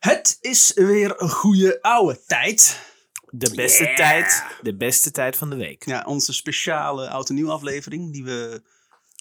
Het 0.00 0.38
is 0.40 0.72
weer 0.74 1.22
een 1.22 1.30
goede 1.30 1.82
oude 1.82 2.20
tijd. 2.26 2.88
De 3.30 3.54
beste 3.54 3.82
Yeah. 3.84 3.96
tijd, 3.96 4.44
de 4.62 4.76
beste 4.76 5.10
tijd 5.10 5.36
van 5.36 5.50
de 5.50 5.56
week. 5.56 5.86
Ja, 5.86 6.04
onze 6.06 6.32
speciale 6.32 7.08
oud 7.08 7.28
en 7.28 7.34
nieuw 7.34 7.50
aflevering 7.50 8.12
die 8.12 8.24
we... 8.24 8.62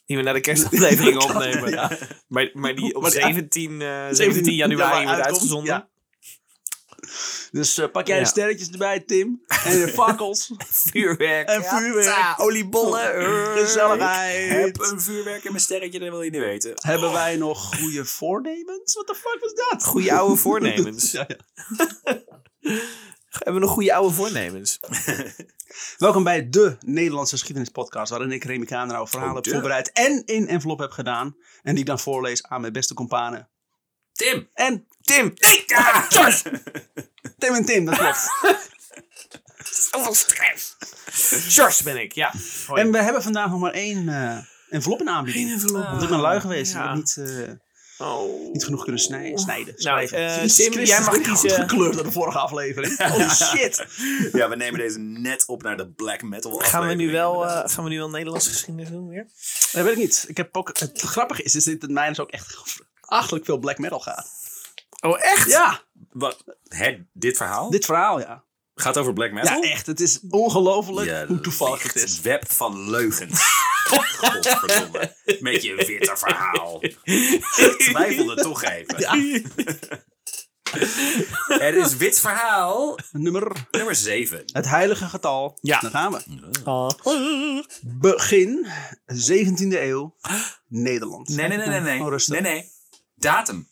Die 0.05 0.17
we 0.17 0.23
naar 0.23 0.33
de 0.33 0.39
kerstaflevering 0.39 1.17
opnemen. 1.23 1.69
Ja. 1.69 1.91
Maar, 2.27 2.49
maar 2.53 2.75
die 2.75 2.95
op 2.95 3.01
Maar 3.01 3.11
die- 3.11 3.21
17, 3.21 3.81
eh, 3.81 4.07
17 4.11 4.53
januari 4.55 5.05
wordt 5.05 5.21
uitgezonden. 5.21 5.73
ja. 5.73 5.87
Dus 7.51 7.77
eh, 7.77 7.91
pak 7.91 8.07
jij 8.07 8.19
de 8.19 8.25
sterretjes 8.25 8.69
erbij, 8.69 8.99
Tim. 8.99 9.43
En 9.47 9.79
de 9.79 9.87
fakkels. 9.87 10.51
Vuurwerk. 10.89 11.47
En 11.47 11.63
vuurwerk. 11.63 12.05
Ja, 12.05 12.35
oliebollen. 12.37 13.01
Gezelligheid. 13.59 14.51
Ik 14.51 14.81
heb 14.81 14.91
een 14.91 15.01
vuurwerk 15.01 15.43
in 15.43 15.51
mijn 15.51 15.63
sterretje, 15.63 15.99
dat 15.99 16.09
wil 16.09 16.21
je 16.21 16.31
niet 16.31 16.39
weten. 16.39 16.73
Hebben 16.75 17.11
wij 17.11 17.35
nog 17.35 17.75
goede 17.75 18.05
voornemens? 18.05 18.93
What 18.93 19.07
the 19.07 19.15
fuck 19.15 19.37
was 19.39 19.53
dat? 19.53 19.83
Goeie 19.83 20.13
oude 20.13 20.35
voornemens. 20.35 21.11
Ja, 21.19 21.27
ja. 21.27 21.37
Hebben 23.29 23.53
we 23.53 23.59
nog 23.59 23.71
goede 23.71 23.93
oude 23.93 24.13
voornemens? 24.13 24.79
Welkom 25.97 26.23
bij 26.23 26.49
de 26.49 26.77
Nederlandse 26.79 27.35
geschiedenispodcast, 27.35 28.09
waarin 28.09 28.31
ik 28.31 28.43
Remy 28.43 28.65
Kamerau 28.65 29.07
verhalen 29.07 29.35
Oh, 29.37 29.43
heb 29.43 29.53
voorbereid 29.53 29.91
en 29.91 30.25
in 30.25 30.47
envelop 30.47 30.79
heb 30.79 30.91
gedaan. 30.91 31.35
En 31.61 31.71
die 31.71 31.79
ik 31.79 31.85
dan 31.85 31.99
voorlees 31.99 32.43
aan 32.43 32.61
mijn 32.61 32.73
beste 32.73 32.93
companen. 32.93 33.49
Tim! 34.13 34.49
En 34.53 34.87
Tim! 35.09 35.33
Ja! 35.65 36.07
Tim 37.39 37.53
en 37.53 37.65
Tim, 37.65 37.85
dat 37.85 37.97
klopt. 37.97 38.27
Zoveel 39.91 40.13
stress. 40.13 40.75
George 41.55 41.83
ben 41.83 42.01
ik, 42.01 42.13
ja. 42.13 42.33
Hoi. 42.67 42.81
En 42.81 42.91
we 42.91 43.01
hebben 43.01 43.23
vandaag 43.23 43.49
nog 43.49 43.59
maar 43.59 43.73
één 43.73 44.09
eh, 44.09 44.37
envelop 44.69 44.99
in 44.99 45.09
aanbieding. 45.09 45.47
Eén 45.47 45.53
envelop. 45.53 45.83
Want 45.89 46.01
ik 46.01 46.09
ben 46.09 46.19
lui 46.19 46.39
geweest. 46.39 46.73
Ja. 46.73 46.79
Ik 46.81 46.87
heb 46.87 46.95
niet, 46.95 47.17
eh, 47.17 47.53
Oh. 48.07 48.51
niet 48.53 48.63
genoeg 48.63 48.83
kunnen 48.83 49.01
snijden. 49.01 49.39
snijden 49.39 49.73
Nou, 49.77 50.07
schrijven. 50.07 50.19
Jezus 50.41 50.55
Tim, 50.55 50.71
Christus, 50.71 50.97
jij 50.97 51.05
mag 51.05 51.21
kiezen. 51.21 51.51
gekleurd 51.51 51.93
door 51.93 52.03
de 52.03 52.11
vorige 52.11 52.37
aflevering. 52.37 52.97
Holy 53.11 53.29
shit. 53.29 53.85
Ja, 54.31 54.49
we 54.49 54.55
nemen 54.55 54.79
deze 54.79 54.99
net 54.99 55.45
op 55.45 55.63
naar 55.63 55.77
de 55.77 55.89
black 55.91 56.21
metal 56.21 56.51
Gaan 56.51 56.59
we, 56.59 56.65
aflevering, 56.67 57.01
nu 57.01 57.11
wel, 57.11 57.45
eh, 57.47 57.69
gaan 57.69 57.83
we 57.83 57.89
nu 57.89 57.97
wel 57.97 58.09
Nederlandse 58.09 58.49
geschiedenis 58.49 58.89
doen 58.89 59.07
weer? 59.07 59.27
Dat 59.71 59.83
weet 59.83 59.91
ik 59.91 59.97
niet. 59.97 60.25
Ik 60.27 60.37
heb 60.37 60.57
ook, 60.57 60.79
het 60.79 61.01
grappige 61.01 61.43
is, 61.43 61.55
is 61.55 61.63
dat 61.63 61.81
het 61.81 61.91
mij 61.91 62.07
dus 62.07 62.19
ook 62.19 62.29
echt 62.31 62.55
achterlijk 62.99 63.45
veel 63.45 63.57
black 63.57 63.77
metal 63.77 63.99
gaat. 63.99 64.38
Oh, 65.01 65.17
echt? 65.23 65.49
Ja, 65.49 65.81
Wat? 66.11 66.43
Hè, 66.67 66.97
dit 67.13 67.37
verhaal? 67.37 67.69
dit 67.69 67.85
verhaal 67.85 68.19
ja. 68.19 68.43
gaat 68.75 68.97
over 68.97 69.13
black 69.13 69.31
metal? 69.31 69.61
Ja, 69.63 69.69
echt. 69.71 69.85
Het 69.85 69.99
is 69.99 70.19
ongelooflijk 70.29 71.27
hoe 71.27 71.39
toevallig 71.39 71.83
het 71.83 71.95
is. 71.95 72.21
web 72.21 72.51
van 72.51 72.89
leugens. 72.89 73.41
Godverdomme. 73.89 75.15
Met 75.39 75.63
je 75.63 75.75
witte 75.75 76.17
verhaal. 76.17 76.83
Ik 76.83 76.97
twijfelde 77.77 78.35
toch 78.35 78.63
even. 78.63 78.99
Ja, 78.99 79.15
Het 81.59 81.75
is 81.75 81.95
wit 81.97 82.19
verhaal 82.19 82.97
nummer, 83.11 83.51
nummer 83.71 83.95
7. 83.95 84.43
het 84.45 84.65
heilige 84.65 85.05
getal. 85.05 85.57
Ja. 85.61 85.79
Daar 85.79 85.91
gaan 85.91 86.11
we. 86.11 86.49
Oh. 86.63 87.61
Begin 87.81 88.67
17e 89.13 89.57
eeuw, 89.81 90.15
Nederland. 90.67 91.27
Nee, 91.29 91.47
nee, 91.47 91.57
nee, 91.57 91.67
nee. 91.67 91.79
Nee, 91.79 92.01
Oh, 92.01 92.17
nee, 92.27 92.41
nee. 92.41 92.71
Datum. 93.15 93.68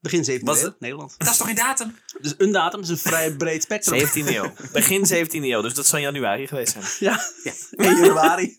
Begin 0.00 0.24
17e 0.40 0.44
Was 0.44 0.58
eeuw, 0.60 0.64
het- 0.64 0.80
Nederland. 0.80 1.14
Dat 1.18 1.28
is 1.28 1.36
toch 1.36 1.46
geen 1.46 1.56
datum? 1.56 1.94
Dus 2.20 2.34
een 2.38 2.52
datum 2.52 2.80
is 2.80 2.88
een 2.88 2.98
vrij 2.98 3.32
breed 3.36 3.62
spectrum. 3.62 4.00
17e 4.08 4.26
eeuw. 4.34 4.52
Begin 4.72 5.06
17e 5.06 5.30
eeuw, 5.30 5.60
dus 5.62 5.74
dat 5.74 5.86
zal 5.86 5.98
januari 5.98 6.46
geweest 6.46 6.72
zijn. 6.72 6.84
Ja, 6.98 7.20
Ja. 7.42 7.52
1 7.88 7.96
januari. 7.96 8.54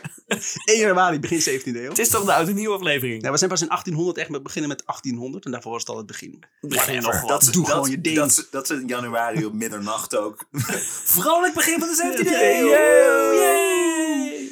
1 0.66 0.80
januari, 0.80 1.20
begin 1.20 1.60
17e 1.60 1.64
eeuw. 1.66 1.90
Het 1.90 2.00
is 2.00 2.10
toch 2.10 2.26
de 2.26 2.34
oude 2.34 2.54
nieuwe 2.54 2.76
aflevering? 2.76 3.24
Ja, 3.24 3.32
we 3.32 3.38
zijn 3.38 3.50
pas 3.50 3.62
in 3.62 3.68
1800 3.68 4.18
echt 4.18 4.30
met 4.30 4.44
beginnen 4.44 4.70
met 4.70 4.84
1800 4.86 5.46
en 5.46 5.52
daarvoor 5.52 5.72
was 5.72 5.82
het 5.82 5.90
al 5.90 5.98
het 5.98 6.06
begin. 6.06 6.44
Begin 6.62 7.02
nog 7.02 7.22
wat. 7.22 7.44
ze- 7.46 7.52
Doe 7.52 7.66
gewoon 7.66 7.90
je 7.90 8.02
ding. 8.02 8.16
Dat, 8.16 8.34
ze- 8.34 8.48
dat 8.52 8.68
ze 8.68 8.74
in 8.74 8.88
januari 8.88 9.46
op 9.46 9.54
middernacht 9.54 10.16
ook. 10.16 10.46
Vrolijk 11.18 11.54
begin 11.54 11.80
van 11.80 11.88
de 11.88 12.24
17e 12.24 12.30
Yay, 12.30 12.60
eeuw. 12.62 12.68
yay. 13.34 14.50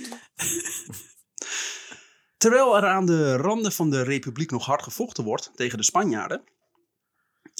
Terwijl 2.38 2.78
er 2.78 2.86
aan 2.88 3.06
de 3.06 3.36
randen 3.38 3.72
van 3.72 3.90
de 3.90 4.02
republiek 4.02 4.52
nog 4.52 4.66
hard 4.66 4.84
gevochten 4.84 5.24
wordt 5.24 5.52
tegen 5.56 5.78
de 5.78 5.84
Spanjaarden. 5.84 6.44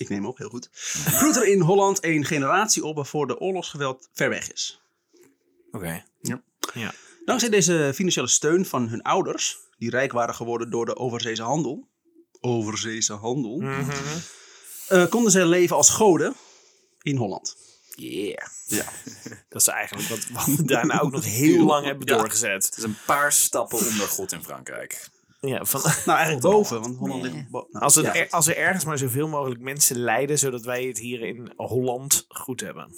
Ik 0.04 0.10
neem 0.10 0.26
op, 0.26 0.38
heel 0.38 0.50
goed. 0.50 0.70
Groeit 1.06 1.36
er 1.36 1.48
in 1.48 1.60
Holland 1.62 2.04
een 2.04 2.26
generatie 2.26 2.86
op 2.86 2.96
waarvoor 2.96 3.28
de 3.28 3.40
oorlogsgeweld 3.40 4.10
ver 4.14 4.30
weg 4.30 4.52
is. 4.52 4.82
Oké. 5.72 6.04
Dankzij 7.26 7.50
deze 7.50 7.92
financiële 7.96 8.28
steun 8.28 8.66
van 8.66 8.88
hun 8.90 9.02
ouders, 9.02 9.58
die 9.78 9.90
rijk 9.90 10.12
waren 10.12 10.36
geworden 10.36 10.70
door 10.70 10.86
de 10.86 10.96
overzeese 10.96 11.44
handel. 11.44 11.88
Overzeese 12.40 13.14
handel. 13.14 13.58
Mhm. 13.60 13.90
eh, 14.88 15.06
konden 15.10 15.32
ze 15.32 15.46
leven 15.46 15.76
als 15.76 15.90
goden 15.90 16.36
in 17.02 17.16
Holland. 17.18 17.56
Yeah. 17.96 18.48
Dat 19.50 19.62
is 19.62 19.68
eigenlijk 19.68 20.10
wat, 20.10 20.28
wat 20.32 20.46
we 20.46 20.64
daarna 20.64 21.00
ook 21.02 21.12
nog 21.12 21.26
heel 21.26 21.66
lang 21.74 21.86
hebben 21.86 22.08
Ja. 22.08 22.18
doorgezet. 22.18 22.66
Het 22.66 22.78
is 22.78 22.84
een 22.84 22.98
paar 23.06 23.32
stappen 23.32 23.78
onder 23.78 24.08
God 24.08 24.32
in 24.32 24.44
Frankrijk. 24.44 25.08
Ja, 25.48 25.66
van, 25.66 25.82
Nou, 26.06 26.18
eigenlijk 26.18 26.42
boven, 26.42 26.82
want 26.82 26.98
Holland 26.98 27.22
ligt 27.24 27.50
bo- 27.50 27.68
nou, 27.72 27.84
als, 27.86 27.96
het 27.96 28.06
ja. 28.06 28.16
er, 28.16 28.30
als 28.30 28.48
er 28.48 28.58
ergens 28.58 28.86
maar 28.86 28.98
zoveel 28.98 29.28
mogelijk 29.28 29.62
mensen 29.62 29.98
lijden, 29.98 30.40
zodat 30.40 30.64
wij 30.64 30.84
het 30.84 30.98
hier 30.98 31.22
in 31.22 31.54
Holland 31.56 32.26
goed 32.28 32.60
hebben. 32.60 32.96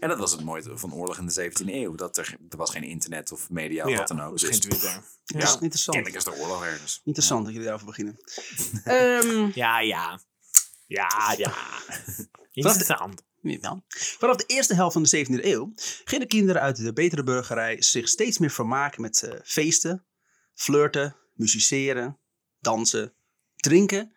En 0.00 0.08
dat 0.08 0.18
was 0.18 0.32
het 0.32 0.44
mooie 0.44 0.62
van 0.74 0.94
oorlog 0.94 1.18
in 1.18 1.26
de 1.26 1.50
17e 1.50 1.66
eeuw. 1.66 1.94
Dat 1.94 2.16
er, 2.16 2.36
er 2.48 2.56
was 2.56 2.70
geen 2.70 2.82
internet 2.82 3.32
of 3.32 3.50
media 3.50 3.86
of 3.86 3.96
wat 3.96 4.08
dan 4.08 4.20
ook. 4.22 4.38
dus 4.38 4.48
geen 4.48 4.60
Twitter. 4.60 4.90
Ja, 5.24 5.38
ja, 5.38 5.56
interessant. 5.60 5.96
kennelijk 5.96 6.16
is 6.26 6.32
er 6.32 6.40
oorlog 6.40 6.64
ergens. 6.64 7.00
Interessant 7.04 7.40
dat 7.44 7.50
jullie 7.52 7.66
daarover 7.68 7.86
beginnen. 7.86 8.16
Ehm, 8.84 9.50
Ja, 9.54 9.80
ja. 9.80 10.20
Ja, 10.86 11.34
ja. 11.36 11.52
Interessant. 12.52 13.22
ja. 13.42 13.82
Vanaf 14.18 14.36
de 14.36 14.44
eerste 14.46 14.74
helft 14.74 14.92
van 14.92 15.02
de 15.02 15.26
17e 15.26 15.44
eeuw 15.44 15.72
gingen 16.04 16.26
kinderen 16.28 16.62
uit 16.62 16.76
de 16.76 16.92
betere 16.92 17.22
burgerij 17.22 17.82
zich 17.82 18.08
steeds 18.08 18.38
meer 18.38 18.50
vermaken 18.50 19.02
met 19.02 19.22
eh, 19.22 19.40
feesten, 19.44 20.04
flirten, 20.54 21.16
musiceren, 21.32 22.18
dansen, 22.58 23.14
drinken 23.56 24.12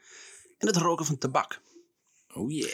en 0.58 0.68
het 0.68 0.76
roken 0.76 1.06
van 1.06 1.18
tabak. 1.18 1.62
Oh 2.34 2.52
yeah. 2.52 2.72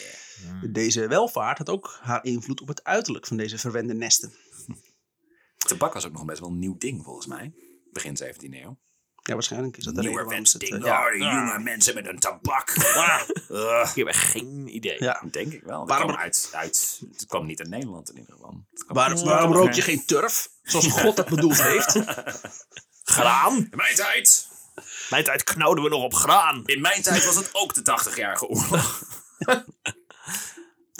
Deze 0.72 1.08
welvaart 1.08 1.58
had 1.58 1.70
ook 1.70 2.00
haar 2.02 2.24
invloed 2.26 2.62
op 2.62 2.68
het 2.68 2.84
uiterlijk 2.84 3.28
van 3.28 3.38
deze 3.38 3.58
verwende 3.58 3.94
nesten. 3.94 4.34
Tabak 5.68 5.94
was 5.94 6.06
ook 6.06 6.12
nog 6.12 6.26
best 6.26 6.40
wel 6.40 6.50
een 6.50 6.60
nieuw 6.60 6.78
ding 6.78 7.04
volgens 7.04 7.26
mij. 7.28 7.54
Begin 7.92 8.18
17e 8.24 8.38
eeuw. 8.40 8.80
Ja, 9.24 9.34
waarschijnlijk 9.34 9.78
is 9.78 9.84
dat 9.84 9.96
de 9.96 10.02
reden 10.02 10.16
waarom 10.26 10.44
het... 10.44 10.56
ding. 10.60 10.86
eh, 10.86 10.92
Oh, 10.92 11.12
die 11.12 11.22
jonge 11.24 11.60
mensen 11.60 11.94
met 11.94 12.08
een 12.08 12.20
tabak. 12.20 12.70
Ah. 12.96 13.22
Ugh. 13.50 13.90
Ik 13.90 13.96
heb 13.96 14.08
echt 14.08 14.24
geen 14.30 14.76
idee. 14.76 15.04
ja. 15.04 15.24
Denk 15.32 15.54
ik 15.54 15.64
wel. 15.64 15.80
Het 15.80 15.90
Waarom- 15.90 16.08
kwam, 16.08 16.20
uit, 16.22 16.50
uit, 16.54 17.02
het 17.12 17.26
kwam 17.26 17.46
niet 17.46 17.60
uit 17.60 17.70
Nederland 17.70 18.10
in 18.10 18.18
ieder 18.18 18.34
geval. 18.34 18.66
Waarom, 18.88 19.24
waarom 19.24 19.52
rook 19.54 19.72
je 19.74 19.82
geen 19.82 20.06
turf? 20.06 20.50
Zoals 20.62 20.88
God 20.88 21.16
dat 21.16 21.30
bedoeld 21.30 21.62
heeft. 21.62 21.94
Graan. 23.12 23.56
In 23.58 23.78
mijn 23.78 23.96
tijd. 23.96 24.48
Mijn 25.10 25.24
tijd 25.24 25.44
knauwden 25.44 25.84
we 25.84 25.90
nog 25.90 26.04
op 26.04 26.14
graan. 26.14 26.66
In 26.66 26.82
mijn 26.82 27.02
tijd 27.02 27.26
was 27.26 27.36
het 27.36 27.50
ook 27.54 27.74
de 27.74 27.82
80-jarige 27.82 28.48
oorlog. 28.48 29.04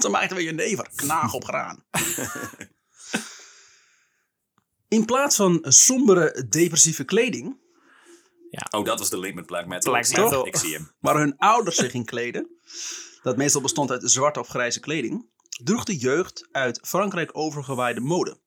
Dan 0.02 0.12
maakten 0.12 0.36
we 0.38 0.44
je 0.44 0.52
never. 0.52 0.90
Knaag 0.96 1.34
op 1.34 1.44
graan. 1.44 1.84
In 4.88 5.06
plaats 5.06 5.36
van 5.36 5.66
sombere, 5.68 6.46
depressieve 6.50 7.04
kleding, 7.04 7.60
Oh, 8.72 8.86
dat 8.86 9.00
was 9.00 9.10
de 9.10 9.20
link 9.20 9.36
met 9.36 9.46
black 9.46 9.66
metal. 9.66 9.92
Black 9.92 10.04
Ik 10.06 10.10
zie- 10.16 10.24
metal. 10.24 10.48
Ik 10.48 10.56
zie 10.56 10.74
hem. 10.74 10.92
waar 11.00 11.16
hun 11.18 11.38
ouders 11.38 11.76
zich 11.76 11.94
in 11.94 12.06
kleden, 12.06 12.60
dat 13.22 13.38
meestal 13.38 13.62
bestond 13.62 13.92
uit 13.92 14.12
zwarte 14.12 14.40
of 14.40 14.48
grijze 14.48 14.80
kleding, 14.80 15.30
droeg 15.64 15.84
de 15.84 15.98
jeugd 15.98 16.48
uit 16.52 16.80
Frankrijk 16.88 17.30
overgewaaide 17.38 18.00
mode. 18.00 18.40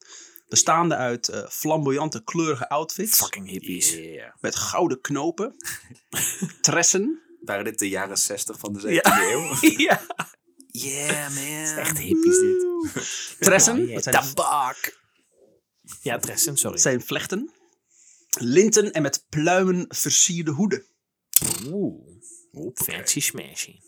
Bestaande 0.49 0.97
uit 0.97 1.29
eh, 1.29 1.49
flamboyante 1.49 2.25
kleurige 2.25 2.69
outfits 2.69 3.17
Fucking 3.19 3.49
hippies. 3.49 3.93
Yeah. 3.93 4.33
met 4.41 4.57
gouden 4.57 5.01
knopen, 5.01 5.55
tressen, 6.61 7.23
Waren 7.45 7.65
dit 7.65 7.79
de 7.79 7.89
jaren 7.89 8.19
60 8.19 8.59
van 8.59 8.73
de 8.73 8.81
17e 8.81 8.91
Ja. 8.93 9.31
eeuw? 9.31 9.57
ja. 9.87 10.01
Yeah, 10.67 11.35
man. 11.35 11.79
Echt 11.85 11.99
hippies 11.99 12.39
dit. 12.39 13.37
tressen, 13.39 14.03
tabak. 14.03 15.03
Ja, 16.03 16.19
Tressen, 16.19 16.57
sorry. 16.57 16.79
zijn 16.79 17.03
vlechten, 17.03 17.51
linten 18.39 18.93
en 18.93 19.03
met 19.03 19.25
pluimen 19.29 19.85
versierde 19.89 20.51
hoeden. 20.51 20.87
Oeh. 21.67 22.13
Fancy 22.75 23.21
smashy. 23.21 23.79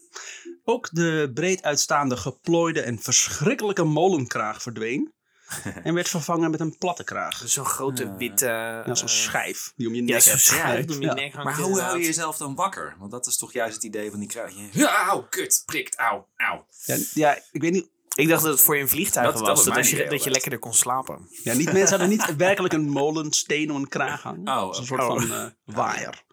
Ook 0.65 0.89
de 0.93 1.31
breed 1.35 1.63
uitstaande 1.63 2.17
geplooide 2.17 2.81
en 2.81 2.99
verschrikkelijke 2.99 3.85
molenkraag 3.85 4.63
verdween. 4.63 5.13
en 5.85 5.95
werd 5.95 6.09
vervangen 6.09 6.51
met 6.51 6.61
een 6.61 6.79
platte 6.79 7.05
kraag. 7.05 7.43
Zo'n 7.45 7.65
grote 7.65 8.17
witte... 8.17 8.47
Ja, 8.47 8.95
zo'n 8.95 9.09
eh, 9.09 9.15
schijf 9.15 9.73
die 9.77 9.87
om 9.87 9.95
je 9.95 10.05
Ja, 10.05 10.13
nek 10.13 10.21
zo'n 10.23 10.31
hebt. 10.33 10.45
schijf 10.45 10.89
om 10.91 11.01
je 11.01 11.07
Ja. 11.07 11.15
nek 11.15 11.33
hangt 11.33 11.45
Maar 11.45 11.67
hoe 11.67 11.81
hou 11.81 11.99
je 11.99 12.05
jezelf 12.05 12.37
dan 12.37 12.55
wakker? 12.55 12.97
Want 12.99 13.11
dat 13.11 13.27
is 13.27 13.37
toch 13.37 13.53
juist 13.53 13.75
het 13.75 13.85
idee 13.85 14.11
van 14.11 14.19
die 14.19 14.29
kruid. 14.29 14.55
Ja, 14.73 15.07
auw, 15.07 15.27
kut, 15.31 15.63
prikt, 15.67 15.97
auw, 15.97 16.29
auw. 16.37 16.67
Ja, 16.85 16.97
ja, 17.15 17.39
ik 17.53 17.61
weet 17.61 17.73
niet. 17.73 17.89
Ik 18.15 18.29
dacht 18.29 18.43
dat 18.43 18.53
het 18.53 18.61
voor 18.61 18.77
je 18.77 18.87
Dat- 18.87 19.13
dat 19.13 19.41
was. 19.41 19.65
Dat, 19.65 19.89
je, 19.89 20.07
dat 20.09 20.25
je 20.25 20.31
lekkerder 20.31 20.59
kon 20.59 20.75
slapen. 20.75 21.29
Ja, 21.43 21.55
niet 21.55 21.73
mensen 21.73 21.89
hadden 21.99 22.09
niet 22.09 22.37
werkelijk 22.47 22.75
een 22.75 22.89
molensteen 22.89 23.71
om 23.71 23.77
een 23.77 23.89
kraag 23.89 24.23
hangen. 24.23 24.49
Oh, 24.59 24.77
een 24.79 24.87
soort 24.87 25.01
Oh. 25.01 25.07
van 25.07 25.33
eh, 25.33 25.47
waaier. 25.65 26.25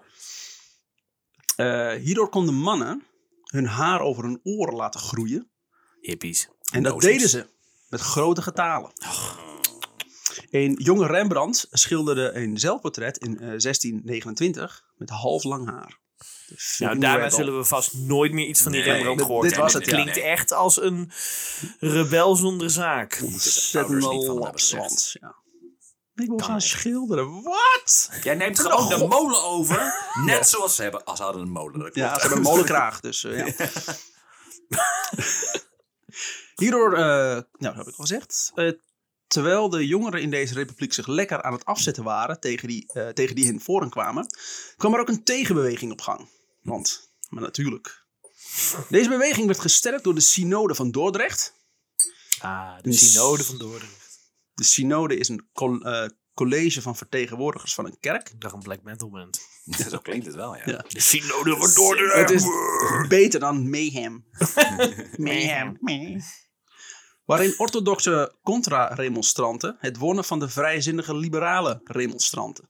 Eh, 1.55 1.91
hierdoor 2.01 2.29
konden 2.29 2.55
mannen 2.55 3.03
hun 3.43 3.65
haar 3.65 4.01
over 4.01 4.23
hun 4.23 4.39
oren 4.43 4.75
laten 4.75 4.99
groeien. 4.99 5.51
Hippies. 6.01 6.49
En 6.71 6.83
dat 6.83 7.01
deden 7.01 7.29
ze 7.29 7.47
met 7.93 8.01
grote 8.01 8.41
getalen. 8.41 8.91
Een 10.49 10.75
jonge 10.77 11.07
Rembrandt 11.07 11.67
schilderde 11.71 12.31
een 12.33 12.57
zelfportret 12.57 13.17
in 13.17 13.31
eh, 13.33 13.39
1629 13.39 14.83
met 14.95 15.09
half 15.09 15.43
lang 15.43 15.69
haar. 15.69 16.01
Nou, 16.77 16.99
daarna 16.99 17.29
zullen 17.29 17.57
we 17.57 17.63
vast 17.63 17.93
nooit 17.93 18.31
meer 18.31 18.47
iets 18.47 18.61
van 18.61 18.71
die 18.71 18.81
Nee, 18.81 18.91
Rembrandt 18.91 19.21
gehoord 19.21 19.49
dit 19.49 19.57
was 19.57 19.73
het, 19.73 19.85
ja. 19.85 19.91
klinkt 19.91 20.17
echt 20.17 20.51
als 20.51 20.81
een 20.81 21.11
rebel 21.79 22.35
zonder 22.35 22.69
zaak. 22.69 23.21
hebben 23.71 24.01
lapswans. 24.33 25.17
Ja. 25.19 25.35
Ik 26.15 26.27
wil 26.27 26.37
gaan 26.37 26.61
schilderen. 26.61 27.43
Wat? 27.43 28.11
Jij 28.23 28.35
neemt 28.35 28.59
gewoon 28.59 28.89
de 28.89 29.07
molen 29.07 29.43
over. 29.43 29.93
Net 30.25 30.47
zoals 30.47 30.75
ze 30.75 30.81
hebben. 30.81 31.03
Als 31.03 31.17
ze 31.17 31.23
hadden 31.23 31.41
een 31.41 31.51
molen. 31.51 31.89
Ja, 31.93 32.13
ze 32.13 32.19
hebben 32.19 32.37
een 32.37 32.43
molenkraag. 32.43 32.99
Dus, 32.99 33.23
eh, 33.23 33.47
ja. 33.47 33.53
Hierdoor, 36.55 36.93
eh, 36.93 36.99
nou, 37.01 37.45
dat 37.57 37.75
heb 37.75 37.87
ik 37.87 37.95
al 37.95 38.05
gezegd. 38.05 38.51
Eh, 38.55 38.71
terwijl 39.27 39.69
de 39.69 39.87
jongeren 39.87 40.21
in 40.21 40.29
deze 40.29 40.53
republiek 40.53 40.93
zich 40.93 41.07
lekker 41.07 41.41
aan 41.41 41.53
het 41.53 41.65
afzetten 41.65 42.03
waren 42.03 42.39
tegen 42.39 42.67
die, 42.67 42.93
eh, 42.93 43.09
tegen 43.09 43.35
die 43.35 43.45
hen 43.45 43.61
voor 43.61 43.81
hen 43.81 43.89
kwamen, 43.89 44.27
kwam 44.77 44.93
er 44.93 44.99
ook 44.99 45.09
een 45.09 45.23
tegenbeweging 45.23 45.91
op 45.91 46.01
gang. 46.01 46.29
Want, 46.61 47.11
maar 47.29 47.41
natuurlijk. 47.41 48.01
Deze 48.89 49.09
beweging 49.09 49.45
werd 49.45 49.59
gesterkt 49.59 50.03
door 50.03 50.15
de 50.15 50.21
Synode 50.21 50.75
van 50.75 50.91
Dordrecht. 50.91 51.53
Ah, 52.39 52.75
de 52.81 52.89
Dus- 52.89 53.11
synode 53.13 53.43
van 53.43 53.57
Dordrecht. 53.57 54.01
De 54.53 54.63
Synode 54.63 55.17
is 55.17 55.27
een 55.27 55.47
eh, 55.53 56.05
college 56.33 56.81
van 56.81 56.95
vertegenwoordigers 56.95 57.73
van 57.73 57.85
een 57.85 57.97
kerk. 57.99 58.29
Ik 58.29 58.41
dacht 58.41 58.53
een 58.53 58.59
black 58.59 58.83
metal 58.83 59.09
band. 59.09 59.41
Zo 59.89 59.97
klinkt 59.97 60.25
het 60.25 60.35
wel, 60.35 60.55
ja. 60.55 60.61
Ja. 60.65 60.85
De 60.87 60.99
synode 60.99 61.51
van 61.51 61.61
Het 61.61 61.75
Dordrecht. 61.75 62.31
is 62.31 62.45
beter 63.07 63.39
dan 63.39 63.69
mayhem. 63.69 64.25
mayhem. 65.17 65.77
Waarin 67.25 67.53
orthodoxe 67.57 68.35
contra-remonstranten 68.43 69.75
het 69.79 69.97
wonnen 69.97 70.23
van 70.23 70.39
de 70.39 70.49
vrijzinnige 70.49 71.15
liberale 71.15 71.81
remonstranten. 71.83 72.69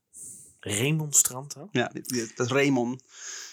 Remonstranten. 0.59 1.67
Ja, 1.71 1.91
dat 2.35 2.51
Raymond 2.51 3.03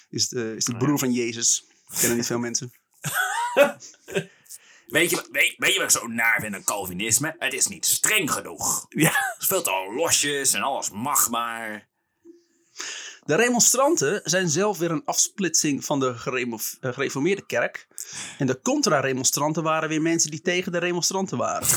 is 0.09 0.29
de, 0.29 0.55
is 0.57 0.65
de 0.65 0.77
broer 0.77 0.99
van 0.99 1.13
Jezus. 1.13 1.65
Kennen 1.99 2.17
niet 2.17 2.27
veel 2.27 2.39
mensen. 2.39 2.73
Weet 4.91 5.11
je, 5.11 5.29
weet, 5.33 5.55
weet 5.57 5.73
je 5.73 5.79
wat 5.79 5.93
ik 5.93 6.01
zo 6.01 6.07
naar 6.07 6.41
vind 6.41 6.55
aan 6.55 6.65
Calvinisme? 6.65 7.35
Het 7.39 7.53
is 7.53 7.67
niet 7.67 7.87
streng 7.87 8.31
genoeg. 8.31 8.87
Ja. 8.89 9.09
Het 9.09 9.37
is 9.41 9.47
veel 9.47 9.63
te 9.63 9.93
losjes 9.97 10.53
en 10.53 10.63
alles 10.63 10.91
mag 10.91 11.31
maar. 11.31 11.89
De 13.25 13.35
remonstranten 13.35 14.21
zijn 14.25 14.49
zelf 14.49 14.79
weer 14.79 14.91
een 14.91 15.05
afsplitsing 15.05 15.85
van 15.85 16.01
de 16.01 16.09
eh, 16.09 16.93
gereformeerde 16.93 17.47
kerk. 17.47 17.87
En 18.39 18.47
de 18.47 18.61
contra-remonstranten 18.61 19.63
waren 19.63 19.89
weer 19.89 20.03
mensen 20.03 20.31
die 20.31 20.41
tegen 20.41 20.73
de 20.73 20.79
remonstranten 20.79 21.39
waren. 21.39 21.69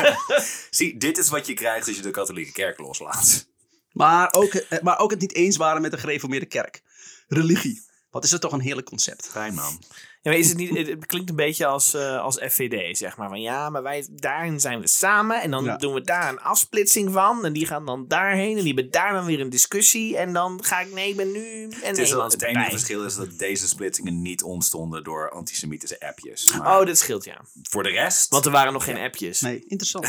Zie, 0.70 0.96
dit 0.96 1.18
is 1.18 1.28
wat 1.28 1.46
je 1.46 1.54
krijgt 1.54 1.86
als 1.86 1.96
je 1.96 2.02
de 2.02 2.10
katholieke 2.10 2.52
kerk 2.52 2.78
loslaat. 2.78 3.46
Maar 3.92 4.32
ook, 4.32 4.54
eh, 4.54 4.80
maar 4.80 4.98
ook 4.98 5.10
het 5.10 5.20
niet 5.20 5.34
eens 5.34 5.56
waren 5.56 5.82
met 5.82 5.90
de 5.90 5.98
gereformeerde 5.98 6.46
kerk. 6.46 6.82
Religie. 7.28 7.90
Wat 8.10 8.24
is 8.24 8.30
het 8.30 8.40
toch 8.40 8.52
een 8.52 8.60
heerlijk 8.60 8.86
concept. 8.86 9.28
Fijn 9.28 9.54
man. 9.54 9.82
Ja, 10.24 10.30
maar 10.30 10.40
is 10.40 10.48
het, 10.48 10.56
niet, 10.56 10.76
het- 10.88 11.06
klinkt 11.06 11.30
een 11.30 11.36
beetje 11.36 11.66
als, 11.66 11.94
eh, 11.94 12.20
als 12.20 12.36
FVD, 12.36 12.98
zeg 12.98 13.16
maar. 13.16 13.28
Van 13.28 13.40
ja, 13.40 13.70
maar 13.70 13.82
wij, 13.82 14.06
daarin 14.10 14.60
zijn 14.60 14.80
we 14.80 14.86
samen. 14.88 15.40
En 15.42 15.50
dan 15.50 15.64
Ja. 15.64 15.76
doen 15.76 15.94
we 15.94 16.00
daar 16.00 16.28
een 16.28 16.40
afsplitsing 16.40 17.12
van. 17.12 17.44
En 17.44 17.52
die 17.52 17.66
gaan 17.66 17.86
dan 17.86 18.04
daarheen. 18.08 18.56
En 18.56 18.64
die 18.64 18.74
hebben 18.74 18.90
daar 18.90 19.12
dan 19.12 19.24
weer 19.24 19.40
een 19.40 19.50
discussie. 19.50 20.16
En 20.16 20.32
dan 20.32 20.64
ga 20.64 20.80
ik, 20.80 20.92
nee, 20.92 21.08
ik 21.08 21.16
ben 21.16 21.32
nu 21.32 21.62
een 21.62 21.74
Het, 21.80 21.98
is 21.98 22.10
het 22.10 22.42
enige 22.42 22.70
verschil 22.70 23.04
is 23.04 23.14
dat 23.14 23.38
deze 23.38 23.68
splittingen 23.68 24.22
niet 24.22 24.42
ontstonden 24.42 25.04
door 25.04 25.30
antisemitische 25.30 26.00
appjes. 26.00 26.52
Maar 26.58 26.80
Oh, 26.80 26.86
dat 26.86 26.98
scheelt, 26.98 27.24
ja. 27.24 27.40
voor 27.62 27.82
de 27.82 27.90
rest, 27.90 28.30
Want 28.30 28.44
er 28.46 28.52
waren 28.52 28.72
nog 28.72 28.84
geen 28.84 28.98
appjes. 28.98 29.40
Nee, 29.40 29.58
interessant. 29.66 30.06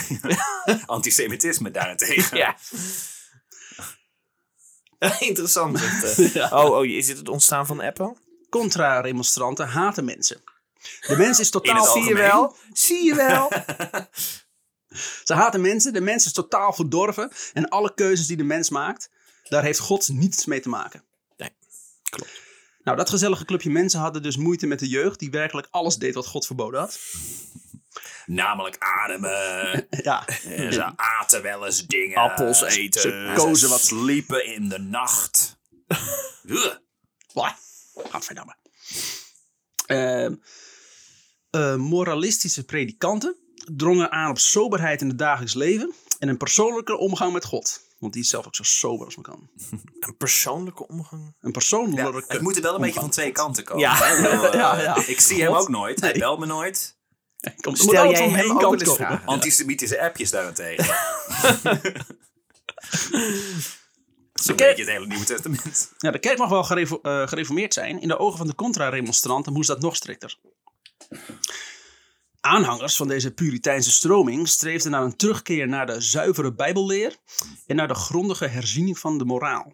antisemitisme 0.86 1.72
daarentegen. 1.72 2.38
Ja. 2.38 2.56
Interessant. 5.20 5.82
eh. 6.34 6.52
oh, 6.64 6.66
oh, 6.78 6.86
is 6.86 7.06
dit 7.08 7.18
het 7.18 7.30
ontstaan 7.30 7.66
van 7.66 7.82
appen? 7.82 8.18
Contra-remonstranten 8.60 9.68
haten 9.68 10.06
mensen. 10.06 10.42
De 11.08 11.18
mens 11.18 11.40
is 11.40 11.50
totaal... 11.50 11.86
Zie 11.86 11.94
je 11.94 12.00
algemeen. 12.00 12.24
wel? 12.32 12.56
Zie 12.74 13.04
je 13.04 13.16
wel? 13.16 13.52
Ze 15.24 15.34
haten 15.34 15.62
mensen. 15.62 15.94
De 15.94 16.02
mens 16.02 16.26
is 16.26 16.34
totaal 16.34 16.74
verdorven. 16.74 17.32
En 17.54 17.70
alle 17.70 17.94
keuzes 17.94 18.28
die 18.28 18.38
de 18.38 18.44
mens 18.44 18.70
maakt, 18.70 19.10
daar 19.50 19.64
heeft 19.64 19.80
God 19.80 20.08
niets 20.10 20.46
mee 20.46 20.60
te 20.60 20.70
maken. 20.70 21.04
Nee, 21.38 21.50
klopt. 22.10 22.32
Nou, 22.84 22.98
dat 22.98 23.10
gezellige 23.10 23.46
clubje 23.46 23.70
mensen 23.70 24.00
hadden 24.00 24.22
dus 24.24 24.38
moeite 24.38 24.66
met 24.68 24.80
de 24.80 24.88
jeugd 24.88 25.20
die 25.20 25.32
werkelijk 25.32 25.68
alles 25.72 25.96
deed 25.98 26.14
wat 26.14 26.28
God 26.28 26.46
verboden 26.46 26.80
had. 26.80 27.00
Namelijk 28.26 28.76
ademen. 28.80 29.88
Ja, 30.04 30.26
En 30.48 30.74
ze 30.74 30.98
aten 30.98 31.42
wel 31.42 31.66
eens 31.66 31.86
dingen. 31.88 32.18
Appels 32.18 32.62
eten. 32.62 33.02
Ze 33.02 33.34
kozen 33.36 33.70
wat- 33.70 33.82
sliepen 33.82 34.46
in 34.46 34.70
de 34.70 34.80
nacht. 34.80 35.58
Ugh. 36.46 36.76
Wah, 37.94 38.12
gadverdamme. 38.12 38.56
Ehm, 39.86 40.36
eh, 41.50 41.76
moralistische 41.76 42.64
predikanten 42.64 43.36
drongen 43.76 44.12
aan 44.12 44.30
op 44.30 44.40
soberheid 44.40 45.02
in 45.02 45.08
het 45.08 45.18
dagelijks 45.18 45.54
leven 45.54 45.94
en 46.20 46.28
een 46.28 46.38
persoonlijke 46.38 46.98
omgang 46.98 47.34
met 47.34 47.46
God. 47.46 47.82
Want 48.00 48.14
die 48.16 48.24
is 48.24 48.30
zelf 48.30 48.46
ook 48.46 48.56
zo 48.56 48.64
sober 48.64 49.06
als 49.06 49.16
men 49.16 49.24
kan. 49.26 49.50
Een 50.00 50.18
persoonlijke 50.18 50.88
omgang. 50.88 51.36
Een 51.40 51.52
persoonlijke 51.52 52.12
Ja, 52.12 52.22
het 52.28 52.42
moet 52.42 52.56
er 52.56 52.62
wel 52.62 52.76
een 52.76 52.82
beetje 52.82 53.00
van 53.00 53.10
twee 53.10 53.32
kanten 53.32 53.64
komen. 53.64 53.82
Ja. 53.84 54.16
bedoel, 54.22 54.46
eh, 54.48 54.54
Ja, 54.54 54.82
ja. 54.82 55.06
Ik 55.08 55.20
zie 55.20 55.42
hem 55.44 55.54
ook 55.54 55.70
nooit. 55.70 56.00
Hij 56.02 56.10
Nee. 56.12 56.20
belt 56.20 56.40
me 56.40 56.46
nooit. 56.46 56.98
Komt, 57.62 57.78
Stel 57.78 58.10
jij 58.10 58.18
van 58.18 58.30
hem 58.30 58.36
één 58.40 58.58
kant 58.58 58.84
komen. 58.84 58.96
vragen? 58.96 59.26
Antisemitische 59.26 60.02
appjes 60.02 60.30
daarentegen. 60.30 60.96
Zo'n 64.44 64.56
beetje 64.56 64.84
het 64.84 64.92
hele 64.92 65.08
Nieuwe 65.08 65.26
Testament. 65.26 65.94
Ja, 65.98 66.12
de 66.12 66.20
kerk 66.20 66.38
mag 66.38 66.50
wel 66.50 66.70
eh, 66.70 67.28
gereformeerd 67.28 67.74
zijn. 67.74 68.02
In 68.02 68.08
de 68.08 68.18
ogen 68.18 68.38
van 68.38 68.48
de 68.48 68.56
contra-remonstranten 68.56 69.54
moest 69.54 69.68
dat 69.68 69.82
nog 69.82 69.96
strikter. 69.96 70.38
Aanhangers 72.40 72.96
van 72.96 73.08
deze 73.08 73.32
Puriteinse 73.32 73.92
stroming 73.92 74.48
streefden 74.48 74.92
naar 74.92 75.04
een 75.04 75.16
terugkeer 75.16 75.68
naar 75.68 75.86
de 75.86 76.02
zuivere 76.02 76.54
Bijbelleer 76.54 77.18
en 77.66 77.76
naar 77.76 77.88
de 77.88 77.94
grondige 77.94 78.48
herziening 78.48 79.00
van 79.00 79.18
de 79.18 79.26
moraal. 79.26 79.74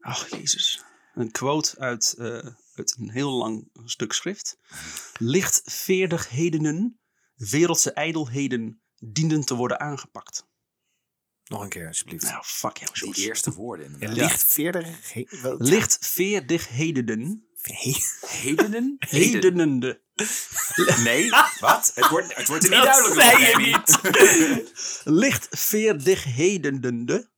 Ach, 0.00 0.30
Jezus. 0.30 0.84
Een 1.14 1.30
quote 1.30 1.78
uit, 1.78 2.14
eh, 2.18 2.26
uit 2.74 2.96
een 2.98 3.10
heel 3.10 3.30
lang 3.30 3.68
stuk 3.84 4.12
schrift. 4.12 4.58
Lichtveerdigheden, 5.18 7.00
wereldse 7.34 7.92
ijdelheden 7.92 8.80
dienden 8.98 9.44
te 9.44 9.54
worden 9.54 9.80
aangepakt. 9.80 10.46
Nog 11.46 11.62
een 11.62 11.68
keer, 11.68 11.86
alsjeblieft. 11.86 12.24
Nou, 12.24 12.42
fuck 12.44 12.76
jou, 12.76 12.90
Die 12.92 13.02
George. 13.02 13.20
eerste 13.20 13.52
woorden. 13.52 13.86
Ja, 13.86 13.92
inderdaad. 13.92 14.16
licht 14.30 14.44
veerder. 14.44 14.86
Lichtveerdigheden, 15.58 17.46
Hedenen? 18.26 18.96
hedenende. 19.08 20.00
Nee, 21.04 21.30
wat? 21.60 21.92
Het 21.94 22.08
wordt, 22.08 22.36
het 22.36 22.48
wordt 22.48 22.64
er 22.64 22.70
niet 22.70 22.78
Dat 22.82 22.94
duidelijk 22.94 23.20
zei 23.20 23.50
je 23.50 23.56
niet. 23.66 23.98
lichtveerdigheden. 25.04 27.30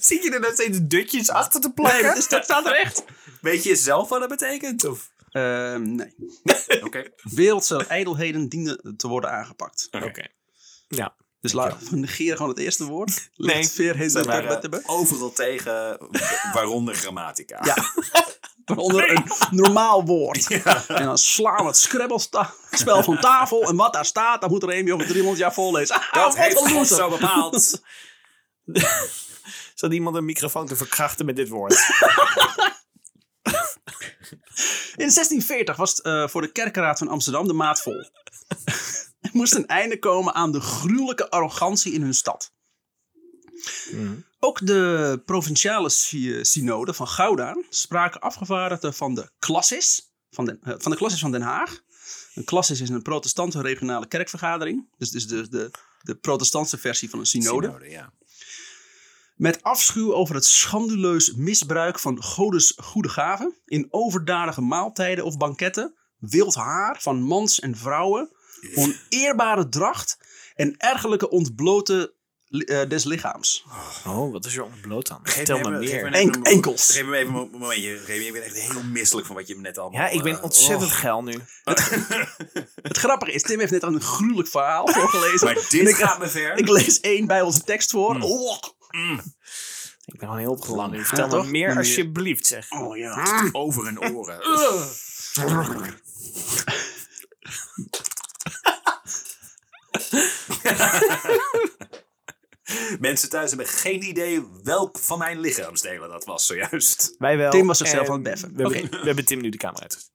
Zie 0.00 0.22
je 0.22 0.30
er 0.30 0.40
nog 0.40 0.52
steeds 0.52 0.78
dutjes 0.82 1.30
achter 1.30 1.60
te 1.60 1.72
plakken? 1.72 2.02
dat, 2.02 2.16
is- 2.16 2.28
dat 2.28 2.44
staat 2.44 2.66
er 2.66 2.74
echt. 2.74 3.04
Weet 3.40 3.62
je 3.62 3.76
zelf 3.76 4.08
wat 4.08 4.20
dat 4.20 4.28
betekent? 4.28 4.84
Of? 4.84 5.10
Ehm, 5.30 5.94
nee. 5.94 6.14
Oké. 6.82 7.04
Wereldse 7.22 7.86
ijdelheden 7.86 8.48
dienen 8.48 8.94
te 8.96 9.08
worden 9.08 9.30
aangepakt. 9.30 9.88
Oké. 9.90 10.26
Ja. 10.88 11.16
Dus 11.42 11.52
we 11.52 11.76
negeren 11.96 12.36
gewoon 12.36 12.50
het 12.52 12.60
eerste 12.60 12.84
woord. 12.84 13.08
Nee. 13.08 13.24
Waren 13.36 13.56
Lichtveerdigheden. 13.60 14.82
overal 14.86 15.32
tegen, 15.32 15.98
waaronder 16.52 16.94
grammatica. 16.94 17.64
Ja. 17.64 17.76
Onder 18.76 19.10
een 19.10 19.24
normaal 19.50 20.04
woord. 20.04 20.46
En 20.88 21.04
dan 21.04 21.18
slaan 21.18 21.56
we 21.56 21.66
het 21.66 21.76
Scrabble-spel 21.76 23.02
van 23.02 23.20
tafel. 23.20 23.62
En 23.62 23.76
wat 23.76 23.92
daar 23.92 24.04
staat, 24.04 24.40
dan 24.40 24.50
moet 24.50 24.62
er 24.62 24.76
een 24.78 24.92
over 24.92 25.06
300 25.06 25.38
jaar 25.38 25.52
voorlezen. 25.54 25.96
Ah, 25.96 26.12
Dat 26.12 26.36
heeft 26.36 26.60
loser. 26.70 26.96
zo 26.96 27.08
bepaald. 27.08 27.82
Zat 29.74 29.92
iemand 29.92 30.16
een 30.16 30.24
microfoon 30.24 30.66
te 30.66 30.76
verkrachten 30.76 31.26
met 31.26 31.36
dit 31.36 31.48
woord? 31.48 31.72
In 34.96 35.08
1640 35.08 35.76
was 35.76 35.90
het 35.90 36.00
eh, 36.00 36.28
voor 36.28 36.40
de 36.42 36.52
kerkenraad 36.52 36.98
van 36.98 37.08
Amsterdam 37.08 37.46
de 37.46 37.52
maat 37.52 37.82
vol. 37.82 38.10
er 39.22 39.30
moest 39.32 39.54
een 39.54 39.66
einde 39.66 39.98
komen 39.98 40.34
aan 40.34 40.52
de 40.52 40.60
gruwelijke 40.60 41.30
arrogantie 41.30 41.92
in 41.92 42.02
hun 42.02 42.14
stad. 42.14 42.52
Ook 44.38 44.66
de 44.66 45.22
provinciale 45.24 45.88
sy- 45.90 46.42
synode 46.42 46.94
van 46.94 47.08
Gouda 47.08 47.56
spraken 47.70 48.20
afgevaardigden 48.20 48.94
van 48.94 49.14
de 49.14 49.30
klassis 49.38 50.12
van, 50.30 50.44
Den- 50.44 50.58
eh, 50.62 50.74
van 50.78 50.90
de 50.90 50.96
klassis 50.96 51.20
van 51.20 51.32
Den 51.32 51.42
Haag. 51.42 51.80
Een 52.34 52.44
klassis 52.44 52.80
is 52.80 52.88
een 52.88 53.02
protestantse 53.02 53.60
regionale 53.60 54.06
kerkvergadering. 54.08 54.88
Dus, 54.98 55.10
dus 55.10 55.26
de, 55.26 55.48
de, 55.48 55.70
de 56.00 56.14
protestantse 56.16 56.78
versie 56.78 57.10
van 57.10 57.18
een 57.18 57.26
synode. 57.26 57.66
Synode, 57.66 57.88
ja. 57.90 58.12
Met 59.36 59.62
afschuw 59.62 60.12
over 60.14 60.34
het 60.34 60.44
schanduleus 60.44 61.32
misbruik 61.34 61.98
van 61.98 62.22
godes 62.22 62.72
goede 62.76 63.08
gaven. 63.08 63.54
In 63.64 63.86
overdadige 63.90 64.60
maaltijden 64.60 65.24
of 65.24 65.36
banketten. 65.36 65.94
Wild 66.18 66.54
haar 66.54 67.00
van 67.00 67.22
mans 67.22 67.60
en 67.60 67.76
vrouwen. 67.76 68.30
Oneerbare 68.74 69.68
dracht. 69.68 70.18
En 70.54 70.74
ergelijke 70.76 71.28
ontbloten 71.28 72.12
li- 72.46 72.64
eh, 72.64 72.88
des 72.88 73.04
lichaams. 73.04 73.64
Oh, 74.06 74.32
wat 74.32 74.44
is 74.46 74.56
er 74.56 74.62
ontbloot 74.64 75.08
dan? 75.08 75.20
Geef 75.22 75.34
Vertel 75.34 75.58
me 75.58 75.70
me 75.70 75.76
even- 75.78 75.88
geef 75.88 76.02
meer. 76.02 76.10
me 76.10 76.16
Enk- 76.16 76.46
enkels. 76.46 76.90
Geef 76.90 77.04
me 77.04 77.16
even 77.16 77.26
een 77.26 77.32
mo- 77.32 77.48
momentje. 77.58 77.96
Geef 77.98 78.18
me- 78.18 78.24
Ik 78.26 78.32
ben 78.32 78.42
echt 78.42 78.56
heel 78.58 78.82
misselijk 78.82 79.26
van 79.26 79.36
wat 79.36 79.48
je 79.48 79.54
me 79.54 79.60
net 79.60 79.78
allemaal... 79.78 80.00
Ja, 80.00 80.08
ik 80.08 80.22
ben 80.22 80.36
eh, 80.36 80.42
ontzettend 80.42 80.90
oh. 80.90 80.96
geil 80.96 81.22
nu. 81.22 81.34
Het 82.82 82.96
grappige 83.04 83.32
is, 83.32 83.42
Tim 83.42 83.58
heeft 83.58 83.72
net 83.72 83.82
een 83.82 84.00
gruwelijk 84.00 84.48
verhaal 84.48 84.88
voorgelezen. 84.92 85.44
Maar 85.46 85.54
dit 85.68 85.88
ik, 85.88 85.94
gaat 85.96 86.18
me 86.18 86.28
ver. 86.28 86.56
ik 86.58 86.68
lees 86.68 87.00
één 87.00 87.26
Bijbelse 87.26 87.62
tekst 87.64 87.90
voor. 87.90 88.14
Mm. 88.14 88.22
Oh, 88.22 88.58
Ik 90.04 90.18
ben 90.18 90.28
gewoon 90.28 90.38
heel 90.38 90.50
opgewonden. 90.50 90.98
Ja, 90.98 91.04
Vertel 91.04 91.26
me 91.26 91.32
toch? 91.32 91.46
meer 91.50 91.76
alsjeblieft, 91.76 92.46
zeg. 92.46 92.70
oh 92.70 92.96
ja. 92.96 93.48
Over 93.52 93.84
hun 93.84 94.00
oren. 94.14 94.40
Mensen 102.98 103.28
thuis 103.28 103.48
hebben 103.48 103.68
geen 103.68 104.02
idee 104.02 104.46
welk 104.62 104.98
van 104.98 105.18
mijn 105.18 105.40
lichaamsdelen 105.40 106.08
dat 106.08 106.24
was 106.24 106.46
zojuist. 106.46 107.14
Wij 107.18 107.36
wel. 107.36 107.50
Tim 107.50 107.66
was 107.66 107.78
zichzelf 107.78 108.06
aan 108.06 108.14
het 108.14 108.22
beffen. 108.22 108.56
We, 108.56 108.62
hebben, 108.62 108.90
we 108.90 109.06
hebben 109.06 109.24
Tim 109.24 109.40
nu 109.40 109.48
de 109.48 109.56
camera 109.56 109.82
uit. 109.82 110.10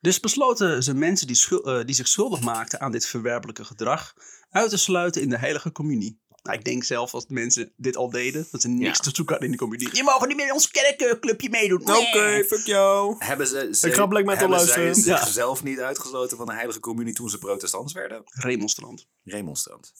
Dus 0.00 0.20
besloten 0.20 0.82
ze 0.82 0.94
mensen 0.94 1.26
die, 1.26 1.62
eh, 1.62 1.84
die 1.84 1.94
zich 1.94 2.08
schuldig 2.08 2.40
maakten 2.40 2.80
aan 2.80 2.92
dit 2.92 3.06
verwerpelijke 3.06 3.64
gedrag 3.64 4.14
uit 4.50 4.70
te 4.70 4.76
sluiten 4.76 5.22
in 5.22 5.28
de 5.28 5.38
heilige 5.38 5.72
communie. 5.72 6.20
Nou, 6.48 6.60
ik 6.60 6.66
denk 6.66 6.84
zelf 6.84 7.14
als 7.14 7.24
mensen 7.28 7.72
dit 7.76 7.96
al 7.96 8.10
deden, 8.10 8.46
dat 8.50 8.60
ze 8.60 8.68
niks 8.68 8.96
Ja. 8.96 9.02
te 9.02 9.10
zoeken 9.14 9.24
hadden 9.34 9.44
in 9.44 9.50
de 9.50 9.58
communie. 9.58 9.96
Je 9.96 10.02
mag 10.02 10.26
niet 10.26 10.36
meer 10.36 10.46
in 10.46 10.52
ons 10.52 10.70
kerkclubje 10.70 11.50
meedoen. 11.50 11.82
Nee. 11.84 12.44
fuck 12.44 12.66
jou. 12.66 13.16
Hebben 13.18 13.46
ze, 13.46 13.68
ze, 13.72 13.86
Ik 13.88 13.94
ga 13.94 14.06
Black 14.06 14.24
Metal 14.24 14.50
hebben 14.50 14.68
zij 14.68 14.84
luisteren. 14.84 15.18
zichzelf 15.18 15.62
niet 15.62 15.78
uitgesloten 15.78 16.36
van 16.36 16.46
de 16.46 16.52
heilige 16.52 16.80
communie 16.80 17.14
toen 17.14 17.28
ze 17.28 17.38
protestants 17.38 17.92
werden? 17.92 18.22
Remonstrant. 18.24 19.06
Remonstrant. 19.24 19.92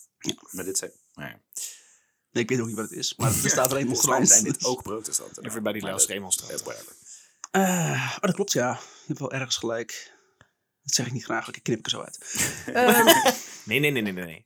Maar 0.50 0.64
dit 0.64 0.78
zijn... 0.78 0.90
Nou 1.14 1.28
ja. 1.28 1.40
Nee, 2.30 2.42
ik 2.42 2.48
weet 2.48 2.60
ook 2.60 2.66
niet 2.66 2.76
wat 2.76 2.88
het 2.88 2.98
is, 2.98 3.14
maar 3.16 3.30
er 3.42 3.50
staat 3.50 3.72
remonstrant. 3.72 4.28
zijn 4.28 4.44
dit 4.44 4.64
ook 4.64 4.82
protestanten. 4.82 5.44
Everybody 5.44 5.78
loves 5.78 6.06
remonstrant. 6.06 6.62
Eh, 7.50 7.60
oh, 8.16 8.20
dat 8.20 8.34
klopt, 8.34 8.52
ja. 8.52 8.70
Je 8.72 9.04
hebt 9.06 9.18
wel 9.18 9.32
ergens 9.32 9.56
gelijk. 9.56 10.12
Dat 10.82 10.94
zeg 10.94 11.06
ik 11.06 11.12
niet 11.12 11.24
graag, 11.24 11.48
ik 11.48 11.62
knip 11.62 11.78
ik 11.78 11.84
er 11.84 11.90
zo 11.90 12.00
uit. 12.00 12.18
Ehm, 12.74 13.06
Nee, 13.64 13.78
nee, 13.80 13.90
nee, 13.90 14.02
nee, 14.02 14.12
nee. 14.12 14.42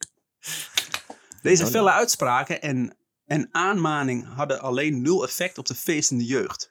Deze 1.43 1.65
Oh, 1.65 1.71
felle 1.71 1.91
uitspraken 1.91 2.63
en, 2.63 2.97
en 3.27 3.49
aanmaning 3.53 4.35
hadden 4.35 4.61
alleen 4.61 5.03
nul 5.03 5.23
effect 5.23 5.59
op 5.59 5.67
de 5.67 5.75
feestende 5.75 6.25
jeugd. 6.25 6.71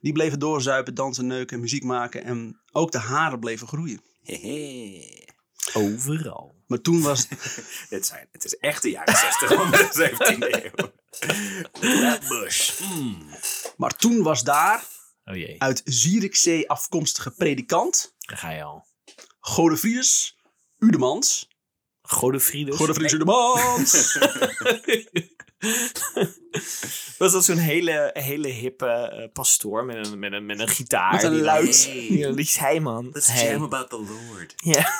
Die 0.00 0.12
bleven 0.12 0.38
doorzuipen, 0.38 0.94
dansen, 0.94 1.26
neuken, 1.26 1.60
muziek 1.60 1.84
maken 1.84 2.24
en 2.24 2.60
ook 2.72 2.92
de 2.92 2.98
haren 2.98 3.40
bleven 3.40 3.66
groeien. 3.66 4.00
Hehe. 4.22 5.28
Overal. 5.72 6.54
Maar 6.66 6.80
toen 6.80 7.00
was, 7.02 7.28
Dit 7.88 8.06
zijn, 8.06 8.28
het 8.32 8.44
is 8.44 8.56
echt 8.56 8.82
de 8.82 8.90
jaren 8.90 9.16
60 9.16 9.52
van 9.52 9.70
de 9.70 9.88
17e 10.10 10.62
eeuw. 10.64 10.98
Mm. 12.88 13.28
maar 13.76 13.96
toen 13.96 14.22
was 14.22 14.44
daar 14.44 14.84
Oh 15.24 15.36
jee, 15.36 15.62
uit 15.62 15.82
Zierikzee 15.84 16.68
afkomstige 16.70 17.30
predikant, 17.30 18.14
daar 18.18 18.38
ga 18.38 18.50
je 18.50 18.62
al. 18.62 18.86
Godefriedus 19.40 20.38
Udemans. 20.78 21.48
Godefriedus. 22.10 22.76
Godefriedus 22.76 23.12
Udemans! 23.12 24.18
Was 27.18 27.32
dat 27.32 27.44
zo'n 27.44 27.56
hele, 27.56 28.10
hele 28.12 28.48
hippe 28.48 28.86
eh, 28.86 29.32
pastoor 29.32 29.84
met 29.84 30.06
een, 30.06 30.18
met 30.18 30.32
een, 30.32 30.46
met 30.46 30.58
een 30.60 30.68
gitaar? 30.68 31.12
Met 31.12 31.22
een 31.22 31.32
die- 31.32 31.42
luid. 31.42 31.84
Die 31.84 32.24
een 32.26 32.34
liedje 32.34 32.58
zei, 32.58 32.80
man. 32.80 33.10
Let's 33.12 33.26
Hey. 33.26 33.50
jam 33.50 33.62
about 33.62 33.90
the 33.90 33.96
Lord. 33.96 34.52
Ja. 34.56 34.90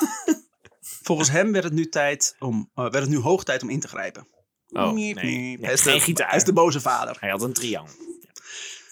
Volgens 1.03 1.29
hem 1.29 1.51
werd 1.51 1.63
het 1.63 1.73
nu, 1.73 1.89
tijd 1.89 2.35
om, 2.39 2.69
eh, 2.75 2.83
werd 2.83 3.03
het 3.03 3.09
nu 3.09 3.17
hoog 3.17 3.43
tijd 3.43 3.61
om 3.63 3.69
in 3.69 3.79
te 3.79 3.87
grijpen. 3.87 4.27
Oh, 4.69 4.91
nee. 4.91 5.57
Hij, 5.61 5.73
is 5.73 5.81
geen 5.81 5.93
de, 5.93 5.99
gitaar. 5.99 6.27
hij 6.27 6.37
is 6.37 6.43
de 6.43 6.53
boze 6.53 6.81
vader. 6.81 7.17
Hij 7.19 7.29
had 7.29 7.41
een 7.41 7.53
triangel. 7.53 7.93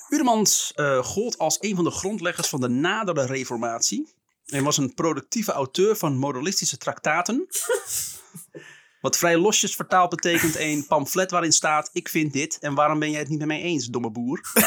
Udemans 0.10 0.72
eh, 0.76 1.04
gold 1.04 1.38
als 1.38 1.58
een 1.60 1.76
van 1.76 1.84
de 1.84 1.92
grondleggers 1.92 2.48
van 2.48 2.62
de 2.62 2.68
nadere 2.68 3.26
reformatie. 3.26 4.14
En 4.50 4.64
was 4.64 4.78
een 4.78 4.94
productieve 4.94 5.52
auteur 5.52 5.96
van 5.96 6.18
moralistische 6.18 6.78
traktaten. 6.78 7.48
Wat 9.02 9.18
vrij 9.18 9.38
losjes 9.38 9.76
vertaald 9.76 10.10
betekent 10.10 10.56
een 10.56 10.88
pamflet 10.88 11.32
waarin 11.32 11.52
staat... 11.52 11.90
Ik 11.94 12.10
vind 12.10 12.34
dit 12.34 12.60
en 12.60 12.74
waarom 12.74 13.00
ben 13.00 13.12
jij 13.12 13.20
het 13.20 13.30
niet 13.30 13.40
met 13.40 13.48
mij 13.48 13.62
eens, 13.62 13.86
domme 13.86 14.12
boer? 14.12 14.42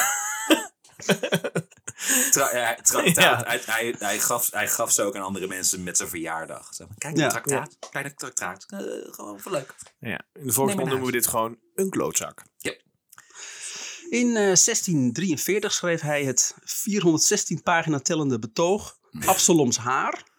Tra 2.30 2.56
ja, 2.56 2.74
traktaat. 2.74 3.14
Ja. 3.24 3.42
Hij, 3.46 3.60
hij, 3.66 3.94
hij, 3.98 4.18
gaf, 4.18 4.50
hij 4.50 4.68
gaf 4.68 4.92
ze 4.92 5.02
ook 5.02 5.16
aan 5.16 5.22
andere 5.22 5.46
mensen 5.46 5.82
met 5.82 5.96
zijn 5.96 6.08
verjaardag. 6.08 6.74
Zeg 6.74 6.86
maar, 6.86 6.96
Kijk, 6.98 7.16
Ja. 7.16 7.24
een 7.24 7.30
traktaat. 7.30 7.76
Kleine 7.90 8.14
traktaat. 8.14 8.66
Eh, 8.68 8.78
gewoon 9.10 9.40
voor 9.40 9.52
leuk. 9.52 9.74
Ja. 10.00 10.20
In 10.32 10.46
de 10.46 10.52
volksmond 10.52 10.88
noemen 10.88 11.06
we 11.06 11.12
dit 11.12 11.26
gewoon 11.26 11.58
een 11.74 11.90
klootzak. 11.90 12.42
In 14.08 14.28
eh, 14.28 14.34
1643 14.34 15.72
schreef 15.72 16.00
hij 16.00 16.24
het 16.24 16.54
416 16.64 17.62
pagina 17.62 17.98
tellende 17.98 18.38
betoog 18.38 18.98
Absaloms 19.26 19.76
haar. 19.76 20.30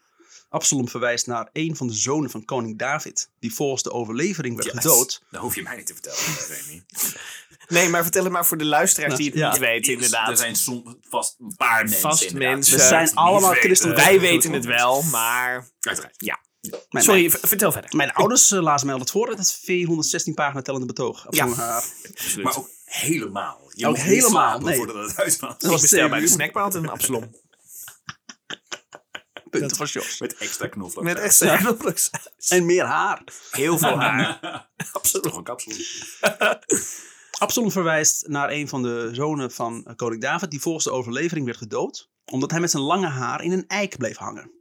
Absalom 0.50 0.88
verwijst 0.90 1.28
naar 1.28 1.50
een 1.54 1.76
van 1.76 1.88
de 1.88 1.94
zonen 1.94 2.30
van 2.30 2.46
koning 2.46 2.78
David... 2.80 3.30
die 3.40 3.54
volgens 3.54 3.84
de 3.84 3.92
overlevering 3.92 4.56
werd 4.56 4.72
Yes. 4.74 4.82
gedood... 4.82 5.22
Dat 5.32 5.42
hoef 5.42 5.56
je 5.56 5.62
mij 5.62 5.76
niet 5.76 5.86
te 5.88 5.94
vertellen, 5.94 6.20
Remy. 6.48 6.84
Nee, 7.68 7.90
maar 7.90 8.04
vertel 8.04 8.24
het 8.24 8.32
maar 8.32 8.46
voor 8.46 8.58
de 8.58 8.66
luisteraars 8.66 9.16
die 9.16 9.26
het 9.30 9.36
Ja. 9.38 9.50
niet 9.50 9.60
weten, 9.60 9.84
Er 9.94 9.94
inderdaad. 9.94 10.40
zijn 10.40 10.56
som, 10.56 10.98
vast 11.10 11.36
een 11.40 11.54
paar 11.58 11.84
mensen. 11.84 12.00
Vast 12.02 12.34
mensen. 12.34 12.78
We 12.78 12.84
zijn 12.84 13.16
allemaal 13.16 13.54
christelijk. 13.54 13.98
Wij 13.98 14.20
weten 14.20 14.54
het 14.54 14.66
wel, 14.66 15.04
maar... 15.04 15.68
Uiteraard. 15.80 16.16
Ja. 16.18 16.40
Mijn- 16.90 17.06
Sorry, 17.06 17.30
vertel 17.30 17.72
verder. 17.72 17.96
Mijn 17.96 18.12
ouders 18.14 18.52
uh, 18.52 18.62
lazen 18.62 18.86
mij 18.86 18.96
altijd 18.96 19.12
voor 19.12 19.28
uit 19.30 19.38
het 19.38 19.54
416 19.54 20.34
pagina 20.34 20.62
tellende 20.62 20.86
betoog. 20.88 21.28
Absalom 21.28 21.54
haar. 21.54 21.84
Absoluut. 22.12 22.44
Maar 22.46 22.58
ook 22.58 22.70
helemaal. 22.86 23.72
Je 23.74 23.88
Ook 23.88 23.98
helemaal, 23.98 24.60
nee. 24.60 24.76
voordat 24.76 24.96
het 25.08 25.20
uit 25.20 25.40
was. 25.40 25.50
Dat 25.52 25.64
ik 25.64 25.70
was 25.70 25.82
bestel 25.82 26.00
zeven 26.10 26.38
bij 26.38 26.48
de 26.52 26.60
altijd 26.60 26.84
een 26.84 26.90
Absalom. 26.90 27.36
Punten 29.60 29.78
van 29.78 29.86
Jos. 29.86 30.20
Met 30.20 30.36
extra 30.38 30.68
knoflook. 30.68 31.04
Met 31.04 31.20
extra 31.20 31.58
knoflook. 31.58 31.98
En 32.48 32.66
meer 32.66 32.86
haar. 32.86 33.24
Heel 33.52 33.78
veel 33.78 34.00
haar. 34.00 34.40
Absoluut. 34.92 35.26
Nog 35.26 35.38
een 35.38 35.44
kapsel. 35.44 35.72
Absalom 37.44 37.72
verwijst 37.72 38.28
naar 38.28 38.50
een 38.52 38.68
van 38.68 38.84
de 38.84 39.10
zonen 39.12 39.52
van 39.52 39.86
eh, 39.86 39.96
koning 39.96 40.22
David... 40.22 40.52
die 40.52 40.62
volgens 40.62 40.84
de 40.84 40.92
overlevering 40.92 41.46
werd 41.46 41.58
gedood... 41.58 42.10
omdat 42.26 42.52
hij 42.52 42.60
met 42.60 42.72
zijn 42.72 42.84
lange 42.84 43.08
haar 43.08 43.44
in 43.44 43.52
een 43.52 43.68
eik 43.68 43.98
bleef 43.98 44.18
hangen. 44.18 44.52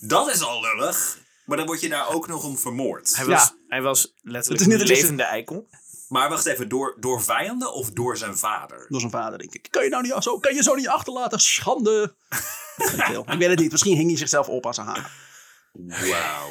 Dat 0.00 0.28
is 0.34 0.42
al 0.42 0.60
lullig. 0.60 1.18
Maar 1.44 1.56
dan 1.56 1.66
word 1.66 1.80
je 1.80 1.88
daar 1.88 2.08
ook 2.08 2.26
nog 2.26 2.44
om 2.44 2.58
vermoord. 2.58 3.16
Hij 3.16 3.24
Ja. 3.24 3.30
was, 3.30 3.54
hij 3.68 3.82
was 3.82 4.14
letterlijk 4.22 4.62
Het 4.62 4.70
is 4.70 4.74
een 4.74 4.80
niet 4.80 4.90
een 4.90 4.96
levende 4.96 5.22
eikel. 5.22 5.68
Maar 6.08 6.28
wacht 6.28 6.46
even, 6.46 6.68
door, 6.68 6.96
door 7.00 7.22
vijanden 7.22 7.72
of 7.72 7.90
door 7.90 8.16
zijn 8.16 8.38
vader? 8.38 8.86
Door 8.88 9.00
zijn 9.00 9.12
vader, 9.12 9.38
denk 9.38 9.54
ik. 9.54 9.66
Kan 9.70 9.84
je 9.84 9.90
nou 9.90 10.02
niet 10.02 10.14
zo, 10.22 10.38
kan 10.38 10.54
je 10.54 10.62
zo 10.62 10.74
niet 10.74 10.88
achterlaten? 10.88 11.40
Schande. 11.40 12.14
Ik 13.26 13.38
weet 13.38 13.48
het 13.48 13.58
niet. 13.58 13.70
Misschien 13.70 13.96
hing 13.96 14.08
hij 14.08 14.18
zichzelf 14.18 14.48
op 14.48 14.66
aan 14.66 14.74
zijn 14.74 14.86
haar. 14.86 15.12
Wauw. 15.72 16.50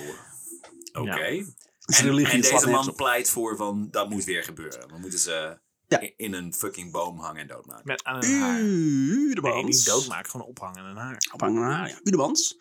Oké. 0.94 1.46
En, 1.86 2.26
en 2.26 2.42
deze 2.42 2.70
man 2.70 2.96
pleit 2.96 3.30
voor 3.30 3.56
van, 3.56 3.88
dat 3.92 4.10
moet 4.10 4.24
weer 4.24 4.44
gebeuren. 4.44 4.88
We 4.88 4.98
moeten 4.98 5.20
ze 5.20 5.60
Ja. 5.88 6.10
in, 6.18 6.34
een 6.34 6.54
fucking 6.54 6.92
boom 6.92 7.20
hangen 7.20 7.42
en 7.42 7.48
doodmaken. 7.48 7.84
Met 7.86 8.04
aan 8.04 8.24
een 8.24 8.40
haar. 8.40 8.62
Nee, 8.62 9.30
Udemans. 9.30 9.66
niet 9.66 9.86
doodmaken, 9.86 10.30
gewoon 10.30 10.48
ophangen 10.48 10.80
aan 10.80 10.86
een 10.86 10.96
haar. 10.96 11.18
Ophangen 11.34 11.64
aan 11.64 11.72
haar, 11.72 11.90
ja. 11.90 12.00
Udemans 12.04 12.58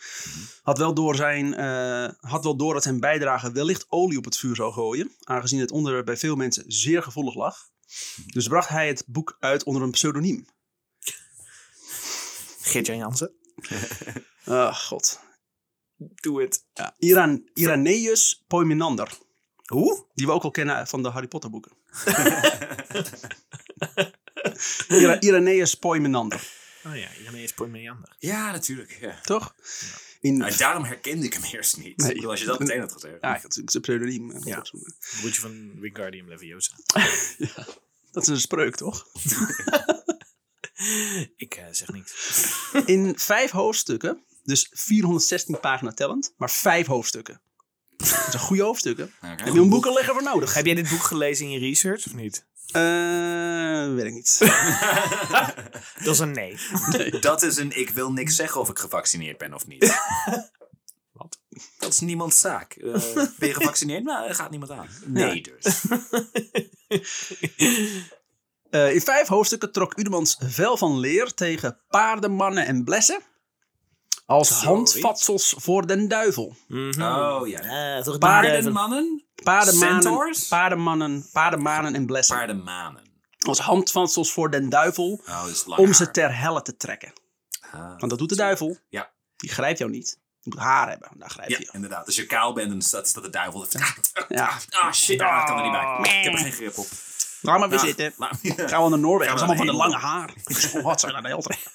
had 0.63 0.79
wel, 0.79 0.95
door 0.95 1.15
zijn, 1.15 1.55
eh, 1.55 2.09
had 2.31 2.45
wel 2.45 2.57
door 2.57 2.75
dat 2.75 2.83
zijn 2.83 3.01
bijdrage 3.01 3.53
wellicht 3.53 3.87
olie 3.89 4.19
op 4.19 4.25
het 4.25 4.37
vuur 4.37 4.57
zou 4.57 4.73
gooien. 4.73 5.11
Aangezien 5.23 5.61
het 5.61 5.71
onderwerp 5.71 6.05
bij 6.05 6.17
veel 6.17 6.37
mensen 6.37 6.65
zeer 6.67 7.03
gevoelig 7.03 7.35
lag. 7.35 7.69
Dus 8.27 8.49
bracht 8.49 8.69
hij 8.69 8.87
het 8.89 9.05
boek 9.07 9.37
uit 9.41 9.65
onder 9.65 9.83
een 9.83 9.91
pseudoniem. 9.91 10.47
Geert-Jan 12.61 12.97
Jansen. 12.97 13.33
Ah, 14.45 14.75
god. 14.75 15.21
Doe 15.97 16.43
het. 16.43 16.65
Ja. 16.73 16.95
Iran, 16.99 17.49
Irenaeus 17.55 18.45
Poimenander. 18.47 19.19
Hoe? 19.67 20.07
Die 20.15 20.27
we 20.27 20.33
ook 20.33 20.43
al 20.43 20.51
kennen 20.51 20.87
van 20.87 21.03
de 21.03 21.09
Harry 21.09 21.27
Potter 21.29 21.51
boeken. 21.51 21.73
Ira- 24.89 25.21
Irenaeus 25.21 25.75
Poimenander, 25.75 26.49
Oh 26.87 26.97
ja, 26.97 27.09
Irenaeus 27.21 27.53
Poimeander. 27.53 28.17
Ja, 28.19 28.51
natuurlijk. 28.53 28.99
Ja. 29.01 29.21
toch? 29.23 29.55
In, 30.21 30.37
Nou, 30.37 30.57
daarom 30.57 30.85
herkende 30.85 31.27
ik 31.27 31.35
hem 31.35 31.43
eerst 31.45 31.77
niet. 31.77 31.97
Nee. 31.97 32.15
Bedoel, 32.15 32.31
als 32.31 32.41
je 32.41 32.47
dat 32.47 32.59
meteen 32.59 32.81
had 32.81 32.93
gezegd. 32.93 33.17
ja, 33.21 33.39
dat 33.43 33.57
is 33.67 33.75
een 33.75 33.81
pseudoniem. 33.81 34.31
eh, 34.31 34.45
Ja. 34.45 34.65
Broertje 35.21 35.41
van 35.41 35.81
Wingardium 35.81 36.29
Leviosa. 36.29 36.73
Dat 38.13 38.23
is 38.23 38.29
een 38.29 38.41
spreuk, 38.41 38.77
toch? 38.77 39.07
Ik 41.37 41.55
eh, 41.55 41.65
zeg 41.71 41.89
niks. 41.89 42.13
In 42.87 43.19
vijf 43.19 43.51
hoofdstukken, 43.51 44.23
dus 44.45 44.69
416 44.73 45.61
pagina 45.61 45.93
tellend, 45.93 46.35
maar 46.37 46.51
vijf 46.51 46.87
hoofdstukken. 46.87 47.41
Dat 48.11 48.31
zijn 48.31 48.43
goede 48.43 48.63
hoofdstukken. 48.63 49.05
Oké. 49.05 49.45
Heb 49.45 49.55
je 49.55 49.61
een 49.61 49.69
boek 49.69 49.87
al 49.87 49.95
liggen 49.95 50.15
voor 50.15 50.23
nodig? 50.23 50.55
Heb 50.55 50.67
jij 50.67 50.75
dit 50.75 50.89
boek 50.89 51.03
gelezen 51.03 51.45
in 51.45 51.51
je 51.51 51.59
research 51.59 52.07
of 52.07 52.15
niet? 52.15 52.45
Eh, 52.71 53.95
weet 53.95 54.05
ik 54.05 54.13
niet. 54.13 54.39
Dat 56.05 56.15
is 56.15 56.19
een 56.19 56.33
nee. 56.33 56.59
Dat 57.21 57.43
is 57.43 57.57
een 57.57 57.79
ik 57.79 57.91
wil 57.91 58.13
niks 58.13 58.37
zeggen 58.37 58.61
of 58.61 58.69
ik 58.69 58.79
gevaccineerd 58.79 59.39
ben 59.39 59.55
of 59.55 59.67
niet. 59.67 59.85
Wat? 61.13 61.41
Dat 61.79 61.93
is 61.93 62.01
niemands 62.01 62.41
zaak. 62.41 62.73
Eh, 62.73 62.93
ben 63.39 63.49
je 63.49 63.55
gevaccineerd? 63.55 64.05
Nou, 64.05 64.27
dat 64.27 64.37
gaat 64.37 64.51
niemand 64.51 64.71
aan. 64.71 64.89
Nee 65.05 65.43
dus. 65.43 65.85
Eh, 68.71 68.95
in 68.95 69.01
vijf 69.01 69.29
hoofdstukken 69.29 69.73
trok 69.73 69.99
Udemans 69.99 70.37
vel 70.41 70.77
van 70.77 70.99
leer 70.99 71.35
tegen 71.35 71.81
paarden, 71.89 72.33
mannen 72.33 72.67
en 72.67 72.85
blessen. 72.85 73.21
Als 74.27 74.49
Sorry. 74.49 74.65
handvatsels 74.67 75.55
voor 75.59 75.87
den 75.87 76.09
duivel. 76.09 76.57
Oh 76.99 77.49
ja. 77.49 78.03
Toch 78.03 78.19
Paardenmannen? 78.19 79.25
Paardenmanen, 79.43 80.03
Centaurs? 80.03 80.49
paardenmannen, 80.49 81.29
paardenmanen 81.33 81.95
en 81.95 82.07
blessen. 82.07 82.37
Paardenmanen. 82.37 83.05
Als 83.47 83.59
handvatsels 83.59 84.33
voor 84.33 84.51
den 84.51 84.69
duivel. 84.69 85.21
Oh, 85.29 85.79
Om 85.79 85.93
ze 85.93 86.11
ter 86.11 86.39
helle 86.39 86.63
te 86.63 86.77
trekken. 86.77 87.13
Ah. 87.73 87.81
Want 87.81 88.09
dat 88.11 88.19
doet 88.19 88.29
de 88.29 88.37
duivel. 88.37 88.77
Ja. 88.89 89.11
Die 89.37 89.51
grijpt 89.51 89.79
jou 89.79 89.91
niet. 89.91 90.19
Je 90.41 90.51
moet 90.55 90.59
haar 90.59 90.89
hebben. 90.89 91.11
Daar 91.15 91.31
grijp 91.31 91.49
Ja, 91.49 91.57
je. 91.59 91.69
inderdaad. 91.73 92.07
Als 92.07 92.17
je 92.17 92.27
kaal 92.27 92.53
bent, 92.53 92.71
dan 92.71 92.83
staat, 92.83 93.09
staat 93.09 93.23
de 93.23 93.31
duivel... 93.31 93.67
Ja. 94.29 94.49
Ah, 94.71 94.93
shit, 94.93 95.21
ah, 95.21 95.41
ik 95.41 95.47
kan 95.47 95.57
er 95.57 95.63
niet 95.63 95.73
bij. 95.73 96.19
Ik 96.19 96.25
heb 96.25 96.33
er 96.33 96.39
geen 96.39 96.53
grip 96.53 96.79
op. 96.79 96.87
Laat 97.41 97.59
maar 97.59 97.69
weer 97.69 97.79
Ah, 97.79 97.85
zitten. 97.85 98.13
laat- 98.17 98.39
Gaan 98.43 98.83
we 98.83 98.89
naar 98.89 98.99
Noorwegen. 98.99 99.37
Dat 99.37 99.43
Gaan 99.45 99.55
is 99.55 99.57
allemaal 99.57 99.57
van 99.57 99.67
de 99.67 99.73
naar 99.73 99.75
lange 99.75 99.97
haar. 99.97 100.35
Oh, 100.77 100.83
Wat 100.85 101.01
zijn 101.01 101.13
dat 101.13 101.25
heel 101.25 101.43
trekken. 101.43 101.71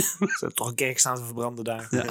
Ze 0.18 0.26
hebben 0.38 0.54
toch 0.54 0.68
een 0.68 0.74
kerk 0.74 0.98
staan 0.98 1.16
te 1.16 1.24
verbranden 1.24 1.64
daar. 1.64 1.86
Ja. 1.90 2.04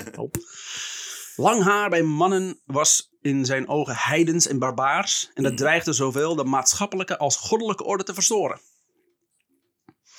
Lang 1.35 1.63
haar 1.63 1.89
bij 1.89 2.03
mannen 2.03 2.59
was 2.65 3.09
in 3.21 3.45
zijn 3.45 3.67
ogen 3.67 3.95
heidens 3.95 4.47
en 4.47 4.59
barbaars. 4.59 5.31
En 5.33 5.43
dat 5.43 5.57
dreigde 5.57 5.93
zowel 5.93 6.35
de 6.35 6.43
maatschappelijke 6.43 7.17
als 7.17 7.35
goddelijke 7.35 7.83
orde 7.83 8.03
te 8.03 8.13
verstoren. 8.13 8.59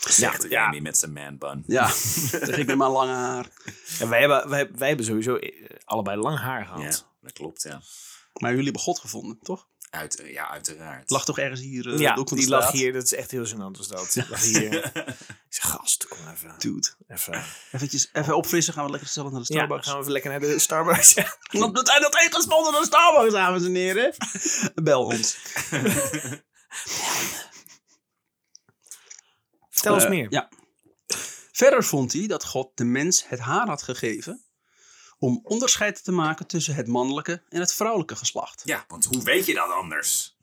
Zegt 0.08 0.46
Ja. 0.48 0.70
Met 0.80 0.98
zijn 0.98 1.12
man 1.12 1.38
bun. 1.38 1.64
Ja, 1.66 1.88
zeg 2.48 2.56
ik 2.56 2.66
met 2.66 2.76
mijn 2.76 2.90
lange 2.90 3.12
haar. 3.12 3.48
En 3.98 4.08
wij, 4.08 4.20
hebben, 4.20 4.48
wij, 4.48 4.70
wij 4.72 4.88
hebben 4.88 5.06
sowieso 5.06 5.36
eh, 5.36 5.66
allebei 5.84 6.16
lang 6.16 6.38
haar 6.38 6.64
gehad. 6.64 6.82
Ja, 6.82 7.12
dat 7.20 7.32
klopt, 7.32 7.62
ja. 7.62 7.80
Maar 8.32 8.50
jullie 8.50 8.64
hebben 8.64 8.82
God 8.82 8.98
gevonden, 8.98 9.38
toch? 9.42 9.66
Uit, 9.90 10.22
ja, 10.24 10.48
uiteraard. 10.50 11.00
Het 11.00 11.10
lag 11.10 11.24
toch 11.24 11.38
ergens 11.38 11.60
hier 11.60 11.92
eh, 11.92 11.98
Ja, 11.98 12.14
die 12.14 12.48
lag 12.48 12.70
hier. 12.72 12.92
Dat 12.92 13.02
is 13.04 13.14
echt 13.14 13.30
heel 13.30 13.46
gênant 13.46 13.76
was 13.76 13.88
dat. 13.88 14.12
Die 14.12 14.24
lag 14.28 14.40
hier. 14.42 14.72
Ik 15.50 15.56
zeg, 15.56 15.70
gast, 15.70 16.08
kom 16.08 16.18
even. 16.32 16.54
Dude. 16.58 16.88
Even, 17.08 17.44
Eventjes, 17.72 18.08
even 18.12 18.36
opfrissen, 18.36 18.72
gaan 18.74 18.84
we 18.84 18.90
lekker 18.90 19.08
gezellig 19.08 19.30
naar 19.32 19.40
de 19.40 19.52
ja, 19.54 19.58
Starbucks. 19.58 19.86
gaan 19.86 19.94
we 19.96 20.00
even 20.00 20.12
lekker 20.12 20.30
naar 20.30 20.40
de 20.40 20.58
Starbucks. 20.58 21.14
Want 21.60 21.78
we 21.78 21.86
zijn 21.86 22.00
dat 22.02 22.16
één 22.16 22.32
gesponsord 22.32 22.72
door 22.72 22.80
de 22.80 22.86
Starbucks, 22.86 23.32
dames 23.32 23.64
en 23.64 23.74
heren. 23.74 24.14
Bel 24.84 25.04
ons. 25.04 25.36
Vertel 29.70 29.94
eens 29.94 30.04
Eh, 30.04 30.10
meer. 30.10 30.26
Ja. 30.30 30.48
Verder 31.52 31.84
vond 31.84 32.12
hij 32.12 32.26
dat 32.26 32.44
God 32.44 32.70
de 32.74 32.84
mens 32.84 33.28
het 33.28 33.38
haar 33.38 33.66
had 33.66 33.82
gegeven 33.82 34.44
om 35.20 35.40
onderscheid 35.44 36.04
te 36.04 36.12
maken 36.12 36.46
tussen 36.46 36.74
het 36.74 36.86
mannelijke 36.86 37.42
en 37.48 37.60
het 37.60 37.74
vrouwelijke 37.74 38.16
geslacht. 38.16 38.62
Ja, 38.64 38.84
want 38.88 39.04
hoe 39.04 39.22
weet 39.22 39.46
je 39.46 39.54
dat 39.54 39.70
anders? 39.70 40.38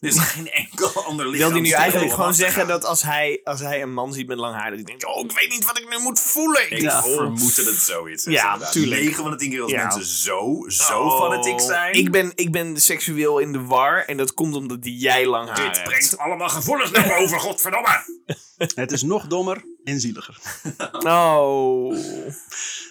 Er 0.00 0.08
is 0.08 0.18
geen 0.34 0.50
enkel 0.50 1.04
ander 1.04 1.28
lichaam. 1.28 1.52
Wil 1.52 1.60
hij 1.60 1.68
nu 1.70 1.70
eigenlijk 1.74 2.12
gewoon 2.12 2.34
zeggen 2.34 2.66
dat 2.66 2.84
als 2.84 3.02
hij, 3.02 3.40
als 3.44 3.60
hij 3.60 3.82
een 3.82 3.92
man 3.92 4.12
ziet 4.12 4.26
met 4.26 4.38
lang 4.38 4.54
haar, 4.54 4.64
dat 4.68 4.74
hij 4.74 4.84
denkt, 4.84 5.04
oh, 5.04 5.24
ik 5.24 5.32
weet 5.32 5.48
niet 5.50 5.64
wat 5.64 5.78
ik 5.78 5.88
nu 5.88 5.98
moet 5.98 6.20
voelen. 6.20 6.70
Ik 6.72 6.80
Ja. 6.80 7.02
vermoed 7.02 7.56
dat 7.56 7.64
het 7.66 7.74
zoiets 7.78 8.26
is. 8.26 8.32
Ja, 8.32 8.44
inderdaad. 8.52 8.72
tuurlijk. 8.72 9.00
9 9.00 9.22
van 9.22 9.30
de 9.30 9.36
10 9.36 9.50
keer 9.50 9.62
als 9.62 9.70
Ja. 9.70 9.82
mensen 9.84 10.04
zo, 10.04 10.64
zo 10.68 11.00
Oh, 11.02 11.20
fanatiek 11.22 11.60
zijn. 11.60 11.94
Ik 11.94 12.10
ben, 12.10 12.32
ik 12.34 12.50
ben 12.52 12.80
seksueel 12.80 13.38
in 13.38 13.52
de 13.52 13.60
war 13.64 14.04
en 14.04 14.16
dat 14.16 14.34
komt 14.34 14.54
omdat 14.54 14.78
jij 14.82 15.26
lang 15.26 15.46
haar 15.48 15.56
Dit 15.56 15.76
hebt. 15.76 15.88
brengt 15.88 16.18
allemaal 16.18 16.48
gevoelens 16.48 16.90
naar 16.90 17.08
boven, 17.18 17.40
godverdomme. 17.40 18.04
Het 18.74 18.92
is 18.92 19.02
nog 19.02 19.26
dommer 19.26 19.64
en 19.84 20.00
zieliger. 20.00 20.38
Oh. 20.92 21.96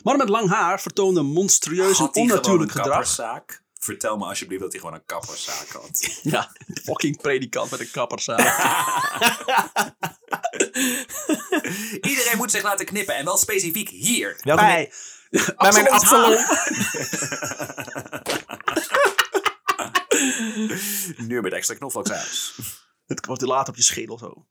Mannen 0.04 0.26
met 0.26 0.30
lang 0.30 0.50
haar 0.50 0.82
vertoonden 0.82 1.26
monstrueus 1.26 2.00
en 2.00 2.14
onnatuurlijk 2.14 2.72
gedrag. 2.72 2.88
kapperszaak? 2.88 3.64
Vertel 3.80 4.18
me 4.18 4.26
alsjeblieft 4.26 4.62
dat 4.62 4.72
hij 4.72 4.80
gewoon 4.82 4.96
een 4.96 5.06
kapperszaak 5.06 5.68
had. 5.68 6.10
Ja, 6.22 6.52
fucking 6.84 7.22
predikant 7.22 7.72
met 7.72 7.80
een 7.80 7.92
kapperzaak. 7.92 8.40
Iedereen 12.10 12.38
moet 12.38 12.52
zich 12.52 12.64
laten 12.64 12.86
knippen 12.86 13.16
en 13.16 13.26
wel 13.26 13.38
specifiek 13.38 13.90
hier. 13.90 14.40
Welke 14.44 14.62
Bij, 14.62 14.92
bij 15.58 15.72
mijn 15.72 15.90
Absalom. 15.90 16.38
Nu 21.18 21.42
met 21.42 21.54
extra 21.54 21.76
knoflooksaus. 21.76 22.56
Het 23.16 23.26
wordt 23.26 23.42
later 23.42 23.70
op 23.70 23.76
je 23.76 23.84
schedel 23.84 24.18
zo. 24.18 24.26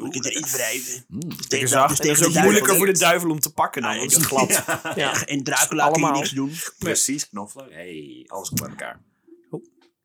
Hoe 0.00 0.14
je 0.14 0.30
erin 0.30 0.42
wrijven. 0.46 1.06
Het 1.36 1.52
is, 1.52 1.74
ook- 1.74 1.88
het 1.88 2.04
is 2.04 2.24
ook 2.24 2.32
moeilijker 2.34 2.76
voor 2.76 2.86
de 2.86 2.98
duivel 2.98 3.30
om 3.30 3.40
te 3.40 3.52
pakken 3.52 3.82
dan, 3.82 3.96
want 3.96 4.12
het 4.12 4.20
is 4.20 4.26
glad. 4.26 4.64
Ja. 4.96 5.26
En 5.26 5.42
Dracula 5.42 5.90
kun 5.90 6.02
je 6.06 6.10
niks 6.10 6.30
doen. 6.30 6.52
Precies, 6.78 7.28
knoflook. 7.28 7.70
Hey, 7.70 8.24
alles 8.26 8.48
komt 8.48 8.60
bij 8.60 8.68
elkaar. 8.70 9.02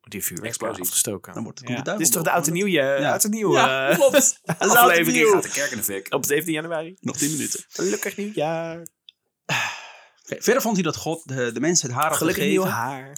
Die 0.00 0.24
vuur 0.24 0.42
Explosief. 0.42 0.80
afgestoken. 0.80 1.34
Dan 1.34 1.42
wordt 1.42 1.58
het 1.58 1.68
Ja. 1.68 1.74
de 1.76 1.82
duivel 1.82 2.04
Dit 2.04 2.06
is 2.08 2.12
toch 2.14 2.22
de 2.24 2.30
op. 2.30 2.36
oud 2.36 2.46
en 2.46 2.52
nieuw, 2.52 2.66
ja. 2.66 3.10
oud 3.10 3.24
en 3.24 3.30
nieuw 3.30 3.52
Ja, 3.52 3.88
eh, 3.88 3.96
klopt. 3.96 4.12
Dat 4.44 4.70
is 4.70 4.74
aflevering. 4.76 5.28
Gaat 5.28 5.42
de 5.42 5.48
kerk 5.48 5.70
in 5.70 5.76
de 5.76 5.82
fik. 5.84 6.14
op 6.14 6.24
17 6.24 6.52
januari. 6.54 6.96
Nog 7.00 7.16
10 7.16 7.30
minuten. 7.30 7.64
Gelukkig 7.68 8.16
nieuwjaar. 8.16 8.86
Verder 10.38 10.62
vond 10.62 10.74
hij 10.74 10.84
dat 10.84 10.96
God 10.96 11.28
de, 11.28 11.52
de 11.52 11.60
mens 11.60 11.82
het 11.82 11.90
haar 11.92 12.08
had 12.08 12.16
Gelukkig 12.16 12.44
nieuw 12.44 12.62
gegeven 12.62 12.80
haar. 12.82 13.16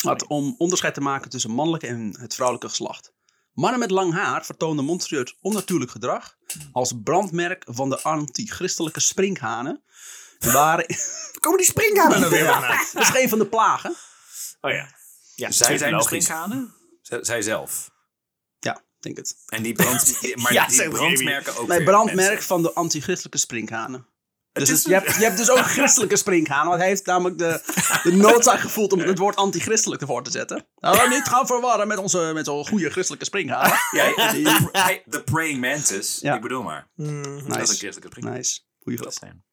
had 0.00 0.26
om 0.26 0.54
onderscheid 0.58 0.94
te 0.94 1.00
maken 1.00 1.30
tussen 1.30 1.50
mannelijke 1.50 1.86
en 1.86 2.16
het 2.20 2.34
vrouwelijke 2.34 2.68
geslacht. 2.68 3.11
Mannen 3.52 3.78
met 3.80 3.90
lang 3.90 4.12
haar 4.12 4.44
vertoonden 4.44 4.84
monstrueus 4.84 5.36
onnatuurlijk 5.40 5.90
gedrag 5.90 6.36
als 6.72 6.92
brandmerk 7.04 7.64
van 7.68 7.90
de 7.90 8.00
anti-christelijke 8.02 9.00
sprinkhanen. 9.00 9.82
En 10.38 10.52
waren, 10.52 10.86
Komen 11.40 11.58
die 11.58 11.66
springhanen 11.66 12.20
nou 12.20 12.30
weer 12.32 12.50
aan? 12.50 12.78
dat 12.92 13.02
is 13.02 13.22
een 13.22 13.28
van 13.28 13.38
de 13.38 13.46
plagen. 13.46 13.94
Oh 14.60 14.70
ja. 14.70 14.88
Ja, 15.34 15.50
Zij 15.50 15.78
zijn 15.78 15.98
de? 15.98 16.68
Z- 17.02 17.18
Zij 17.20 17.42
zelf. 17.42 17.90
Ja, 18.58 18.82
denk 19.00 19.16
het. 19.16 19.34
En 19.46 19.62
die, 19.62 19.72
brand, 19.72 20.18
maar 20.34 20.52
Ja, 20.58 20.66
die 20.66 20.88
brandmerken 20.88 21.56
ook 21.56 21.66
Nee, 21.68 21.76
weer 21.78 21.86
brandmerk 21.86 22.28
mensen. 22.28 22.46
van 22.46 22.62
de 22.62 22.72
anti-christelijke 22.72 23.38
sprinkhanen. 23.38 24.06
Dus 24.52 24.68
het- 24.68 24.82
je, 24.82 24.92
hebt, 24.92 25.14
je 25.16 25.22
hebt 25.24 25.36
dus 25.36 25.50
ook 25.50 25.58
christelijke 25.58 26.16
sprinkhanen. 26.16 26.66
Want 26.68 26.78
hij 26.78 26.88
heeft 26.88 27.06
namelijk 27.06 27.38
de, 27.38 27.60
de 28.02 28.12
noodzaak 28.12 28.60
gevoeld 28.60 28.92
om 28.92 28.98
het 28.98 29.18
woord 29.18 29.36
anti-christelijk 29.36 30.00
ervoor 30.00 30.22
te 30.22 30.30
zetten. 30.30 30.66
Nou, 30.76 31.08
niet 31.08 31.24
gaan 31.28 31.46
verwarren 31.46 31.86
met 31.88 31.98
onze 31.98 32.30
met 32.34 32.44
zo'n 32.44 32.66
goede 32.66 32.90
christelijke 32.90 33.24
sprinkhanen. 33.24 33.78
Ja, 33.90 35.00
de, 35.04 35.22
praying 35.24 35.60
mantis. 35.60 36.18
Ja. 36.20 36.34
Ik 36.34 36.40
bedoel 36.42 36.62
maar. 36.62 36.88
Dat 36.96 37.06
is 37.60 37.70
een 37.70 37.76
christelijke 37.76 38.06
spring. 38.08 38.26
Nice. 38.34 38.60
Goeie 38.82 38.98
grap. 38.98 39.12
Zijn. 39.12 39.44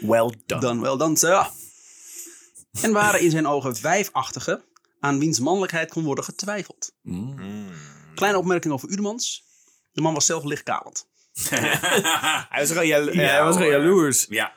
Well 0.00 0.32
done. 0.46 0.60
Dan 0.60 0.80
wel, 0.80 0.96
dan 0.96 1.16
ja. 1.20 1.50
En 2.80 2.92
waren 2.92 3.20
in 3.20 3.30
zijn 3.30 3.46
ogen 3.46 3.76
vijfachtigen 3.76 4.64
aan 5.00 5.18
wiens 5.18 5.38
mannelijkheid 5.38 5.90
kon 5.92 6.04
worden 6.04 6.24
getwijfeld. 6.24 6.92
Mm. 7.02 7.68
Kleine 8.14 8.38
opmerking 8.38 8.74
over 8.74 8.88
Udemans. 8.88 9.44
De 9.92 10.00
man 10.00 10.14
was 10.14 10.26
zelf 10.26 10.44
lichtkalend. 10.44 11.06
Hij 12.50 12.60
was 12.60 12.68
gewoon, 12.68 12.86
jalo- 12.86 13.12
Ja, 13.12 13.20
hij 13.20 13.42
was 13.42 13.56
gewoon 13.56 13.70
jaloers. 13.70 14.26
Ja. 14.28 14.52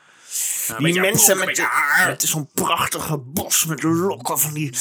Die 0.78 1.00
mensen 1.00 1.38
met, 1.38 1.56
de- 1.56 1.62
haar. 1.62 2.06
met 2.08 2.22
zo'n 2.22 2.50
prachtige 2.54 3.18
bos 3.18 3.64
met 3.64 3.82
lokken 3.82 4.38
van 4.38 4.52
die 4.52 4.72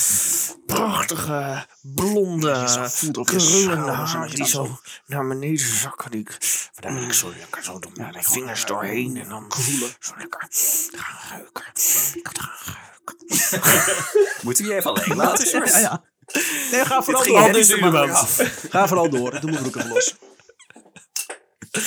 prachtige 0.65 1.65
blonde 1.81 2.49
krullende 3.23 3.91
haar 3.91 4.29
die 4.29 4.45
zo 4.47 4.79
naar 5.05 5.27
beneden 5.27 5.65
zakken. 5.67 6.11
Die, 6.11 6.19
ik- 6.19 6.37
daar 6.79 7.01
ik 7.03 7.13
zo 7.13 7.33
lekker 7.37 7.63
zo 7.63 7.79
door 7.79 7.91
mijn 7.95 8.23
vingers 8.23 8.65
doorheen 8.65 9.17
en 9.17 9.29
dan 9.29 9.51
zo 9.99 10.13
lekker 10.17 10.47
gaan 10.91 11.29
ruiken. 11.29 11.63
Ik 12.13 12.23
kan 12.23 12.33
gaan 12.43 12.75
ruiken. 12.75 13.15
Moeten 14.45 14.63
we 14.65 14.69
je 14.71 14.75
even 14.77 14.89
alleen 14.93 15.15
laten? 15.17 15.65
Ja, 15.65 15.77
ja. 15.79 16.03
Nee, 16.71 16.85
ga 16.85 17.03
vooral 17.03 17.23
door. 17.25 17.41
Ga 18.69 18.87
vooral 18.87 19.09
door. 19.09 19.39
Doe 19.39 19.51
mijn 19.51 19.61
broek 19.61 19.75
even 19.75 19.89
los. 19.89 20.15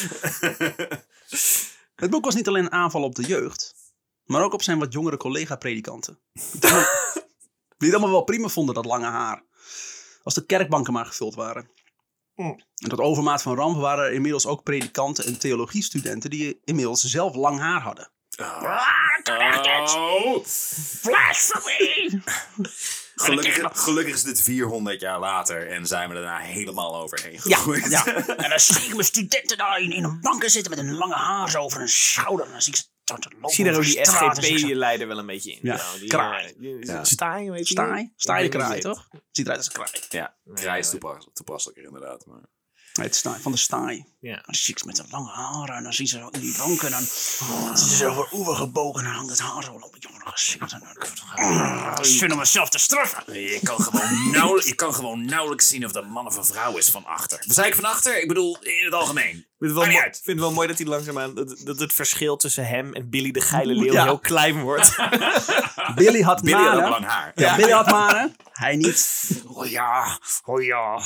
Het 1.95 2.11
boek 2.11 2.25
was 2.25 2.35
niet 2.35 2.49
alleen 2.49 2.65
een 2.65 2.73
aanval 2.73 3.03
op 3.03 3.15
de 3.15 3.23
jeugd, 3.23 3.75
maar 4.25 4.43
ook 4.43 4.53
op 4.53 4.63
zijn 4.63 4.79
wat 4.79 4.93
jongere 4.93 5.17
collega-predikanten. 5.17 6.19
Die 7.79 7.89
het 7.89 7.93
allemaal 7.93 8.11
wel 8.11 8.25
prima 8.25 8.49
vonden, 8.49 8.75
dat 8.75 8.85
lange 8.85 9.07
haar. 9.07 9.43
Als 10.23 10.35
de 10.35 10.47
kerkbanken 10.47 10.93
maar 10.93 11.07
gevuld 11.07 11.35
waren. 11.35 11.71
En 12.77 12.89
tot 12.89 13.01
overmaat 13.01 13.43
van 13.43 13.55
ramp 13.55 13.77
waren 13.77 14.05
er 14.05 14.13
inmiddels 14.13 14.47
ook 14.47 14.63
predikanten 14.63 15.25
en 15.25 15.39
theologiestudenten 15.39 16.31
die 16.31 16.61
inmiddels 16.65 17.01
zelf 17.01 17.35
lang 17.35 17.59
haar 17.59 17.81
hadden. 17.81 18.11
Oh. 18.41 18.63
Gelukkig, 23.15 23.71
gelukkig 23.83 24.15
is 24.15 24.23
dit 24.23 24.41
400 24.43 25.01
jaar 25.01 25.19
later 25.19 25.69
en 25.71 25.87
zijn 25.87 26.09
we 26.09 26.15
daarna 26.15 26.39
helemaal 26.39 26.97
overheen 26.97 27.41
gegroeid. 27.41 27.91
Ja, 27.91 28.07
en 28.45 28.49
dan 28.51 28.61
zie 28.61 28.85
ik 28.85 28.93
mijn 28.93 29.05
studenten 29.05 29.57
daar 29.57 29.81
in, 29.81 29.93
in 29.93 30.05
een 30.05 30.21
banken 30.21 30.51
zitten 30.51 30.71
met 30.77 30.81
een 30.81 30.95
lange 30.95 31.15
haar 31.15 31.51
zo 31.51 31.59
over 31.61 31.79
hun 31.79 31.89
schouder. 31.89 32.47
En 32.47 32.53
dan 32.53 32.63
zie 32.63 32.73
ik 32.73 32.79
ze 32.79 32.85
Ik 33.41 33.51
zie 33.51 33.65
daar 33.65 33.75
ook 33.75 33.83
die 33.83 34.05
SGP-leider 34.05 35.07
wel 35.09 35.19
een 35.19 35.27
beetje 35.27 35.53
in. 35.53 35.59
Ja, 35.63 35.77
Nou, 35.77 35.99
die, 35.99 36.09
kraai. 36.09 36.55
eh, 36.61 36.83
Ja. 36.83 37.05
Staai, 37.05 37.51
weet 37.51 37.69
je 37.69 37.75
Staai? 37.75 38.13
Staai 38.17 38.49
de 38.49 38.57
kraai, 38.59 38.81
toch? 38.81 39.09
Ziet 39.31 39.47
eruit 39.47 39.59
als 39.59 39.67
een 39.67 39.73
kraai. 39.73 39.91
Ja, 40.09 40.35
kraai 40.55 40.79
is 40.81 40.91
toepas- 40.91 41.29
toepasselijker 41.33 41.85
inderdaad. 41.85 42.27
Maar... 42.27 42.41
Het 43.03 43.17
staai, 43.17 43.41
van 43.43 43.53
de 43.53 43.59
staai. 43.59 44.05
Ja. 44.21 44.43
Chicks 44.47 44.83
met 44.83 44.97
de 44.97 45.05
lange 45.11 45.31
haren. 45.31 45.75
En 45.77 45.83
dan 45.83 45.93
zien 45.93 46.07
ze 46.07 46.19
zo 46.19 46.29
in 46.29 46.41
die 46.41 46.57
banken. 46.59 46.87
En 46.87 46.93
dan 46.93 47.03
zitten 47.77 47.87
ze 47.87 47.97
zo 47.97 48.09
over 48.11 48.29
oever 48.33 48.55
gebogen. 48.55 48.99
En 49.01 49.07
dan 49.07 49.15
hangt 49.15 49.31
het 49.31 49.41
haar 49.41 49.63
zo 49.63 49.73
op 49.73 49.97
je 49.99 50.09
gezicht. 50.35 50.73
En 50.73 50.83
dan... 52.19 52.31
Om 52.31 52.39
mezelf 52.39 52.69
te 52.69 52.79
straffen. 52.79 53.41
Je 53.41 53.61
kan, 53.63 53.81
gewoon 53.81 54.31
nauwelijks, 54.31 54.69
je 54.69 54.75
kan 54.75 54.95
gewoon 54.95 55.25
nauwelijks 55.25 55.69
zien 55.69 55.85
of 55.85 55.93
dat 55.93 56.09
man 56.09 56.27
of 56.27 56.37
een 56.37 56.45
vrouw 56.45 56.77
is 56.77 56.91
van 56.91 57.05
achter. 57.05 57.45
Zei 57.47 57.67
ik 57.67 57.75
van 57.75 57.85
achter? 57.85 58.21
Ik 58.21 58.29
bedoel, 58.29 58.57
in 58.61 58.85
het 58.85 58.95
algemeen. 58.95 59.37
Ik 59.37 59.47
vind 59.59 59.77
het 59.77 59.87
wel, 59.87 60.03
vind 60.03 60.25
het 60.27 60.39
wel 60.39 60.53
mooi 60.53 60.69
dat 60.69 60.79
hij 60.79 60.87
langzaamaan... 60.87 61.35
Dat, 61.35 61.57
dat 61.65 61.79
het 61.79 61.93
verschil 61.93 62.37
tussen 62.37 62.67
hem 62.67 62.93
en 62.95 63.11
Billy 63.11 63.31
de 63.31 63.41
geile 63.41 63.75
leeuw 63.75 63.93
Ja. 63.93 64.05
heel 64.05 64.19
klein 64.19 64.61
wordt. 64.61 64.97
Billy 65.95 66.21
had 66.23 66.43
Billy 66.43 66.57
had 66.57 66.67
ook 66.67 66.73
maren. 66.75 66.91
lang 66.91 67.05
haar. 67.05 67.33
Ja, 67.35 67.57
Billy 67.57 67.71
had 67.71 67.87
maren. 67.87 68.37
Hij 68.53 68.77
niet. 68.77 69.31
Oh 69.47 69.67
ja, 69.67 70.19
oh 70.45 70.63
ja. 70.63 71.01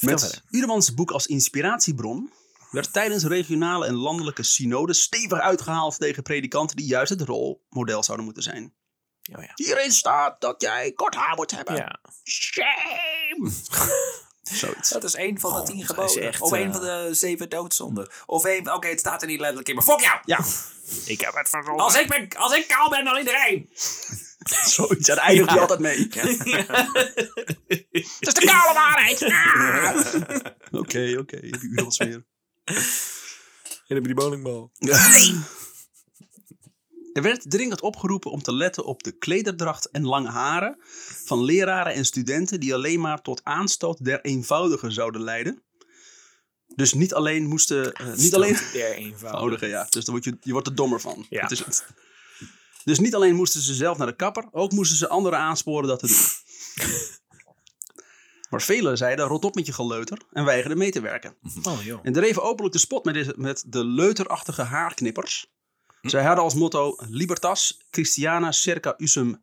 Met 0.00 0.42
Udermans 0.50 0.94
boek 0.94 1.10
als 1.10 1.26
inspiratiebron 1.26 2.32
werd 2.70 2.92
tijdens 2.92 3.24
regionale 3.24 3.86
en 3.86 3.94
landelijke 3.94 4.42
synodes 4.42 5.02
stevig 5.02 5.38
uitgehaald 5.38 5.98
tegen 5.98 6.22
predikanten 6.22 6.76
die 6.76 6.86
juist 6.86 7.10
het 7.10 7.20
rolmodel 7.20 8.02
zouden 8.02 8.24
moeten 8.24 8.42
zijn. 8.42 8.74
Oh 9.36 9.42
ja. 9.42 9.50
Hierin 9.54 9.92
staat 9.92 10.40
dat 10.40 10.62
jij 10.62 10.92
kort 10.92 11.14
haar 11.14 11.36
moet 11.36 11.50
hebben. 11.50 11.76
Ja. 11.76 12.00
Shame! 12.24 13.50
Zoiets. 14.42 14.88
Dat 14.88 15.04
is 15.04 15.14
één 15.14 15.40
van 15.40 15.54
de 15.54 15.62
tien 15.62 15.74
hij 15.76 15.84
is 15.84 15.88
geboden. 15.88 16.22
echt, 16.22 16.40
of 16.40 16.52
één 16.52 16.66
eh, 16.66 16.72
van 16.72 16.80
de 16.80 17.08
zeven 17.12 17.48
doodzonden. 17.48 18.10
Of 18.26 18.44
één, 18.44 18.74
oké, 18.74 18.88
het 18.88 19.00
staat 19.00 19.22
er 19.22 19.28
niet 19.28 19.38
letterlijk 19.38 19.68
in, 19.68 19.74
maar 19.74 19.84
fuck 19.84 20.00
jou! 20.00 20.18
Ja, 20.24 20.38
Ik 21.14 21.20
heb 21.20 21.34
het 21.34 21.48
verzonnen. 21.48 21.84
Als 21.84 21.98
ik, 21.98 22.08
ben, 22.08 22.28
als 22.36 22.54
ik 22.54 22.68
kaal 22.68 22.88
ben 22.88 23.04
dan 23.04 23.18
iedereen! 23.18 23.70
zoiets. 24.76 25.06
Daar 25.06 25.16
eindigt 25.16 25.48
hij 25.48 25.56
Ja. 25.56 25.62
altijd 25.62 25.80
mee. 25.80 25.98
Het 27.68 28.28
is 28.28 28.34
de 28.34 28.44
kale 28.46 28.74
waarheid! 28.74 29.22
Oké, 30.80 31.16
oké. 31.18 31.36
Heb 31.36 31.60
je 31.60 31.68
Udermans 31.68 31.98
weer. 31.98 32.24
En 32.64 32.74
heb 33.96 33.96
je 33.96 34.00
die 34.02 34.14
bowlingbal. 34.14 34.72
Er 37.12 37.22
werd 37.22 37.50
dringend 37.50 37.80
opgeroepen 37.80 38.30
om 38.30 38.42
te 38.42 38.54
letten 38.54 38.84
op 38.84 39.02
de 39.02 39.12
klederdracht 39.18 39.90
en 39.90 40.04
lange 40.06 40.28
haren 40.30 40.76
van 41.24 41.44
leraren 41.44 41.92
en 41.94 42.04
studenten 42.04 42.60
die 42.60 42.74
alleen 42.74 43.00
maar 43.00 43.22
tot 43.22 43.44
aanstoot 43.44 44.04
der 44.04 44.20
eenvoudigen 44.20 44.92
zouden 44.92 45.22
leiden. 45.22 45.62
Dus 46.74 46.92
niet 46.92 47.14
alleen 47.14 47.46
moesten, 47.46 47.92
eh, 47.92 48.14
niet 48.14 48.34
alleen 48.34 48.52
Der 48.52 48.62
eenvoudig. 48.62 48.96
eenvoudigen, 48.96 49.68
ja. 49.68 49.86
Dus 49.90 50.04
dan 50.04 50.14
word 50.14 50.24
je, 50.26 50.36
je 50.40 50.52
wordt 50.52 50.66
er 50.66 50.74
dommer 50.74 51.00
van. 51.00 51.26
Ja. 51.30 51.40
Dat 51.40 51.50
is 51.50 51.58
het. 51.64 51.86
Dus 52.84 52.98
niet 52.98 53.14
alleen 53.14 53.34
moesten 53.34 53.60
ze 53.60 53.74
zelf 53.74 53.98
naar 53.98 54.06
de 54.06 54.16
kapper, 54.16 54.48
ook 54.50 54.72
moesten 54.72 54.96
ze 54.96 55.08
anderen 55.08 55.38
aansporen 55.38 55.88
dat 55.88 55.98
te 55.98 56.06
doen. 56.06 56.16
Maar 58.50 58.62
velen 58.62 58.96
zeiden, 58.96 59.26
rot 59.26 59.44
op 59.44 59.54
met 59.54 59.66
je 59.66 59.72
geleuter 59.72 60.18
en 60.32 60.44
weigerden 60.44 60.78
mee 60.78 60.90
te 60.90 61.00
werken. 61.00 61.36
Oh 61.62 61.82
joh. 61.84 62.00
En 62.02 62.12
dreven 62.12 62.42
openlijk 62.42 62.74
de 62.74 62.80
spot 62.80 63.04
met, 63.04 63.14
deze, 63.14 63.34
met 63.36 63.64
de 63.66 63.84
leuterachtige 63.84 64.62
haarknippers. 64.62 65.46
Zij 66.02 66.24
hadden 66.24 66.44
als 66.44 66.54
motto 66.54 66.96
Libertas 67.08 67.80
Christiana 67.90 68.52
Cerca 68.52 68.94
Usum 68.96 69.42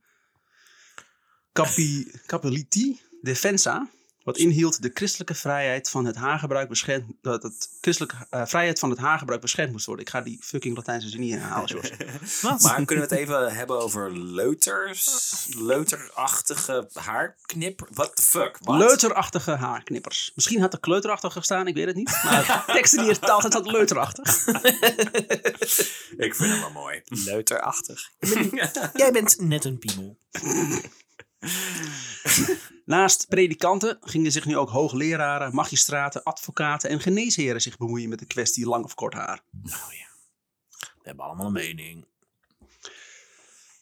Capi, 1.53 2.11
Capiliti 2.25 3.01
Defensa. 3.21 3.89
Wat 4.27 4.37
inhield 4.37 4.81
de 4.81 4.91
christelijke 4.93 5.35
vrijheid 5.35 5.89
van 5.89 6.05
het 6.05 6.15
haargebruik 6.15 6.69
beschermd. 6.69 7.05
Dat 7.21 7.43
het 7.43 7.69
christelijke 7.81 8.15
eh, 8.29 8.45
vrijheid 8.45 8.79
van 8.79 8.89
het 8.89 8.99
haargebruik 8.99 9.41
beschermd 9.41 9.71
moest 9.71 9.85
worden. 9.85 10.05
Ik 10.05 10.11
ga 10.11 10.21
die 10.21 10.39
fucking 10.41 10.75
Latijnse 10.75 11.09
zin 11.09 11.19
niet 11.19 11.31
inhalen, 11.31 11.69
Jos. 11.69 11.91
Maar 12.63 12.85
kunnen 12.85 13.07
we 13.07 13.15
het 13.15 13.19
even 13.19 13.53
hebben 13.53 13.79
over 13.79 14.17
leuters? 14.17 15.47
Leuterachtige 15.57 16.89
haarknip? 16.93 17.87
What 17.91 18.15
the 18.15 18.21
fuck? 18.21 18.57
Leuterachtige 18.61 19.51
haarknippers. 19.51 20.31
Misschien 20.35 20.61
had 20.61 20.73
er 20.73 20.79
kleuterachtig 20.79 21.33
gestaan, 21.33 21.67
ik 21.67 21.75
weet 21.75 21.87
het 21.87 21.95
niet. 21.95 22.19
Maar 22.23 22.63
teksten 22.75 23.03
die 23.03 23.19
er 23.19 23.31
altijd 23.31 23.53
had 23.53 23.67
leuterachtig. 23.71 24.47
Ik 26.17 26.35
vind 26.35 26.51
hem 26.51 26.59
wel 26.59 26.71
mooi. 26.73 27.01
Leuterachtig. 27.05 28.11
Jij 28.93 29.11
bent 29.11 29.41
net 29.41 29.65
een 29.65 29.77
piemel. 29.77 30.19
Naast 32.85 33.27
predikanten 33.27 33.97
gingen 34.01 34.31
zich 34.31 34.45
nu 34.45 34.57
ook 34.57 34.69
hoogleraren, 34.69 35.55
magistraten, 35.55 36.23
advocaten 36.23 36.89
en 36.89 36.99
geneesheren 36.99 37.61
zich 37.61 37.77
bemoeien 37.77 38.09
met 38.09 38.19
de 38.19 38.25
kwestie 38.25 38.65
lang 38.65 38.83
of 38.83 38.93
kort 38.93 39.13
haar. 39.13 39.43
Oh 39.63 39.91
ja. 39.91 40.07
We 40.77 41.03
hebben 41.03 41.25
allemaal 41.25 41.45
een 41.45 41.51
mening. 41.51 42.05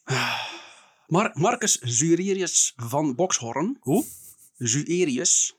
Mar 1.07 1.31
Marcus 1.33 1.79
Zuerius 1.79 2.73
van 2.75 3.15
Boxhorn. 3.15 3.77
Hoe? 3.79 4.05
Zuerius. 4.57 5.55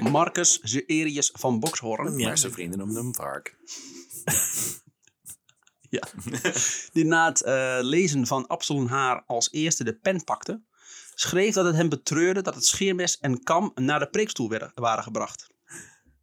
Marcus 0.00 0.60
Zuerius 0.60 1.30
van 1.34 1.60
Boxhorn. 1.60 2.18
Ja. 2.18 2.36
Zijn 2.36 2.52
vrienden 2.52 2.78
noemden 2.78 3.02
hem 3.02 3.14
vark. 3.14 3.56
Ja. 5.90 6.08
Die 6.92 7.04
na 7.04 7.28
het 7.28 7.42
eh, 7.42 7.78
lezen 7.80 8.26
van 8.26 8.46
Absalon 8.46 8.86
Haar 8.86 9.22
als 9.26 9.52
eerste 9.52 9.84
de 9.84 9.94
pen 9.94 10.24
pakte, 10.24 10.62
schreef 11.20 11.54
dat 11.54 11.64
het 11.64 11.74
hem 11.74 11.88
betreurde 11.88 12.42
dat 12.42 12.54
het 12.54 12.66
scheermes 12.66 13.18
en 13.18 13.42
kam 13.42 13.72
naar 13.74 13.98
de 13.98 14.08
preekstoel 14.08 14.48
werden, 14.48 14.72
waren 14.74 15.02
gebracht. 15.02 15.46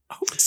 Oh. 0.08 0.38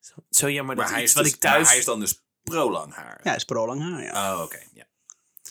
Zo, 0.00 0.14
zo 0.30 0.50
jammer 0.50 0.76
dat 0.76 0.84
Maar 0.84 0.94
hij, 0.94 1.02
iets 1.02 1.10
is 1.10 1.16
wat 1.16 1.24
dus, 1.24 1.32
ik 1.32 1.40
thuis... 1.40 1.62
maar 1.62 1.68
hij 1.68 1.78
is 1.78 1.84
dan 1.84 2.00
dus 2.00 2.22
pro-lang 2.42 2.94
haar. 2.94 3.20
Ja, 3.22 3.28
hij 3.28 3.36
is 3.36 3.44
pro-lang 3.44 3.80
haar, 3.80 4.02
ja. 4.02 4.34
Oh, 4.34 4.42
oké. 4.42 4.62
Ja. 4.72 4.86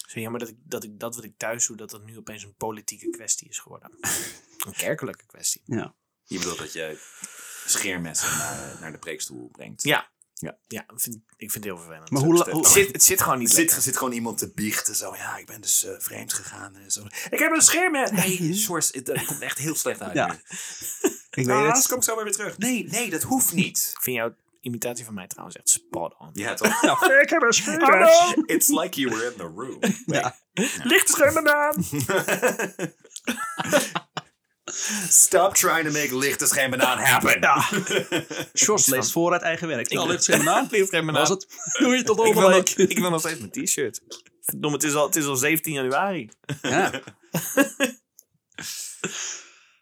Zo 0.07 0.19
jammer 0.19 0.39
dat 0.39 0.49
ik, 0.49 0.55
dat 0.63 0.83
ik 0.83 0.99
dat 0.99 1.15
wat 1.15 1.23
ik 1.23 1.37
thuis 1.37 1.67
doe, 1.67 1.77
dat 1.77 1.89
dat 1.89 2.05
nu 2.05 2.17
opeens 2.17 2.43
een 2.43 2.55
politieke 2.55 3.09
kwestie 3.09 3.49
is 3.49 3.59
geworden. 3.59 3.91
een 4.65 4.73
kerkelijke 4.73 5.25
kwestie. 5.25 5.61
ja. 5.65 5.95
Je 6.23 6.37
bedoelt 6.37 6.57
dat 6.57 6.73
je 6.73 6.99
scheermessen 7.65 8.37
naar, 8.37 8.77
naar 8.79 8.91
de 8.91 8.97
preekstoel 8.97 9.49
brengt. 9.49 9.83
Ja. 9.83 10.11
Ja. 10.39 10.57
Ja, 10.67 10.85
vind, 10.95 11.15
ik 11.37 11.51
vind 11.51 11.53
het 11.53 11.63
heel 11.63 11.77
vervelend. 11.77 12.09
Maar 12.11 12.21
hoe, 12.21 12.37
het 12.39 12.47
hoe, 12.49 12.61
het, 12.61 12.71
zit, 12.71 12.91
het 12.91 13.03
zit 13.03 13.21
gewoon 13.21 13.37
niet 13.39 13.47
Er 13.49 13.55
zit, 13.55 13.65
lekker. 13.65 13.81
zit 13.83 13.97
gewoon 13.97 14.13
iemand 14.13 14.37
te 14.37 14.51
biechten. 14.53 14.95
Zo, 14.95 15.15
ja, 15.15 15.37
ik 15.37 15.45
ben 15.45 15.61
dus 15.61 15.85
eh, 15.85 15.91
vreemd 15.97 16.33
gegaan. 16.33 16.75
En 16.75 16.91
zo. 16.91 17.01
Ik 17.29 17.39
heb 17.39 17.51
een 17.51 17.61
scherm. 17.61 17.91
Nee, 18.15 18.53
Sjors, 18.63 18.91
het 18.91 19.09
eh, 19.09 19.27
komt 19.27 19.41
echt 19.41 19.57
heel 19.57 19.75
slecht 19.75 20.01
uit. 20.01 20.13
Ja. 20.13 20.27
nu. 20.27 20.33
ik 20.33 21.45
weet 21.45 21.47
Ah, 21.47 21.55
het. 21.57 21.65
anders 21.65 21.87
kom 21.87 21.97
ik 21.97 22.03
zo 22.03 22.15
maar 22.15 22.23
weer 22.23 22.33
terug. 22.33 22.57
Nee, 22.57 22.83
nee, 22.89 23.09
dat 23.09 23.23
hoeft 23.23 23.53
niet. 23.53 23.91
Ik 23.95 24.01
vind 24.01 24.15
jouw 24.15 24.35
imitatie 24.61 25.05
van 25.05 25.13
mij 25.13 25.27
trouwens 25.27 25.57
echt 25.57 25.69
spot 25.69 26.15
on. 26.17 26.29
Ja, 26.33 26.53
toch? 26.53 26.81
Ik 27.21 27.29
heb 27.29 27.41
een 27.41 27.53
scheermes. 27.53 28.33
It's 28.45 28.67
like 28.67 28.99
you 28.99 29.15
were 29.15 29.25
in 29.31 29.37
the 29.37 29.51
room. 29.55 29.79
Ja. 30.05 30.35
Licht 30.83 31.09
schermen 31.09 31.55
aan! 31.55 31.85
Stop 35.09 35.53
trying 35.55 35.85
to 35.85 35.91
make 35.91 36.17
lichte 36.17 36.47
schijnbanaan 36.47 36.97
happen. 36.97 37.39
Jos 38.53 38.85
leest 38.85 39.11
voor 39.11 39.31
uit 39.31 39.41
eigen 39.41 39.67
werk. 39.67 39.89
Nou, 39.89 40.07
licht 40.07 40.23
schermen 40.23 40.53
aan. 40.53 40.67
Licht 40.71 40.87
schermen 40.87 41.13
Was 41.13 41.29
het? 41.29 41.47
Doei, 41.79 42.03
tot 42.03 42.17
Ik 42.25 42.33
wil, 42.33 42.43
over 42.43 42.57
nog, 42.57 42.89
ik 42.89 42.99
wil 42.99 43.09
nog 43.09 43.19
steeds 43.19 43.39
mijn 43.39 43.51
t-shirt. 43.51 44.01
Verdomme, 44.41 44.77
het 44.77 44.85
is 44.85 44.93
al, 44.93 45.05
het 45.05 45.15
is 45.15 45.25
al 45.25 45.35
17 45.35 45.73
januari. 45.73 46.29
Ja. 46.61 46.91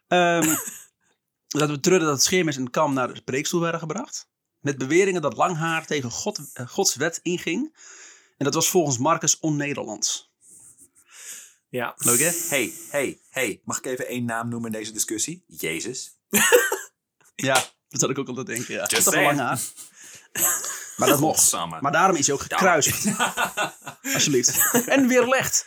Ehm, 0.08 0.54
dat 1.46 1.70
we 1.70 1.80
treuren 1.80 2.06
dat 2.06 2.14
het 2.14 2.24
scheermes 2.24 2.56
en 2.56 2.70
kam 2.70 2.92
naar 2.92 3.14
de 3.14 3.22
preekstoel 3.22 3.60
werden 3.60 3.80
gebracht. 3.80 4.28
Met 4.60 4.78
beweringen 4.78 5.22
dat 5.22 5.36
lang 5.36 5.56
haar 5.56 5.86
tegen 5.86 6.10
God, 6.10 6.40
eh, 6.52 6.68
Gods 6.68 6.94
wet 6.94 7.20
inging. 7.22 7.76
En 8.36 8.44
dat 8.44 8.54
was 8.54 8.68
volgens 8.68 8.98
Marcus 8.98 9.40
on-Nederlands. 9.40 10.34
Ja. 11.76 11.94
Hè? 11.96 12.30
Hey, 12.48 12.72
hey, 12.90 13.20
hey. 13.30 13.60
Mag 13.64 13.78
ik 13.78 13.86
even 13.86 14.06
één 14.06 14.24
naam 14.24 14.48
noemen 14.48 14.72
in 14.72 14.78
deze 14.78 14.92
discussie? 14.92 15.44
Jezus. 15.46 16.16
Ja, 17.38 17.64
dat 17.88 18.00
had 18.00 18.10
ik 18.10 18.18
ook 18.18 18.28
altijd 18.28 18.46
denken. 18.46 18.74
Ja. 18.74 18.86
Just 18.86 19.10
wel 19.10 19.22
lang 19.22 19.38
haar. 19.38 19.60
Maar 20.96 21.08
dat 21.08 21.20
mocht. 21.20 21.52
Maar 21.80 21.92
daarom 21.92 22.16
is 22.16 22.26
hij 22.26 22.34
ook 22.34 22.40
gekruisigd. 22.40 23.06
Alsjeblieft. 24.14 24.86
En 24.86 25.08
weerlegd. 25.08 25.66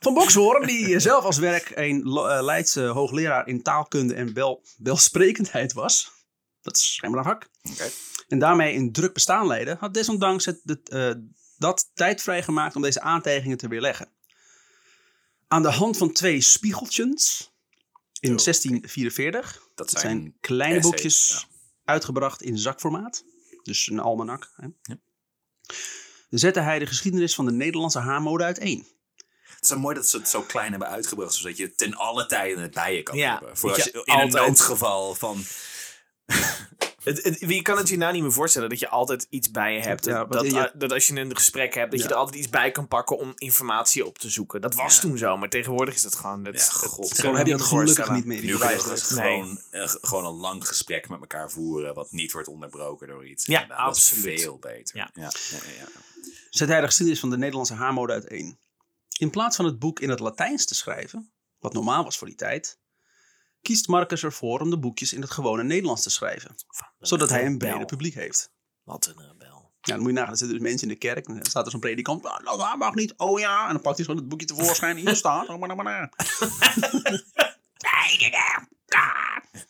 Van 0.00 0.14
Bokshoorn, 0.14 0.66
die 0.66 1.00
zelf 1.00 1.24
als 1.24 1.38
werk 1.38 1.72
een 1.74 2.02
eh, 2.02 2.38
Leidse 2.42 2.86
hoogleraar 2.86 3.46
in 3.46 3.62
taalkunde 3.62 4.14
en 4.14 4.32
bel, 4.32 4.62
belsprekendheid 4.76 5.72
was. 5.72 6.12
Dat 6.60 6.76
is 6.76 6.94
schijnbaar 6.94 7.24
een 7.24 7.30
vak. 7.30 7.48
Oké. 7.72 7.90
En 8.28 8.38
daarmee 8.38 8.74
een 8.74 8.92
druk 8.92 9.12
bestaan 9.12 9.46
leidde, 9.46 9.76
had 9.80 9.94
desondanks 9.94 10.44
het, 10.44 10.60
het, 10.64 10.88
eh, 10.88 11.12
dat 11.56 11.90
tijd 11.94 12.22
vrijgemaakt 12.22 12.76
om 12.76 12.82
deze 12.82 13.00
aantijgingen 13.00 13.58
te 13.58 13.68
weerleggen. 13.68 14.17
Aan 15.48 15.62
de 15.62 15.70
hand 15.70 15.96
van 15.96 16.12
twee 16.12 16.40
spiegeltjes 16.40 17.52
in 18.20 18.36
1644. 18.36 19.68
Dat 19.74 19.90
Dat 19.90 20.00
zijn, 20.00 20.36
kleine 20.40 20.76
essays, 20.76 20.90
boekjes 20.90 21.28
ja. 21.28 21.56
uitgebracht 21.84 22.42
in 22.42 22.58
zakformaat. 22.58 23.24
Dus 23.62 23.86
een 23.86 23.98
almanak. 23.98 24.52
Hè. 24.56 24.94
Zette 26.30 26.60
hij 26.60 26.78
de 26.78 26.86
geschiedenis 26.86 27.34
van 27.34 27.44
de 27.44 27.52
Nederlandse 27.52 27.98
haarmode 27.98 28.44
uiteen. 28.44 28.86
Het 29.44 29.70
is 29.70 29.76
mooi 29.76 29.94
dat 29.94 30.06
ze 30.06 30.16
het 30.16 30.28
zo 30.28 30.42
klein 30.42 30.70
hebben 30.70 30.88
uitgebracht, 30.88 31.34
zodat 31.34 31.56
je 31.56 31.74
ten 31.74 31.94
alle 31.94 32.26
tijden 32.26 32.62
het 32.62 32.74
bij 32.74 32.94
je 32.94 33.02
kan 33.02 33.16
Ja, 33.16 33.32
hebben. 33.32 33.56
Voor 33.56 33.74
als 33.74 33.84
je 33.84 34.02
in 34.04 34.18
een 34.18 34.28
noodgeval 34.28 35.14
van... 35.14 35.44
Het, 37.02 37.22
het- 37.22 37.38
je 37.40 37.62
kan 37.62 37.76
het 37.76 37.88
je 37.88 37.96
nou 37.96 38.12
niet 38.12 38.22
meer 38.22 38.32
voorstellen 38.32 38.68
dat 38.68 38.78
je 38.78 38.88
altijd 38.88 39.26
iets 39.30 39.50
bij 39.50 39.74
je 39.74 39.80
hebt. 39.80 40.04
Ja, 40.04 40.24
dat, 40.24 40.50
je- 40.50 40.70
dat 40.74 40.92
als 40.92 41.06
je 41.06 41.20
een 41.20 41.36
gesprek 41.36 41.74
hebt, 41.74 41.90
dat 41.90 42.02
je 42.02 42.08
er 42.08 42.14
altijd 42.14 42.36
iets 42.36 42.48
bij 42.50 42.70
kan 42.70 42.88
pakken 42.88 43.18
om 43.18 43.32
informatie 43.36 44.06
op 44.06 44.18
te 44.18 44.30
zoeken. 44.30 44.60
Dat 44.60 44.74
was 44.74 44.94
Ja. 44.94 45.00
toen 45.00 45.18
zo, 45.18 45.36
maar 45.36 45.48
tegenwoordig 45.48 45.94
is 45.94 46.02
dat 46.02 46.14
gewoon... 46.14 46.42
Dat, 46.42 46.54
Ja, 46.54 46.64
god. 46.88 47.18
Gewoon 47.20 47.36
heb 47.36 47.46
je 47.46 47.52
dat 47.52 47.62
gelukkig 47.62 48.10
niet 48.10 48.24
meer. 48.24 48.40
die 48.40 48.50
Nu 48.50 48.58
kan 48.58 48.70
je 48.70 48.76
bewijs. 48.76 49.00
dus 49.08 49.18
Nee. 49.18 49.32
gewoon, 49.40 49.60
eh, 49.70 49.88
gewoon 50.00 50.24
een 50.24 50.40
lang 50.40 50.66
gesprek 50.66 51.08
met 51.08 51.20
elkaar 51.20 51.50
voeren, 51.50 51.94
wat 51.94 52.12
niet 52.12 52.32
wordt 52.32 52.48
onderbroken 52.48 53.08
door 53.08 53.26
iets. 53.26 53.46
Ja, 53.46 53.62
is 53.64 53.70
absoluut. 53.70 54.40
veel 54.40 54.58
beter. 54.58 54.96
Ja. 54.96 55.10
Ja. 55.14 55.22
Ja, 55.50 55.58
ja, 55.66 55.72
ja. 55.78 55.86
Zet 56.50 56.68
hij 56.68 56.80
de 56.80 56.86
geschiedenis 56.86 57.20
van 57.20 57.30
de 57.30 57.38
Nederlandse 57.38 57.74
haarmode 57.74 58.12
uiteen. 58.12 58.58
In 59.18 59.30
plaats 59.30 59.56
van 59.56 59.64
het 59.64 59.78
boek 59.78 60.00
in 60.00 60.10
het 60.10 60.20
Latijns 60.20 60.64
te 60.64 60.74
schrijven, 60.74 61.32
wat 61.58 61.72
normaal 61.72 62.04
was 62.04 62.18
voor 62.18 62.26
die 62.26 62.36
tijd, 62.36 62.78
kiest 63.62 63.88
Marcus 63.88 64.22
ervoor 64.22 64.60
om 64.60 64.70
de 64.70 64.78
boekjes 64.78 65.12
in 65.12 65.20
het 65.20 65.30
gewone 65.30 65.62
Nederlands 65.62 66.02
te 66.02 66.10
schrijven, 66.10 66.54
zodat 66.98 67.28
hij 67.28 67.46
een 67.46 67.58
breder 67.58 67.84
publiek 67.84 68.14
heeft. 68.14 68.52
Wat 68.84 69.06
een 69.06 69.26
rebel. 69.26 69.72
Ja, 69.80 69.94
dan 69.94 69.98
moet 69.98 70.08
je 70.08 70.14
nagaan, 70.14 70.32
er 70.32 70.38
zitten 70.38 70.58
dus 70.58 70.66
mensen 70.68 70.88
in 70.88 70.94
de 70.94 71.00
kerk, 71.00 71.26
en 71.26 71.34
dan 71.34 71.44
staat 71.44 71.64
er 71.64 71.70
zo'n 71.70 71.80
predikant, 71.80 72.24
ah, 72.24 72.44
nou, 72.44 72.58
dat 72.58 72.76
mag 72.76 72.94
niet, 72.94 73.14
oh 73.16 73.38
ja, 73.38 73.66
en 73.66 73.72
dan 73.72 73.82
pakt 73.82 73.96
hij 73.96 74.04
gewoon 74.04 74.20
het 74.20 74.28
boekje 74.28 74.46
tevoorschijn, 74.46 74.96
hier 74.96 75.16
staat, 75.16 75.48
oh, 75.48 75.58
maar, 75.58 75.76
maar, 75.76 75.84
maar. 75.84 76.12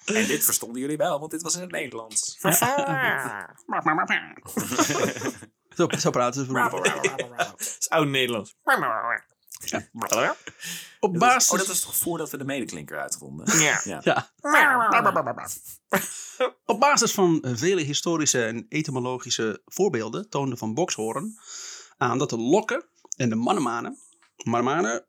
En 0.05 0.27
dit 0.27 0.44
verstonden 0.44 0.81
jullie 0.81 0.96
wel, 0.96 1.18
want 1.18 1.31
dit 1.31 1.42
was 1.42 1.55
in 1.55 1.61
het 1.61 1.70
Nederlands. 1.70 2.37
Zo, 5.77 5.88
zo 5.98 6.11
praten 6.11 6.46
ze. 6.46 6.53
Dat 6.53 7.77
is 7.79 7.88
oud 7.88 8.07
Nederlands. 9.58 10.36
Op 11.00 11.18
basis... 11.18 11.50
Oh, 11.50 11.58
dat 11.58 11.66
was 11.66 11.80
toch 11.80 11.96
voordat 11.96 12.30
we 12.30 12.36
de 12.36 12.44
medeklinker 12.44 12.98
uitvonden? 12.98 13.58
Ja. 13.58 13.80
Ja. 13.84 14.00
Ja. 14.04 14.30
Op 16.64 16.80
basis 16.80 17.12
van 17.12 17.44
vele 17.46 17.80
historische 17.80 18.44
en 18.44 18.66
etymologische 18.68 19.62
voorbeelden 19.64 20.28
toonde 20.28 20.56
Van 20.56 20.74
Bokshoorn 20.74 21.38
aan 21.96 22.18
dat 22.18 22.30
de 22.30 22.38
lokken 22.38 22.84
en 23.16 23.28
de 23.28 23.34
mannemanen, 23.34 23.98
mannemanen 24.36 25.06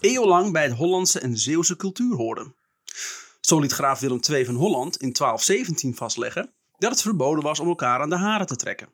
eeuwenlang 0.00 0.52
bij 0.52 0.62
het 0.62 0.72
Hollandse 0.72 1.20
en 1.20 1.36
Zeeuwse 1.36 1.76
cultuur 1.76 2.16
hoorden. 2.16 2.54
Zo 3.40 3.58
liet 3.58 3.72
graaf 3.72 4.00
Willem 4.00 4.20
II 4.30 4.44
van 4.44 4.54
Holland 4.54 4.96
in 4.96 5.12
1217 5.12 5.96
vastleggen 5.96 6.54
dat 6.78 6.90
het 6.90 7.02
verboden 7.02 7.42
was 7.42 7.60
om 7.60 7.68
elkaar 7.68 8.00
aan 8.00 8.10
de 8.10 8.16
haren 8.16 8.46
te 8.46 8.56
trekken. 8.56 8.88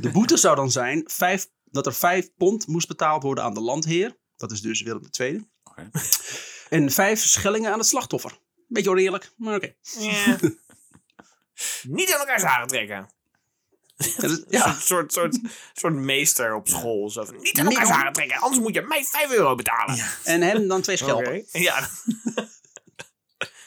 De 0.00 0.10
boete 0.10 0.36
zou 0.36 0.56
dan 0.56 0.70
zijn 0.70 1.02
vijf, 1.06 1.48
dat 1.64 1.86
er 1.86 1.94
vijf 1.94 2.30
pond 2.36 2.66
moest 2.66 2.88
betaald 2.88 3.22
worden 3.22 3.44
aan 3.44 3.54
de 3.54 3.60
landheer, 3.60 4.16
dat 4.36 4.50
is 4.50 4.60
dus 4.60 4.82
Willem 4.82 5.08
II, 5.20 5.48
Oké. 5.64 5.90
en 6.68 6.90
vijf 6.90 7.20
schellingen 7.20 7.72
aan 7.72 7.78
het 7.78 7.88
slachtoffer. 7.88 8.38
Beetje 8.68 8.90
oneerlijk, 8.90 9.32
maar 9.36 9.54
oké. 9.54 9.74
Ja. 9.98 10.38
Niet 11.82 12.12
aan 12.12 12.18
elkaar 12.20 12.42
haren 12.42 12.68
trekken. 12.68 13.10
Ja, 13.96 14.28
dus- 14.28 14.44
ja. 14.58 14.68
Een 14.68 14.80
soort, 14.80 15.12
soort, 15.12 15.38
soort 15.72 15.94
meester 15.94 16.54
op 16.54 16.68
school. 16.68 17.10
Zo 17.10 17.24
van, 17.24 17.36
niet 17.40 17.58
aan 17.58 17.66
elkaar 17.66 17.86
haren 17.86 18.12
trekken, 18.12 18.38
anders 18.38 18.62
moet 18.62 18.74
je 18.74 18.82
mij 18.82 19.04
5 19.04 19.30
euro 19.30 19.54
betalen. 19.54 20.04
En 20.24 20.42
hem 20.42 20.68
dan 20.68 20.82
twee 20.82 20.96
schelpen. 20.96 21.36
Oké. 21.36 21.58
Ja. 21.58 21.88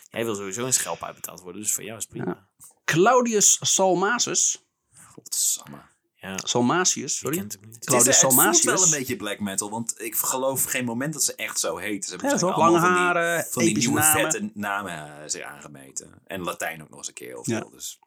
Jij 0.09 0.25
wil 0.25 0.35
sowieso 0.35 0.65
een 0.65 0.73
schelp 0.73 1.03
uitbetaald 1.03 1.41
worden, 1.41 1.61
dus 1.61 1.73
voor 1.73 1.83
jou 1.83 1.97
is 1.97 2.03
het 2.03 2.11
prima. 2.11 2.49
Claudius 2.85 3.57
Salmasus. 3.61 4.65
Godsamme. 4.93 5.81
Ja, 6.21 6.37
sorry. 6.37 7.37
hem 7.37 7.43
niet. 7.43 7.53
Het, 7.61 7.63
is, 7.71 7.77
Claudius 7.79 8.05
het 8.07 8.15
voelt 8.19 8.33
Salmasius. 8.33 8.63
wel 8.73 8.83
een 8.83 8.89
beetje 8.99 9.15
black 9.15 9.39
metal, 9.39 9.69
want 9.69 10.01
ik 10.01 10.15
geloof 10.15 10.63
geen 10.63 10.85
moment 10.85 11.13
dat 11.13 11.23
ze 11.23 11.35
echt 11.35 11.59
zo 11.59 11.77
heet. 11.77 12.03
Ze 12.05 12.09
hebben 12.11 12.29
Ja, 12.29 12.37
toch? 12.37 12.49
Lange 12.49 12.61
allemaal 12.63 12.81
van 12.81 12.89
die- 12.93 12.99
haren, 12.99 13.45
van 13.49 13.63
die 13.63 13.77
nieuwe 13.77 13.99
namen. 13.99 14.21
vette 14.31 14.51
namen 14.53 15.21
eh, 15.21 15.27
zich 15.29 15.41
aangemeten. 15.43 16.21
En 16.25 16.41
Latijn 16.43 16.81
ook 16.81 16.89
nog 16.89 16.97
eens 16.97 17.07
een 17.07 17.13
keer 17.13 17.27
heel 17.27 17.43
Ja. 17.45 17.59
veel. 17.59 17.69
Dus. 17.69 17.99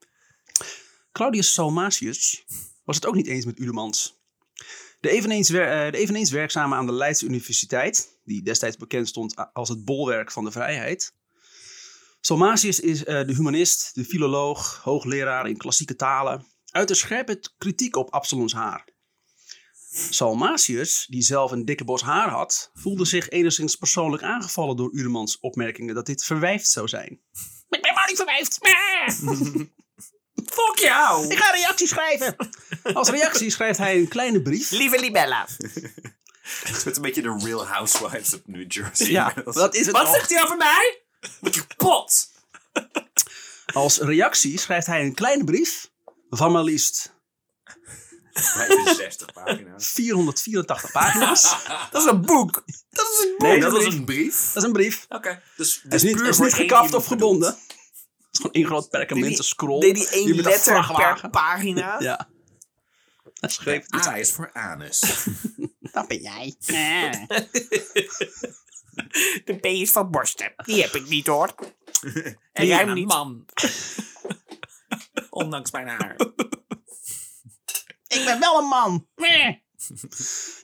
Claudius 1.13 1.53
Salmasius 1.53 2.45
was 2.85 2.97
het 2.97 3.07
ook 3.07 3.15
niet 3.15 3.27
eens 3.27 3.45
met 3.45 3.59
Ulemans. 3.59 4.21
De 5.01 5.11
eveneens, 5.11 5.49
wer- 5.49 5.87
eh, 5.87 5.93
de 5.93 5.99
eveneens 5.99 6.31
werkzame 6.31 6.75
aan 6.75 6.87
de 6.87 6.93
Leidse 6.93 7.25
Universiteit, 7.27 8.19
die 8.25 8.43
destijds 8.43 8.77
bekend 8.77 9.09
stond 9.09 9.35
als 9.53 9.69
het 9.69 9.85
bolwerk 9.85 10.31
van 10.33 10.45
de 10.45 10.51
vrijheid. 10.51 11.13
Salmasius 12.21 12.81
is 12.81 13.05
eh, 13.05 13.27
de 13.27 13.35
humanist, 13.35 13.95
de 13.95 14.05
filoloog, 14.05 14.81
hoogleraar 14.83 15.49
in 15.49 15.57
klassieke 15.57 15.97
talen, 15.97 16.47
uit 16.73 16.89
de 16.89 16.95
scherpe 16.95 17.41
kritiek 17.59 17.97
op 17.97 18.11
Absalons 18.11 18.53
haar. 18.55 18.89
Salmasius, 20.11 21.07
die 21.11 21.23
zelf 21.23 21.51
een 21.51 21.65
dikke 21.65 21.85
bos 21.85 22.03
haar 22.03 22.29
had, 22.29 22.71
voelde 22.75 23.05
zich 23.05 23.29
enigszins 23.29 23.77
persoonlijk 23.77 24.23
aangevallen 24.23 24.77
door 24.77 24.93
Ulemans 24.93 25.39
opmerkingen 25.41 25.95
dat 25.95 26.07
dit 26.07 26.25
verwijfd 26.25 26.69
zou 26.69 26.89
zijn. 26.89 27.21
Ik 27.69 27.83
ben 27.83 27.95
maar 27.95 28.07
niet 28.07 28.17
verwijfd! 28.17 28.59
Fuck 30.55 30.79
jou! 30.79 31.27
Ik 31.27 31.39
ga 31.39 31.53
een 31.53 31.61
reactie 31.61 31.87
schrijven. 31.87 32.37
Als 32.95 33.09
reactie 33.09 33.51
schrijft 33.51 33.79
hij 33.79 33.97
een 33.97 34.09
kleine 34.09 34.43
brief. 34.43 34.71
Lieve 34.71 35.01
Libella. 35.01 35.47
Het 36.43 36.83
wordt 36.83 36.97
een 36.97 37.03
beetje 37.03 37.23
de 37.23 37.41
Real 37.45 37.67
Housewives 37.67 38.35
of 38.35 38.41
New 38.45 38.73
Jersey. 38.73 39.11
Ja, 39.11 39.35
dat 39.45 39.75
is 39.75 39.87
het 39.87 39.97
Wat 39.97 40.07
al. 40.07 40.13
zegt 40.13 40.31
hij 40.31 40.43
over 40.43 40.57
mij? 40.57 41.03
Word 41.41 41.55
je 41.55 41.67
kapot? 41.67 42.31
Als 43.73 43.99
reactie 43.99 44.59
schrijft 44.59 44.87
hij 44.87 45.01
een 45.05 45.15
kleine 45.15 45.45
brief 45.45 45.91
van 46.37 46.53
maar 46.53 46.63
liefst 46.63 47.15
65 48.33 49.33
pagina's. 49.33 49.89
484 49.89 50.93
pagina's. 50.93 51.57
Dat 51.91 52.03
is 52.03 52.11
een 52.11 52.21
boek. 52.21 52.63
Dat 52.91 53.07
is 53.07 53.25
een 53.25 53.35
boek. 53.39 53.49
Nee, 53.49 53.61
dat 53.61 53.71
dat 53.71 53.79
was 53.79 53.93
is 53.93 53.95
een 53.99 54.05
brief? 54.05 54.47
Dat 54.53 54.63
is 54.63 54.69
een 54.69 54.73
brief. 54.73 55.07
Oké. 55.09 55.43
Dus, 55.57 55.81
Het 55.83 55.95
is 55.95 56.03
niet, 56.03 56.17
puur 56.17 56.25
het 56.25 56.35
is 56.35 56.41
niet 56.41 56.55
gekaft 56.55 56.95
of 56.95 57.07
gebonden. 57.07 57.49
Het 57.49 57.59
is 58.31 58.39
gewoon 58.39 58.53
één 58.53 58.67
groot 58.67 58.89
perkamenten 58.89 59.45
scroll. 59.45 59.81
Deed 59.81 59.95
die 59.95 60.09
één 60.09 60.41
letter 60.41 60.93
per 60.97 61.31
pagina? 61.31 61.97
Ja. 62.01 62.31
Hij 63.35 63.51
schreef 63.51 63.85
het. 63.87 64.07
A 64.07 64.17
is 64.17 64.33
voor 64.33 64.53
anus. 64.53 65.01
Dat 65.93 66.09
ben 66.09 66.21
jij. 66.21 66.57
De 69.45 69.59
B 69.61 69.65
is 69.65 69.91
van 69.91 70.11
borsten. 70.11 70.53
Die 70.57 70.83
heb 70.83 70.95
ik 70.95 71.09
niet 71.09 71.27
hoor. 71.27 71.55
En 72.53 72.67
jij 72.67 72.85
niet. 72.85 73.09
man. 73.09 73.45
Ondanks 75.33 75.71
mijn 75.71 75.89
haar. 75.89 76.17
Ik 78.17 78.25
ben 78.25 78.41
wel 78.41 78.59
een 78.59 78.69
man. 78.69 79.07
Je 79.17 79.61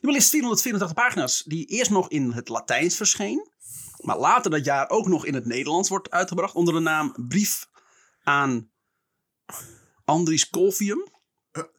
maar 0.01 0.13
liefst 0.13 0.29
484 0.29 0.93
pagina's, 0.93 1.43
die 1.45 1.65
eerst 1.65 1.91
nog 1.91 2.09
in 2.09 2.31
het 2.31 2.49
Latijns 2.49 2.95
verscheen, 2.95 3.49
maar 3.97 4.17
later 4.17 4.51
dat 4.51 4.65
jaar 4.65 4.89
ook 4.89 5.07
nog 5.07 5.25
in 5.25 5.33
het 5.33 5.45
Nederlands 5.45 5.89
wordt 5.89 6.09
uitgebracht 6.11 6.53
onder 6.55 6.73
de 6.73 6.79
naam 6.79 7.13
Brief 7.27 7.67
aan 8.23 8.71
Andries 10.05 10.49
Colvium, 10.49 11.07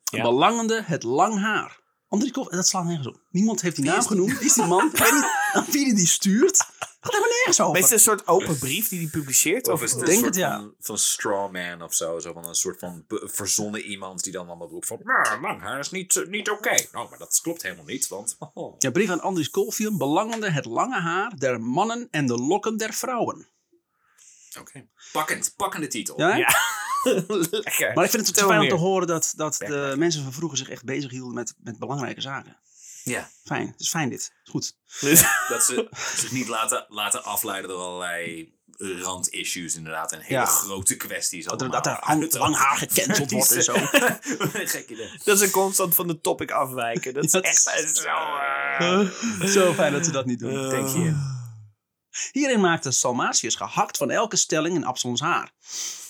Ja. 0.03 0.23
belangende 0.23 0.83
het 0.83 1.03
lang 1.03 1.41
haar. 1.41 1.81
Andries 2.09 2.33
Colvium, 2.33 2.57
dat 2.57 2.67
slaat 2.69 2.85
nergens 2.85 3.07
op. 3.07 3.21
Niemand 3.31 3.61
heeft 3.61 3.77
die 3.77 3.85
naam 3.85 3.99
is 3.99 4.07
die? 4.07 4.17
genoemd. 4.17 4.39
Wie 4.39 4.47
is 4.47 4.55
die 4.55 4.65
man? 4.67 4.87
Ik 4.87 4.97
weet 4.97 5.13
niet 5.13 5.25
aan 5.53 5.65
wie 5.65 5.85
die 5.85 5.95
die 5.95 6.07
stuurt. 6.07 6.67
Gaat 7.01 7.13
helemaal 7.13 7.35
nergens 7.37 7.61
over. 7.61 7.73
Maar 7.73 7.83
is 7.83 7.89
het 7.91 7.99
een 7.99 8.05
soort 8.05 8.27
open 8.27 8.59
brief 8.59 8.89
die 8.89 8.99
hij 8.99 9.09
publiceert? 9.09 9.69
Of, 9.69 9.75
Of 9.75 9.83
is 9.83 9.93
het 9.93 10.07
denk 10.07 10.19
een 10.19 10.25
het, 10.25 10.37
ja. 10.37 10.59
van, 10.59 10.75
van 10.79 10.99
strawman 10.99 11.83
of 11.83 11.95
zo? 11.95 12.19
Zo 12.19 12.33
van 12.33 12.49
een 12.49 12.55
soort 12.55 12.79
van 12.79 13.05
verzonnen 13.09 13.81
iemand 13.81 14.23
die 14.25 14.33
dan 14.33 14.47
allemaal 14.47 14.69
roept 14.69 14.87
van... 14.87 15.01
Nou, 15.03 15.41
lang 15.41 15.61
haar 15.61 15.79
is 15.79 15.91
niet, 15.91 16.25
niet 16.29 16.51
oké. 16.51 16.87
Nou, 16.93 17.09
maar 17.09 17.19
dat 17.19 17.41
klopt 17.43 17.63
helemaal 17.63 17.85
niet, 17.85 18.09
want... 18.09 18.37
oh. 18.55 18.75
Ja, 18.79 18.91
brief 18.91 19.11
aan 19.11 19.21
Andries 19.21 19.51
Colvium, 19.51 19.99
belangende 19.99 20.51
het 20.51 20.65
lange 20.65 21.01
haar 21.01 21.37
der 21.39 21.61
mannen 21.61 22.09
en 22.11 22.27
de 22.27 22.37
lokken 22.37 22.77
der 22.77 22.93
vrouwen. 22.93 23.49
Oké. 24.59 24.87
Pakkend, 25.13 25.55
pakkende 25.57 25.87
titel. 25.87 26.19
Ja? 26.19 26.37
Ja. 26.37 26.49
Lekker. 27.51 27.95
Maar 27.95 28.05
ik 28.05 28.11
vind 28.11 28.27
het 28.27 28.41
fijn 28.41 28.61
om 28.61 28.69
te 28.69 28.75
horen 28.75 29.07
dat, 29.07 29.33
dat 29.37 29.55
de 29.59 29.67
Backpack. 29.69 29.97
mensen 29.97 30.23
van 30.23 30.33
vroeger 30.33 30.59
zich 30.59 30.69
echt 30.69 30.85
bezighielden 30.85 31.35
met, 31.35 31.55
met 31.59 31.79
belangrijke 31.79 32.21
zaken. 32.21 32.57
Ja. 33.05 33.31
Fijn, 33.45 33.67
het 33.67 33.81
is 33.81 33.89
fijn 33.89 34.09
dit. 34.09 34.21
Is 34.21 34.51
Goed. 34.51 34.77
Dat 35.49 35.65
ze 35.65 35.89
zich 36.17 36.31
niet 36.33 36.49
laten, 36.49 36.87
laten 36.89 37.25
afleiden 37.25 37.71
door 37.71 37.81
allerlei 37.83 38.53
randissues 39.03 39.75
inderdaad. 39.75 40.13
En 40.13 40.21
hele 40.21 40.41
Ja. 40.41 40.45
grote 40.47 40.97
kwesties. 40.97 41.45
Dat 41.45 41.63
er, 41.63 41.71
dat 41.71 41.87
er 41.87 41.99
lang, 42.39 42.57
haar 42.57 42.77
gecanceld 42.77 43.31
wordt 43.31 43.51
en 43.53 43.63
zo. 43.63 43.73
Gek 44.75 44.89
idee. 44.91 45.11
dat 45.25 45.39
ze 45.39 45.51
constant 45.51 45.95
van 45.95 46.07
de 46.07 46.21
topic 46.21 46.51
afwijken. 46.51 47.15
Dat 47.15 47.25
is 47.25 47.31
Dat 47.31 47.45
echt 47.45 47.67
is- 47.85 48.01
zo... 48.03 48.09
eh, 48.79 49.09
Zo 49.49 49.73
fijn 49.75 49.93
dat 49.93 50.05
ze 50.05 50.11
dat 50.13 50.27
niet 50.27 50.39
doen. 50.39 50.69
Denk 50.69 50.89
je? 50.89 51.39
Hierin 52.33 52.61
maakte 52.61 52.91
Salmasius 52.91 53.55
gehakt 53.55 53.97
van 53.97 54.11
elke 54.11 54.37
stelling 54.37 54.75
in 54.75 54.85
Absalons 54.85 55.21
haar. 55.21 55.53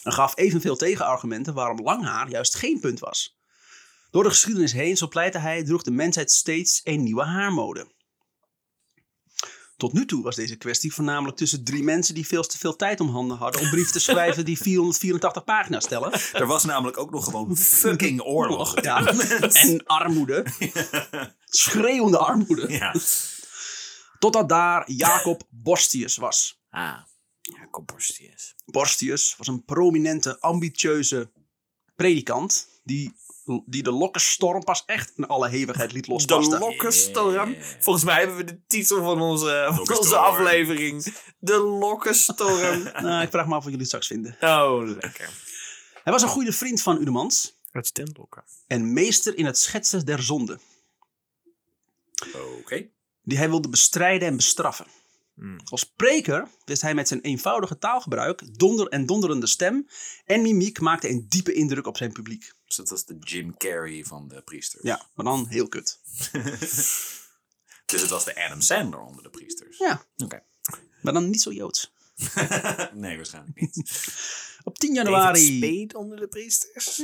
En 0.02 0.12
gaf 0.12 0.32
evenveel 0.36 0.76
tegenargumenten 0.76 1.54
waarom 1.54 1.80
lang 1.82 2.04
haar 2.04 2.28
juist 2.28 2.54
geen 2.54 2.80
punt 2.80 2.98
was. 2.98 3.38
Door 4.10 4.22
de 4.22 4.28
geschiedenis 4.28 4.72
heen, 4.72 4.96
zo 4.96 5.08
pleitte 5.08 5.38
hij, 5.38 5.64
droeg 5.64 5.82
de 5.82 5.90
mensheid 5.90 6.30
steeds 6.32 6.80
een 6.84 7.02
nieuwe 7.02 7.24
haarmode. 7.24 7.86
Tot 9.76 9.92
nu 9.92 10.06
toe 10.06 10.22
was 10.22 10.36
deze 10.36 10.56
kwestie 10.56 10.92
voornamelijk 10.92 11.36
tussen 11.36 11.64
drie 11.64 11.82
mensen 11.82 12.14
die 12.14 12.26
veel 12.26 12.42
te 12.42 12.58
veel 12.58 12.76
tijd 12.76 13.00
om 13.00 13.08
handen 13.08 13.36
hadden 13.36 13.60
om 13.60 13.70
brieven 13.70 13.92
te 13.92 14.00
schrijven 14.00 14.44
die 14.44 14.58
484 14.62 15.44
pagina's 15.44 15.86
tellen. 15.86 16.12
Er 16.12 16.46
was 16.46 16.64
namelijk 16.64 16.98
ook 16.98 17.10
nog 17.10 17.24
gewoon 17.24 17.56
fucking 17.56 18.22
oorlog. 18.36 18.82
Ja. 18.82 19.04
En 19.52 19.86
armoede. 19.86 20.44
Schreeuwende 21.44 22.18
armoede. 22.18 22.72
Ja. 22.72 22.94
Totdat 24.18 24.48
daar 24.48 24.90
Jacob 24.90 25.42
Borstius 25.50 26.16
was. 26.16 26.60
Ah, 26.70 26.98
ja, 27.40 27.68
Compostius. 27.70 28.54
Borstius 28.64 29.34
was 29.38 29.46
een 29.46 29.64
prominente, 29.64 30.40
ambitieuze 30.40 31.32
predikant 31.96 32.68
die, 32.84 33.14
die 33.66 33.82
de 33.82 33.90
lokkenstorm 33.90 34.64
pas 34.64 34.82
echt 34.86 35.12
in 35.16 35.26
alle 35.26 35.48
hevigheid 35.48 35.92
liet 35.92 36.04
De 36.04 36.10
losbarsten. 36.10 36.58
Lokkenstorm. 36.58 37.56
Volgens 37.78 38.04
mij 38.04 38.18
hebben 38.18 38.36
we 38.36 38.44
de 38.44 38.60
titel 38.66 39.02
van 39.02 39.20
onze, 39.20 39.68
van 39.72 39.96
onze 39.98 40.16
aflevering. 40.16 41.14
De 41.38 41.56
Lokkenstorm. 41.58 42.82
Nou, 43.02 43.22
ik 43.22 43.30
vraag 43.30 43.46
me 43.46 43.54
af 43.54 43.64
wat 43.64 43.72
jullie 43.72 43.78
het 43.78 43.86
straks 43.86 44.06
vinden. 44.06 44.36
Oh, 44.40 44.86
lekker. 44.86 45.30
Hij 46.04 46.12
was 46.12 46.22
een 46.22 46.28
goede 46.28 46.52
vriend 46.52 46.82
van 46.82 47.00
Udemans 47.00 47.54
Het 47.70 47.86
standlokken. 47.86 48.44
en 48.66 48.92
meester 48.92 49.36
in 49.36 49.44
het 49.46 49.58
schetsen 49.58 50.06
der 50.06 50.22
zonde, 50.22 50.58
Oké. 52.58 52.86
die 53.22 53.38
hij 53.38 53.48
wilde 53.48 53.68
bestrijden 53.68 54.28
en 54.28 54.36
bestraffen. 54.36 54.86
Hmm. 55.34 55.56
Als 55.64 55.84
preker 55.84 56.48
wist 56.64 56.82
hij 56.82 56.94
met 56.94 57.08
zijn 57.08 57.20
eenvoudige 57.20 57.78
taalgebruik, 57.78 58.58
donder 58.58 58.88
en 58.88 59.06
donderende 59.06 59.46
stem 59.46 59.86
en 60.24 60.42
mimiek 60.42 60.80
maakte 60.80 61.08
een 61.08 61.26
diepe 61.28 61.52
indruk 61.52 61.86
op 61.86 61.96
zijn 61.96 62.12
publiek. 62.12 62.52
Dus 62.70 62.78
dat 62.78 62.88
was 62.88 63.04
de 63.04 63.16
Jim 63.18 63.56
Carrey 63.56 64.04
van 64.04 64.28
de 64.28 64.42
priesters. 64.42 64.82
Ja, 64.82 65.08
maar 65.14 65.24
dan 65.24 65.46
heel 65.48 65.68
kut. 65.68 66.00
Dus 67.84 68.00
het 68.00 68.10
was 68.10 68.24
de 68.24 68.44
Adam 68.44 68.60
Sandler 68.60 69.00
onder 69.00 69.22
de 69.22 69.30
priesters. 69.30 69.78
Ja, 69.78 70.06
Oké. 70.16 70.42
maar 71.02 71.12
dan 71.12 71.30
niet 71.30 71.42
zo 71.42 71.52
joods. 71.52 71.92
nee, 72.92 73.16
waarschijnlijk 73.16 73.60
niet. 73.60 73.76
Op 74.64 74.78
10 74.78 74.94
David 74.94 75.10
januari 75.12 75.56
Spade 75.56 75.98
onder 75.98 76.20
de 76.20 76.28
priesters. 76.28 76.96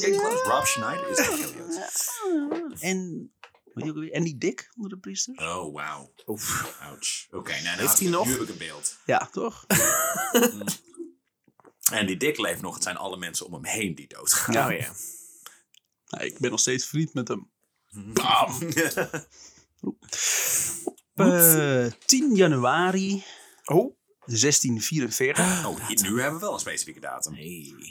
Kijk, 0.00 0.20
wat 0.20 0.32
is 0.32 0.42
Rob 0.42 0.64
Schneider 0.64 1.08
is 1.08 1.18
heel 1.18 1.52
Joods. 1.52 2.80
en 2.80 3.32
weer, 3.74 4.14
Andy 4.14 4.38
Dick 4.38 4.70
onder 4.76 4.90
de 4.90 4.98
priesters. 4.98 5.38
Oh, 5.38 5.74
wauw. 5.74 6.12
Ouch. 6.80 7.26
Oké, 7.30 7.50
nou, 7.50 7.62
Heeft 7.62 7.78
Heeft 7.78 7.98
hij 7.98 8.08
nog? 8.08 8.26
Nu 8.26 8.32
heb 8.32 8.40
ik 8.40 8.48
een 8.48 8.58
beeld. 8.58 8.96
Ja, 9.06 9.28
toch? 9.32 9.66
En 11.92 12.06
die 12.06 12.16
Dick 12.16 12.38
leeft 12.38 12.60
nog. 12.60 12.74
Het 12.74 12.82
zijn 12.82 12.96
alle 12.96 13.16
mensen 13.16 13.46
om 13.46 13.52
hem 13.52 13.64
heen 13.64 13.94
die 13.94 14.08
doodgaan. 14.08 14.54
Nou 14.54 14.72
ja. 14.74 14.92
Nou, 16.06 16.24
ik 16.24 16.38
ben 16.38 16.50
nog 16.50 16.60
steeds 16.60 16.86
vriend 16.86 17.14
met 17.14 17.28
hem. 17.28 17.50
Bam! 18.12 18.54
Op 19.80 20.04
eh, 21.14 21.86
10 22.06 22.34
januari 22.34 23.24
Oh. 23.64 23.96
1644 24.26 25.64
Oh, 25.66 25.88
nu 25.88 26.20
hebben 26.20 26.40
we 26.40 26.46
wel 26.46 26.52
een 26.54 26.60
specifieke 26.60 27.00
datum. 27.00 27.36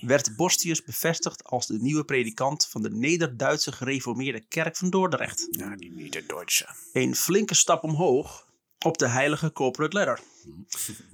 werd 0.01 0.35
Bostius 0.35 0.83
bevestigd 0.83 1.43
als 1.43 1.67
de 1.67 1.77
nieuwe 1.81 2.03
predikant 2.03 2.67
van 2.67 2.81
de 2.81 2.89
Neder-Duitse 2.89 3.71
gereformeerde 3.71 4.45
kerk 4.47 4.77
van 4.77 4.89
Dordrecht. 4.89 5.47
Ja, 5.51 5.75
die 5.75 5.91
Neder-Duitse. 5.91 6.67
Een 6.93 7.15
flinke 7.15 7.53
stap 7.53 7.83
omhoog 7.83 8.47
op 8.85 8.97
de 8.97 9.07
heilige 9.07 9.51
corporate 9.51 9.97
ladder. 9.97 10.19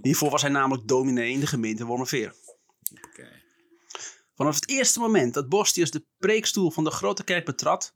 Hiervoor 0.02 0.30
was 0.30 0.42
hij 0.42 0.52
namelijk 0.52 0.88
dominee 0.88 1.32
in 1.32 1.40
de 1.40 1.48
gemeente 1.48 1.86
Wormerveer. 1.86 2.34
Oké. 2.92 3.42
Vanaf 4.36 4.56
het 4.56 4.70
eerste 4.70 5.00
moment 5.00 5.34
dat 5.34 5.50
Bostius 5.50 5.92
de 5.92 6.06
preekstoel 6.18 6.72
van 6.72 6.84
de 6.84 6.92
grote 6.92 7.24
kerk 7.24 7.46
betrad, 7.46 7.94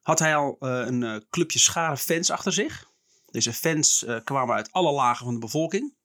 had 0.00 0.18
hij 0.18 0.36
al 0.36 0.56
eh, 0.60 0.68
een 0.86 1.02
eh, 1.02 1.16
clubje 1.30 1.58
schare 1.58 1.96
fans 1.96 2.30
achter 2.30 2.52
zich. 2.52 2.86
Deze 3.26 3.52
fans 3.52 4.04
eh, 4.04 4.20
kwamen 4.24 4.54
uit 4.54 4.72
alle 4.72 4.92
lagen 4.92 5.24
van 5.24 5.34
de 5.34 5.40
bevolking. 5.40 5.96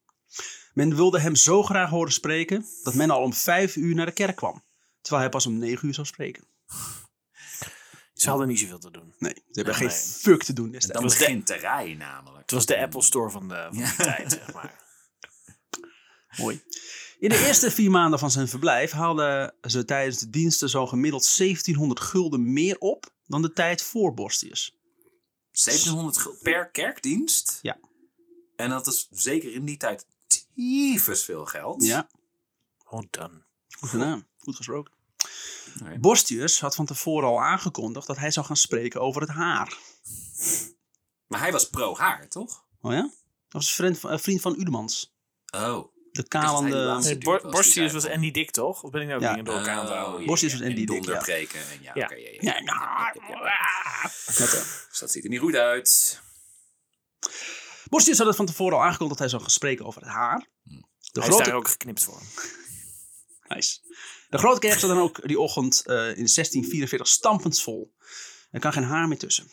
Men 0.73 0.95
wilde 0.95 1.19
hem 1.19 1.35
zo 1.35 1.63
graag 1.63 1.89
horen 1.89 2.13
spreken 2.13 2.65
dat 2.83 2.93
men 2.93 3.09
al 3.09 3.21
om 3.21 3.33
vijf 3.33 3.75
uur 3.75 3.95
naar 3.95 4.05
de 4.05 4.11
kerk 4.11 4.35
kwam. 4.35 4.63
Terwijl 5.01 5.21
hij 5.23 5.31
pas 5.31 5.45
om 5.45 5.57
negen 5.57 5.87
uur 5.87 5.93
zou 5.93 6.07
spreken. 6.07 6.47
Ze 8.13 8.29
hadden 8.29 8.47
niet 8.47 8.59
zoveel 8.59 8.79
te 8.79 8.91
doen. 8.91 9.13
Nee, 9.19 9.33
ze 9.33 9.41
hebben 9.51 9.79
Nee. 9.79 9.89
geen 9.89 9.97
fuck 9.99 10.43
te 10.43 10.53
doen. 10.53 10.71
Dan 10.71 11.01
was 11.03 11.13
de- 11.13 11.19
begint 11.19 11.45
te 11.45 11.53
rijden 11.53 11.97
namelijk. 11.97 12.41
Het 12.41 12.51
was 12.51 12.65
de 12.65 12.77
Apple 12.79 13.01
Store 13.01 13.29
van, 13.29 13.47
de, 13.47 13.67
van 13.71 13.77
die 13.77 13.95
tijd, 13.95 14.31
zeg 14.31 14.53
maar. 14.53 14.81
Mooi. 16.37 16.63
In 17.23 17.29
de 17.29 17.45
eerste 17.47 17.71
vier 17.71 17.91
maanden 17.91 18.19
van 18.19 18.31
zijn 18.31 18.47
verblijf 18.47 18.91
haalden 18.91 19.55
ze 19.61 19.85
tijdens 19.85 20.17
de 20.17 20.29
diensten 20.29 20.69
zo 20.69 20.87
gemiddeld 20.87 21.37
1700 21.37 21.99
gulden 21.99 22.53
meer 22.53 22.77
op 22.77 23.13
dan 23.27 23.41
de 23.41 23.53
tijd 23.53 23.81
voor 23.83 24.13
Bostius. 24.13 24.75
1700 25.51 26.17
gulden 26.17 26.41
per 26.41 26.69
kerkdienst? 26.69 27.59
Ja. 27.61 27.77
En 28.55 28.69
dat 28.69 28.87
is 28.87 29.07
zeker 29.11 29.53
in 29.53 29.65
die 29.65 29.77
tijd 29.77 30.05
tyfus 30.27 31.23
veel 31.23 31.45
geld. 31.45 31.83
Ja, 31.83 32.09
Oh, 32.89 33.01
dan. 33.09 33.43
goed 33.69 33.89
gedaan. 33.89 34.27
Goed 34.37 34.55
gesproken. 34.55 34.93
Nee. 35.79 35.99
Bostius 35.99 36.59
had 36.59 36.75
van 36.75 36.85
tevoren 36.85 37.27
al 37.29 37.41
aangekondigd 37.41 38.07
dat 38.07 38.17
hij 38.17 38.31
zou 38.31 38.45
gaan 38.45 38.57
spreken 38.57 39.01
over 39.01 39.21
het 39.21 39.31
haar. 39.31 39.77
Maar 41.27 41.39
hij 41.39 41.51
was 41.51 41.69
pro-haar, 41.69 42.29
toch? 42.29 42.65
Oh 42.81 42.91
ja? 42.91 43.01
Dat 43.01 43.11
was 43.49 43.67
een 43.67 43.75
vriend 43.75 43.99
van, 43.99 44.11
een 44.11 44.19
vriend 44.19 44.41
van 44.41 44.59
Udemans. 44.59 45.15
Oh. 45.55 45.92
De 46.13 46.27
kalende... 46.27 47.39
Borstius 47.51 47.91
die 47.91 48.01
was 48.01 48.07
Andy 48.07 48.31
Dick, 48.31 48.51
toch? 48.51 48.83
Of 48.83 48.91
ben 48.91 49.01
ik 49.01 49.07
nou 49.07 49.21
Ja. 49.21 49.29
dingen 49.29 49.45
door 49.45 49.55
elkaar 49.57 49.75
aan 49.77 49.85
het 49.85 49.93
houden? 49.93 50.19
Oh, 50.21 50.27
Borstius 50.27 50.51
was 50.51 50.61
Andy 50.61 50.79
en 50.79 50.85
Dick, 50.85 51.05
ja. 51.05 51.21
ja, 51.93 52.09
eh, 52.09 52.41
Dus 54.89 54.99
dat 54.99 55.11
ziet 55.11 55.23
er 55.23 55.29
niet 55.29 55.39
goed 55.39 55.55
uit. 55.55 56.21
Bostius 57.89 58.17
had 58.17 58.27
het 58.27 58.35
van 58.35 58.45
tevoren 58.45 58.77
al 58.77 58.83
aangekondigd 58.83 59.09
dat 59.09 59.19
hij 59.19 59.29
zou 59.29 59.41
gaan 59.41 59.51
spreken 59.51 59.85
over 59.85 60.01
het 60.01 60.09
haar. 60.09 60.47
De 60.63 60.79
Hij 61.19 61.21
is 61.21 61.25
grote, 61.27 61.43
daar 61.43 61.53
ook 61.53 61.67
geknipt 61.67 62.03
voor. 62.03 62.21
nice. 63.47 63.79
de 64.29 64.37
grote 64.37 64.59
kerk 64.59 64.79
zat 64.79 64.89
dan 64.89 64.99
ook 64.99 65.27
die 65.27 65.39
ochtend 65.39 65.81
eh, 65.85 65.95
in 65.95 66.01
1644 66.33 67.07
stampend 67.07 67.61
vol. 67.61 67.93
Er 68.51 68.59
kan 68.59 68.73
geen 68.73 68.83
haar 68.83 69.07
meer 69.07 69.17
tussen. 69.17 69.51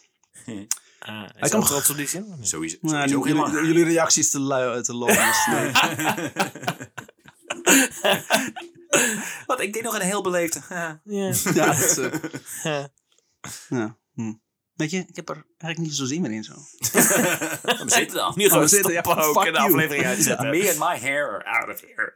Ah, 1.01 1.29
hij 1.33 1.49
kan 1.49 1.65
trots 1.65 1.91
op 1.91 1.97
die 1.97 2.07
zin. 2.09 2.35
Sowieso, 2.41 2.77
Nou, 2.81 3.09
sowieso 3.09 3.29
jullie, 3.29 3.43
lang 3.43 3.67
jullie 3.67 3.85
reacties 3.85 4.31
te, 4.31 4.41
lui, 4.41 4.83
te 4.83 4.95
low. 4.95 5.09
dus 5.09 5.47
nee. 5.47 5.73
Wat, 9.47 9.61
ik 9.61 9.73
deed 9.73 9.83
nog 9.83 9.95
een 9.95 10.01
heel 10.07 10.23
beleefde. 10.23 10.61
Ja. 11.05 11.33
ja, 11.55 11.67
dat 11.67 11.79
is, 11.79 11.99
eh, 11.99 12.13
Ja. 12.63 12.89
ja. 13.69 13.97
Hm. 14.15 14.33
Weet 14.75 14.91
je, 14.91 14.99
ik 14.99 15.17
heb 15.17 15.29
er 15.29 15.35
eigenlijk 15.59 15.79
niet 15.79 15.95
zo 15.95 16.05
zin 16.05 16.21
meer 16.21 16.33
in 16.33 16.45
zo. 16.45 16.53
We 16.79 17.85
zitten 17.87 18.17
dan. 18.17 18.33
Nu 18.37 18.49
gewoon 18.49 18.63
we 18.63 18.69
zitten, 18.69 18.93
ja, 18.93 19.03
ook 19.05 19.45
en 19.45 19.53
de 19.53 19.59
aflevering 19.59 20.05
uitzetten. 20.05 20.51
Me 20.51 20.69
and 20.69 20.79
my 20.79 20.99
hair 21.09 21.29
are 21.29 21.45
out 21.45 21.75
of 21.75 21.81
here. 21.81 22.13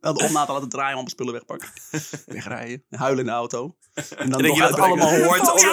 Wel 0.00 0.14
de 0.14 0.24
opnaad 0.24 0.48
laten 0.48 0.68
draaien, 0.68 0.92
allemaal 0.92 1.10
spullen 1.10 1.32
wegpakken. 1.32 1.68
Wegrijden, 2.26 2.84
huilen 2.90 3.18
in 3.20 3.26
de 3.26 3.30
auto. 3.32 3.76
En 3.94 4.30
dan 4.30 4.40
En 4.40 4.46
nog 4.46 4.56
je 4.56 4.62
dat 4.62 4.78
allemaal 4.78 5.14
hoort. 5.24 5.64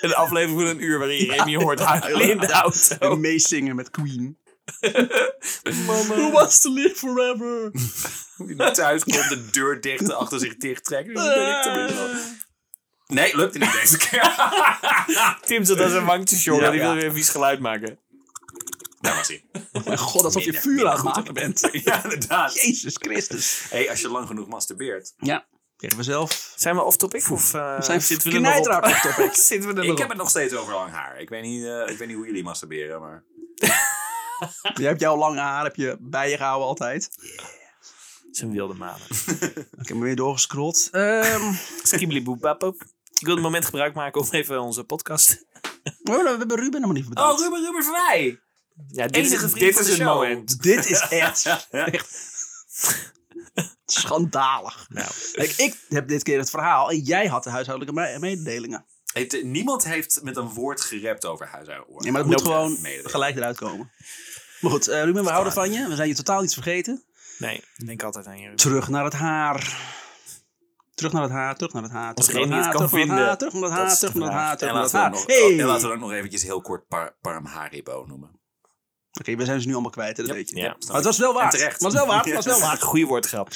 Een 0.00 0.14
aflevering 0.14 0.60
van 0.60 0.68
een 0.68 0.82
uur 0.82 0.98
waarin 0.98 1.26
je 1.26 1.32
Remy 1.32 1.56
hoort 1.56 1.80
huilen 1.80 2.30
in 2.30 2.38
de 2.38 2.50
auto. 2.62 2.96
En 2.98 3.20
meezingen 3.20 3.76
met 3.76 3.90
Queen. 3.90 4.38
Who 5.86 6.30
wants 6.30 6.60
to 6.60 6.72
live 6.72 6.94
forever? 6.94 7.70
Die 8.36 8.70
thuis 8.70 9.04
komt, 9.04 9.28
de 9.28 9.50
deur 9.50 9.80
dicht 9.80 10.12
achter 10.12 10.38
zich 10.38 10.56
dicht 10.56 10.84
trekken. 10.84 11.14
Dan 11.14 11.24
ben 11.24 11.88
ik. 11.88 12.42
Nee, 13.06 13.36
lukte 13.36 13.58
niet 13.58 13.72
deze 13.72 13.96
keer. 13.96 14.34
Tim 15.46 15.64
zit 15.64 15.80
als 15.80 15.92
een 15.92 16.04
wangtje 16.04 16.36
short 16.36 16.60
Ja, 16.60 16.66
en 16.66 16.70
die 16.72 16.80
wil 16.80 16.90
ja. 16.90 16.96
weer 16.96 17.04
een 17.04 17.14
vies 17.14 17.28
geluid 17.28 17.60
maken. 17.60 17.98
Daar 19.04 19.16
was 19.16 19.28
hij. 19.28 19.44
Mijn 19.84 19.98
god, 19.98 20.24
alsof 20.24 20.44
je 20.44 20.52
vuur 20.52 20.84
aan 20.86 20.90
het 20.90 21.00
goed, 21.00 21.14
maken 21.16 21.34
bent. 21.34 21.68
Ja, 21.84 22.02
inderdaad. 22.02 22.54
Jezus 22.54 22.94
Christus. 22.96 23.66
Hey, 23.70 23.90
als 23.90 24.00
je 24.00 24.08
lang 24.08 24.26
genoeg 24.26 24.48
masturbeert. 24.48 25.14
Ja, 25.16 25.46
kregen 25.76 25.96
we 25.96 26.02
zelf. 26.02 26.52
Zijn 26.56 26.74
we 26.76 26.82
off-topic? 26.82 27.30
Of 27.30 27.54
uh, 27.54 27.76
We 27.76 27.82
zijn 27.82 28.02
zitten 28.02 28.28
we 28.30 28.34
er 28.36 28.40
nog 28.40 28.76
op? 28.76 28.84
off-topic. 28.84 29.34
zitten 29.50 29.68
we 29.70 29.76
er 29.76 29.82
Ik 29.82 29.88
nog 29.88 29.98
heb 29.98 30.06
op? 30.06 30.12
het 30.12 30.18
nog 30.22 30.30
steeds 30.30 30.54
over 30.54 30.72
lang 30.74 30.90
haar. 30.90 31.20
Ik 31.20 31.28
weet 31.28 31.42
niet, 31.42 31.64
eh, 31.64 31.88
ik 31.88 31.98
weet 31.98 32.08
niet 32.08 32.16
hoe 32.16 32.26
jullie 32.26 32.42
masturberen, 32.42 33.00
maar... 33.00 33.24
Jij 34.74 34.88
hebt 34.88 35.00
jouw 35.00 35.16
lange 35.16 35.40
haar 35.40 35.64
heb 35.64 35.76
je 35.76 35.96
bij 36.00 36.30
je 36.30 36.36
gehouden 36.36 36.68
altijd. 36.68 37.08
Het 38.26 38.36
zijn 38.36 38.52
wilde 38.52 38.74
manen. 38.74 39.06
Ik 39.80 39.88
heb 39.88 39.96
me 39.96 40.02
weer 40.04 40.16
doorgescrollt. 40.16 40.88
Ehm 40.90 41.52
bap 42.40 42.58
boep. 42.60 42.82
Ik 43.18 43.26
wil 43.26 43.34
het 43.34 43.44
moment 43.44 43.64
gebruik 43.64 43.94
maken 43.94 44.20
om 44.20 44.26
even 44.30 44.60
onze 44.60 44.84
podcast... 44.84 45.44
oh, 46.02 46.22
we 46.22 46.34
hebben 46.38 46.56
Ruben 46.56 46.80
nog 46.80 46.92
niet 46.92 47.02
Oh, 47.02 47.08
bedankt. 47.08 47.40
Ruben, 47.40 47.60
Ruben 47.64 47.84
van 47.84 47.92
mij! 47.92 48.40
Ja, 48.88 49.06
dit 49.06 49.16
Enige 49.16 49.44
is, 49.46 49.52
dit 49.52 49.78
is 49.78 49.94
show. 49.94 50.06
moment. 50.06 50.62
Dit 50.62 50.90
is 50.90 51.00
echt, 51.00 51.46
echt 51.70 52.08
schandalig. 53.86 54.86
Nou, 54.88 55.08
Kijk, 55.32 55.50
ik 55.56 55.76
heb 55.88 56.08
dit 56.08 56.22
keer 56.22 56.38
het 56.38 56.50
verhaal 56.50 56.90
en 56.90 56.98
jij 57.00 57.26
had 57.26 57.44
de 57.44 57.50
huishoudelijke 57.50 58.00
me- 58.00 58.18
mededelingen. 58.18 58.84
Heeft, 59.12 59.42
niemand 59.42 59.84
heeft 59.84 60.20
met 60.22 60.36
een 60.36 60.48
woord 60.48 60.80
gerept 60.80 61.26
over 61.26 61.46
huishouden. 61.46 62.04
Ja, 62.04 62.10
maar 62.10 62.20
het 62.20 62.30
moet 62.30 62.42
gewoon 62.42 62.78
gelijk 63.02 63.36
eruit 63.36 63.56
komen. 63.56 63.90
Maar 64.60 64.70
goed, 64.70 64.88
eh, 64.88 65.02
Ruben, 65.02 65.24
we 65.24 65.30
houden 65.30 65.52
van 65.52 65.72
je. 65.72 65.88
We 65.88 65.94
zijn 65.94 66.08
je 66.08 66.14
totaal 66.14 66.42
iets 66.42 66.54
vergeten. 66.54 67.04
nee, 67.38 67.62
ik 67.76 67.86
denk 67.86 68.02
altijd 68.02 68.26
aan 68.26 68.38
je. 68.40 68.54
Terug 68.54 68.88
naar 68.88 69.04
het 69.04 69.12
haar. 69.12 69.92
Terug 70.94 71.12
naar 71.12 71.22
het 71.22 71.30
haar, 71.30 71.56
terug 71.56 71.72
naar 71.72 71.82
het 71.82 71.92
haar, 71.92 72.14
Als 72.14 72.26
terug 72.26 72.46
naar 72.48 72.56
het 72.56 72.64
haar, 72.66 72.74
kan 72.74 72.86
terug 72.88 73.06
naar 73.06 73.16
het 73.16 73.28
haar, 73.28 73.36
vinden, 73.38 73.38
terug 73.50 73.52
naar 73.52 73.62
het 73.62 73.78
dat 73.78 73.88
haar, 73.88 73.98
terug 73.98 74.14
naar 74.14 74.28
het 74.28 74.38
haar, 74.38 74.56
terug 74.56 74.68
En 74.70 74.74
naar 74.74 74.84
het 74.84 74.92
laten, 74.92 75.10
we 75.10 75.16
haar. 75.16 75.22
ook 75.22 75.28
nog, 75.28 75.48
Hey! 75.48 75.58
en 75.60 75.66
laten 75.66 75.88
we 75.88 75.94
ook 75.94 76.00
nog 76.00 76.12
eventjes 76.12 76.42
heel 76.42 76.60
kort 76.60 76.86
par, 76.88 77.16
Parm 77.20 77.44
Haribo 77.46 78.04
noemen. 78.08 78.40
Oké, 79.20 79.36
we 79.36 79.44
zijn 79.44 79.60
ze 79.60 79.66
nu 79.66 79.72
allemaal 79.72 79.90
kwijt, 79.90 80.16
hè, 80.16 80.24
dat 80.26 80.34
weet 80.36 80.48
je. 80.50 80.56
Ja. 80.56 80.76
Maar 80.86 80.96
het 80.96 81.04
was 81.04 81.18
wel 81.18 81.32
waard. 81.32 81.52
En 81.52 81.58
terecht. 81.58 81.72
Het 81.74 81.82
was 81.82 81.92
wel 81.92 82.06
waard, 82.06 82.24
het 82.24 82.34
was 82.34 82.44
wel 82.46 82.60
waard. 82.68 82.82
Goeie 82.82 83.06
woordgrap. 83.06 83.48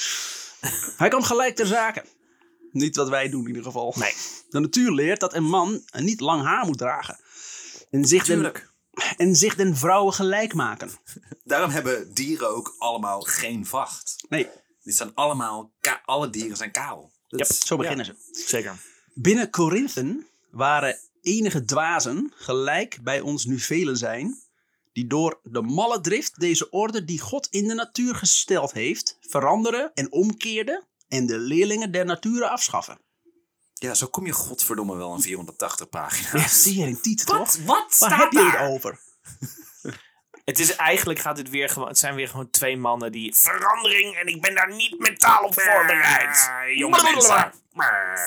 Hij 0.97 1.09
kwam 1.09 1.23
gelijk 1.23 1.55
ter 1.55 1.65
zake. 1.65 2.03
Niet 2.71 2.95
wat 2.95 3.09
wij 3.09 3.29
doen 3.29 3.41
in 3.41 3.47
ieder 3.47 3.63
geval. 3.63 3.95
Nee. 3.97 4.13
De 4.49 4.59
natuur 4.59 4.91
leert 4.91 5.19
dat 5.19 5.33
een 5.33 5.43
man 5.43 5.83
niet 5.97 6.19
lang 6.19 6.43
haar 6.43 6.65
moet 6.65 6.77
dragen. 6.77 7.17
En 7.91 8.05
zich, 8.05 8.25
den, 8.25 8.51
en 9.17 9.35
zich 9.35 9.55
den 9.55 9.75
vrouwen 9.77 10.13
gelijk 10.13 10.53
maken. 10.53 10.89
Daarom 11.43 11.69
hebben 11.69 12.13
dieren 12.13 12.49
ook 12.49 12.75
allemaal 12.77 13.21
geen 13.21 13.65
vacht. 13.65 14.15
Nee, 14.29 14.47
Die 14.83 14.93
zijn 14.93 15.11
allemaal, 15.13 15.71
ka- 15.79 16.01
alle 16.05 16.29
dieren 16.29 16.57
zijn 16.57 16.71
kaal. 16.71 17.11
Dat 17.27 17.47
Zo 17.47 17.77
beginnen 17.77 18.05
ze. 18.05 18.15
Zeker. 18.47 18.75
Binnen 19.13 19.49
Corinthen 19.49 20.27
waren 20.51 20.97
enige 21.21 21.65
dwazen, 21.65 22.31
gelijk 22.35 22.97
bij 23.03 23.19
ons 23.21 23.45
nu 23.45 23.59
velen 23.59 23.97
zijn, 23.97 24.41
die 24.91 25.07
door 25.07 25.39
de 25.43 25.61
malle 25.61 26.01
drift 26.01 26.39
deze 26.39 26.69
orde 26.69 27.05
die 27.05 27.19
God 27.19 27.47
in 27.47 27.67
de 27.67 27.73
natuur 27.73 28.15
gesteld 28.15 28.71
heeft, 28.71 29.17
veranderen 29.21 29.91
en 29.93 30.11
omkeerden 30.11 30.87
en 31.07 31.25
de 31.25 31.37
leerlingen 31.37 31.91
der 31.91 32.05
natuur 32.05 32.43
afschaffen. 32.43 32.99
Ja, 33.73 33.93
zo 33.93 34.07
kom 34.07 34.25
je 34.25 34.31
godverdomme 34.31 34.95
wel 34.95 35.11
aan 35.11 35.21
480 35.21 35.79
Ja, 35.79 35.99
pagina's. 35.99 36.63
Tering 36.63 37.01
titel, 37.01 37.37
toch? 37.37 37.55
Wat 37.55 37.97
Waar 37.99 38.19
heb 38.19 38.31
je 38.31 38.49
het 38.51 38.69
over? 38.69 38.99
Het 40.49 40.59
is 40.59 40.75
eigenlijk 40.75 41.19
gaat 41.19 41.37
het 41.37 41.49
weer 41.49 41.69
gewoon. 41.69 41.87
Het 41.87 41.97
zijn 41.97 42.15
weer 42.15 42.27
gewoon 42.27 42.49
twee 42.49 42.77
mannen 42.77 43.11
die 43.11 43.35
verandering 43.35 44.15
en 44.15 44.27
ik 44.27 44.41
ben 44.41 44.55
daar 44.55 44.75
niet 44.75 44.99
mentaal 44.99 45.43
op 45.43 45.61
voorbereid. 45.61 46.51
jonge 46.75 47.01
mensen. 47.03 47.51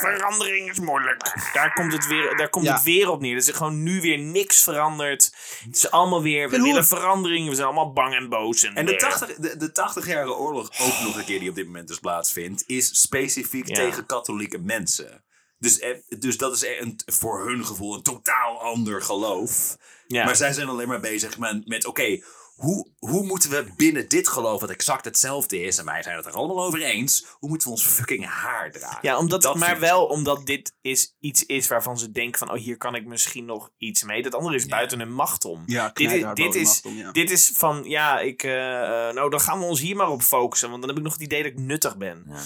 Verandering 0.01 0.71
is 0.71 0.81
moeilijk. 0.81 1.51
Daar 1.53 1.73
komt 1.73 1.93
het 1.93 2.07
weer, 2.07 2.37
daar 2.37 2.49
komt 2.51 2.65
Ja. 2.65 2.75
het 2.75 2.83
weer 2.83 3.09
op 3.11 3.21
neer. 3.21 3.35
Dat 3.35 3.49
is 3.49 3.55
gewoon 3.57 3.83
nu 3.83 4.01
weer 4.01 4.19
niks 4.19 4.63
veranderd. 4.63 5.35
Het 5.65 5.77
is 5.77 5.91
allemaal 5.91 6.23
weer. 6.23 6.51
We 6.51 6.61
willen 6.63 6.87
verandering. 6.87 7.49
We 7.49 7.55
zijn 7.55 7.67
allemaal 7.67 7.93
bang 7.93 8.15
en 8.15 8.29
boos. 8.29 8.63
En, 8.63 8.75
En 8.75 8.87
de 8.87 8.97
eh, 8.97 9.09
80, 9.09 9.37
de, 9.37 9.57
de 9.57 9.71
80-jarige 9.73 10.35
oorlog, 10.35 10.71
ook 10.81 11.01
nog 11.01 11.17
een 11.17 11.25
keer 11.25 11.39
die 11.41 11.49
op 11.49 11.55
dit 11.55 11.67
moment 11.67 11.89
dus 11.89 11.99
plaatsvindt, 11.99 12.65
is 12.67 13.01
specifiek 13.03 13.69
Ja. 13.69 13.75
tegen 13.75 14.07
katholieke 14.07 14.59
mensen. 14.59 15.25
Dus, 15.59 15.83
dus 16.19 16.37
dat 16.37 16.55
is 16.55 16.65
een, 16.81 17.01
voor 17.07 17.47
hun 17.47 17.67
gevoel 17.67 17.95
een 17.95 18.03
totaal 18.03 18.61
ander 18.61 19.03
geloof. 19.03 19.77
Ja. 20.13 20.25
Maar 20.25 20.37
zij 20.37 20.53
zijn 20.53 20.69
alleen 20.69 20.89
maar 20.89 21.01
bezig 21.01 21.39
met, 21.39 21.67
met 21.69 21.87
oké, 21.87 22.19
hoe, 22.63 22.91
hoe 22.99 23.27
moeten 23.27 23.51
we 23.51 23.73
binnen 23.77 24.09
dit 24.09 24.29
geloof, 24.29 24.61
wat 24.61 24.71
exact 24.71 25.05
hetzelfde 25.05 25.63
is, 25.63 25.79
en 25.79 25.85
wij 25.85 26.03
zijn 26.03 26.17
het 26.17 26.27
er 26.27 26.33
allemaal 26.33 26.65
over 26.65 26.83
eens, 26.83 27.27
hoe 27.39 27.49
moeten 27.49 27.69
we 27.69 27.75
ons 27.75 27.87
fucking 27.87 28.27
haar 28.27 28.71
dragen? 28.71 28.99
Ja, 29.03 29.19
omdat, 29.19 29.43
Dat 29.43 29.57
maar 29.57 29.79
wel 29.79 30.07
omdat 30.07 30.47
dit 30.47 30.75
is 30.81 31.17
iets 31.21 31.47
is 31.47 31.69
waarvan 31.69 31.99
ze 31.99 32.11
denken 32.11 32.39
van... 32.39 32.51
oh, 32.51 32.57
hier 32.57 32.77
kan 32.77 32.95
ik 32.95 33.07
misschien 33.07 33.45
nog 33.45 33.71
iets 33.77 34.03
mee. 34.03 34.23
Dat 34.23 34.35
andere 34.35 34.55
is 34.55 34.67
buiten 34.67 34.99
hun 34.99 35.13
macht 35.13 35.45
om. 35.45 35.63
Ja, 35.67 35.91
dit, 35.95 36.11
is, 36.13 36.25
dit, 36.35 36.55
is, 36.55 36.65
macht 36.65 36.85
om, 36.85 36.97
ja. 36.97 37.13
dit 37.13 37.31
is 37.31 37.51
van, 37.55 37.83
ja, 37.85 38.21
ik, 38.21 38.43
eh, 38.43 39.09
eh, 39.09 39.15
nou, 39.15 39.31
dan 39.31 39.41
gaan 39.41 39.59
we 39.59 39.65
ons 39.65 39.81
hier 39.81 39.97
maar 39.97 40.11
op 40.11 40.23
focussen. 40.23 40.69
Want 40.69 40.81
dan 40.81 40.89
heb 40.89 40.99
ik 40.99 41.05
nog 41.05 41.13
het 41.13 41.23
idee 41.23 41.43
dat 41.43 41.53
ik 41.53 41.59
nuttig 41.59 41.97
ben. 41.97 42.25
Ja. 42.29 42.43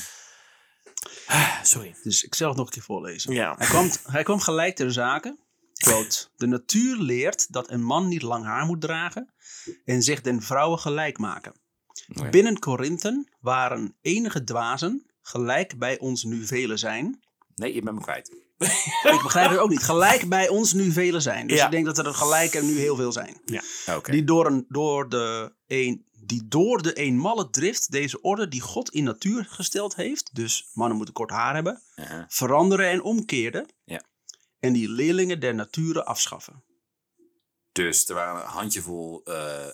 Ah, 1.26 1.62
Sorry. 1.62 1.94
Dus 2.02 2.22
ik 2.22 2.34
zal 2.34 2.48
het 2.48 2.56
nog 2.56 2.66
een 2.66 2.72
keer 2.72 2.82
voorlezen. 2.82 3.32
Ja. 3.32 3.54
Hij, 3.58 3.66
kwam, 3.66 3.90
hij 4.02 4.22
kwam 4.22 4.40
gelijk 4.40 4.76
ter 4.76 4.92
zake. 4.92 5.36
Quote, 5.78 6.28
de 6.36 6.46
natuur 6.46 6.96
leert 6.96 7.52
dat 7.52 7.70
een 7.70 7.82
man 7.84 8.08
niet 8.08 8.22
lang 8.22 8.44
haar 8.44 8.66
moet 8.66 8.80
dragen 8.80 9.34
en 9.84 10.02
zich 10.02 10.20
den 10.20 10.42
vrouwen 10.42 10.78
gelijk 10.78 11.18
maken. 11.18 11.54
Oké. 12.16 12.30
Binnen 12.30 12.58
Corinthen 12.58 13.30
waren 13.40 13.96
enige 14.00 14.44
dwazen, 14.44 15.06
gelijk 15.22 15.78
bij 15.78 15.98
ons 15.98 16.24
nu 16.24 16.46
velen 16.46 16.78
zijn. 16.78 17.20
Nee, 17.54 17.74
je 17.74 17.82
bent 17.82 17.96
me 17.96 18.02
kwijt. 18.02 18.28
Ik 19.16 19.20
begrijp 19.22 19.50
het 19.50 19.58
ook 19.58 19.70
niet. 19.70 19.82
Gelijk 19.82 20.28
bij 20.28 20.48
ons 20.48 20.72
nu 20.72 20.92
velen 20.92 21.22
zijn. 21.22 21.46
Dus 21.46 21.58
Ja. 21.58 21.64
ik 21.64 21.70
denk 21.70 21.84
dat 21.86 21.98
er 21.98 22.14
gelijk 22.14 22.54
er 22.54 22.64
nu 22.64 22.78
heel 22.78 22.96
veel 22.96 23.12
zijn. 23.12 23.40
Oké. 23.96 24.10
Die 24.12 24.24
door, 24.24 24.46
een, 24.46 24.64
door 24.68 25.08
de 25.08 25.54
een 25.66 26.04
die 26.26 26.48
door 26.48 26.82
de 26.82 26.92
eenmalle 26.92 27.50
drift 27.50 27.90
deze 27.90 28.20
orde 28.20 28.48
die 28.48 28.60
God 28.60 28.90
in 28.90 29.04
natuur 29.04 29.44
gesteld 29.48 29.94
heeft, 29.96 30.34
dus 30.34 30.70
mannen 30.72 30.96
moeten 30.96 31.14
kort 31.14 31.30
haar 31.30 31.54
hebben, 31.54 31.82
veranderen 32.28 32.88
en 32.88 33.02
omkeerden. 33.02 33.66
Ja. 33.84 34.02
En 34.66 34.72
die 34.72 34.88
leerlingen 34.88 35.40
der 35.40 35.54
nature 35.54 36.04
afschaffen. 36.04 36.64
Dus 37.72 38.08
er 38.08 38.14
waren 38.14 38.40
een 38.42 38.48
handjevol 38.48 39.22
eh, 39.24 39.66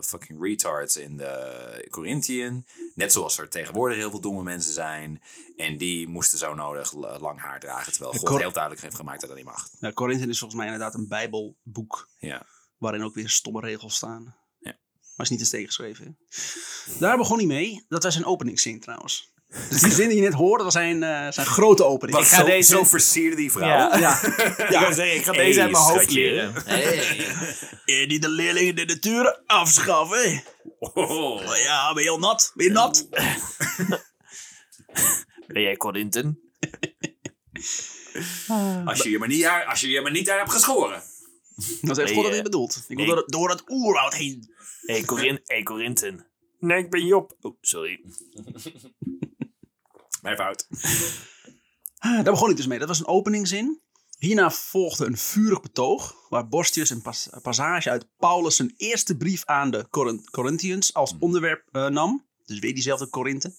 fucking 0.00 0.42
retards 0.42 0.96
in 0.96 1.16
de 1.16 1.86
Corinthian. 1.90 2.66
Net 2.94 3.12
zoals 3.12 3.38
er 3.38 3.48
tegenwoordig 3.48 3.96
heel 3.96 4.10
veel 4.10 4.20
domme 4.20 4.42
mensen 4.42 4.72
zijn. 4.72 5.22
En 5.56 5.76
die 5.78 6.08
moesten 6.08 6.38
zo 6.38 6.54
nodig 6.54 6.92
lang 7.20 7.40
haar 7.40 7.60
dragen. 7.60 7.92
Terwijl 7.92 8.12
God 8.12 8.38
heel 8.40 8.52
duidelijk 8.52 8.82
heeft 8.82 8.96
gemaakt 8.96 9.20
dat 9.20 9.28
dat 9.28 9.38
niet 9.38 9.46
mag. 9.46 9.68
Nou, 9.80 9.94
Corinthië 9.94 10.28
is 10.28 10.38
volgens 10.38 10.60
mij 10.60 10.72
inderdaad 10.72 10.94
een 10.94 11.08
bijbelboek 11.08 12.08
Ja. 12.18 12.46
waarin 12.78 13.02
ook 13.02 13.14
weer 13.14 13.28
stomme 13.28 13.60
regels 13.60 13.94
staan. 13.94 14.36
Ja. 14.58 14.78
Maar 15.16 15.26
is 15.26 15.30
niet 15.30 15.40
eens 15.40 15.50
tegengeschreven. 15.50 16.04
hè? 16.04 16.98
Daar 16.98 17.16
begon 17.16 17.38
hij 17.38 17.46
mee. 17.46 17.84
Dat 17.88 18.02
was 18.02 18.12
zijn 18.12 18.24
openingszin 18.26 18.80
trouwens. 18.80 19.32
Dus 19.70 19.80
die 19.80 19.92
zin 19.92 20.08
die 20.08 20.16
je 20.16 20.22
net 20.22 20.32
hoorde, 20.32 20.64
was 20.64 20.72
zijn, 20.72 21.02
eh, 21.02 21.30
zijn 21.30 21.46
grote 21.46 21.84
opening. 21.84 22.16
Wat 22.18 22.26
Ik 22.26 22.32
ga 22.32 22.38
zo, 22.40 22.44
deze- 22.46 22.70
zo 22.76 22.84
versierde 22.84 23.36
die 23.36 23.52
vrouw. 23.52 23.68
Ja. 23.68 23.98
Ja, 23.98 24.22
Ik, 24.68 24.78
wou 24.80 24.94
zeggen, 24.94 25.14
ik 25.16 25.24
ga 25.24 25.32
deze 25.32 25.60
uit 25.60 25.70
mijn 25.70 25.82
hoofd 25.84 26.10
leren. 26.10 26.52
Eer 27.84 28.08
die 28.08 28.18
de 28.20 28.28
leerlingen 28.28 28.76
de 28.76 28.84
natuur 28.84 29.40
afschaffen. 29.46 30.42
Oh. 30.78 31.10
Oh 31.10 31.56
ja, 31.56 31.92
ben 31.94 32.02
je 32.02 32.10
al 32.10 32.18
nat? 32.18 32.52
Ben 32.54 32.66
je 32.66 32.72
nat? 32.72 33.08
Ben 35.46 35.62
jij 35.62 35.76
Corinthen? 35.76 36.40
Als 38.84 39.02
je 39.02 39.10
je 39.10 39.18
maar 39.18 39.28
niet, 39.28 39.42
daar- 39.42 39.64
als 39.64 39.80
je 39.80 39.88
je 39.88 40.00
maar 40.00 40.10
niet 40.12 40.26
daar 40.26 40.38
hebt 40.38 40.52
geschoren. 40.52 41.02
Dat 41.80 41.96
heeft 41.96 42.08
Nee, 42.08 42.14
God 42.14 42.22
dat 42.22 42.26
eh, 42.26 42.32
niet 42.32 42.42
bedoeld. 42.42 42.84
Ik 42.88 42.96
wil 42.96 43.06
nee. 43.06 43.14
door, 43.14 43.24
door 43.26 43.50
het 43.50 43.62
oerwoud 43.68 44.14
heen. 44.14 44.54
Hey, 44.80 45.02
Corin 45.04 45.40
hey 45.44 45.62
Corinthen. 45.62 46.26
Nee, 46.60 46.78
ik 46.78 46.90
ben 46.90 47.06
Job. 47.06 47.36
Oh, 47.40 47.56
sorry. 47.60 48.00
Mijn 50.22 50.36
fout. 50.36 50.66
Ah, 51.98 52.12
Daar 52.14 52.22
begon 52.32 52.50
ik 52.50 52.56
dus 52.56 52.66
mee. 52.66 52.78
Dat 52.78 52.88
was 52.88 52.98
een 52.98 53.06
openingzin. 53.06 53.80
Hierna 54.18 54.50
volgde 54.50 55.06
een 55.06 55.16
vurig 55.18 55.60
betoog, 55.60 56.14
waar 56.28 56.48
Borstius 56.48 56.90
een 56.90 57.02
pas- 57.02 57.28
passage 57.42 57.90
uit 57.90 58.06
Paulus' 58.16 58.56
zijn 58.56 58.74
eerste 58.76 59.16
brief 59.16 59.44
aan 59.44 59.70
de 59.70 59.86
Corin- 59.90 60.28
Corinthians 60.30 60.94
als 60.94 61.14
onderwerp 61.18 61.68
eh, 61.72 61.86
nam. 61.86 62.26
Dus 62.44 62.58
weer 62.58 62.74
diezelfde 62.74 63.06
Korinthe. 63.06 63.54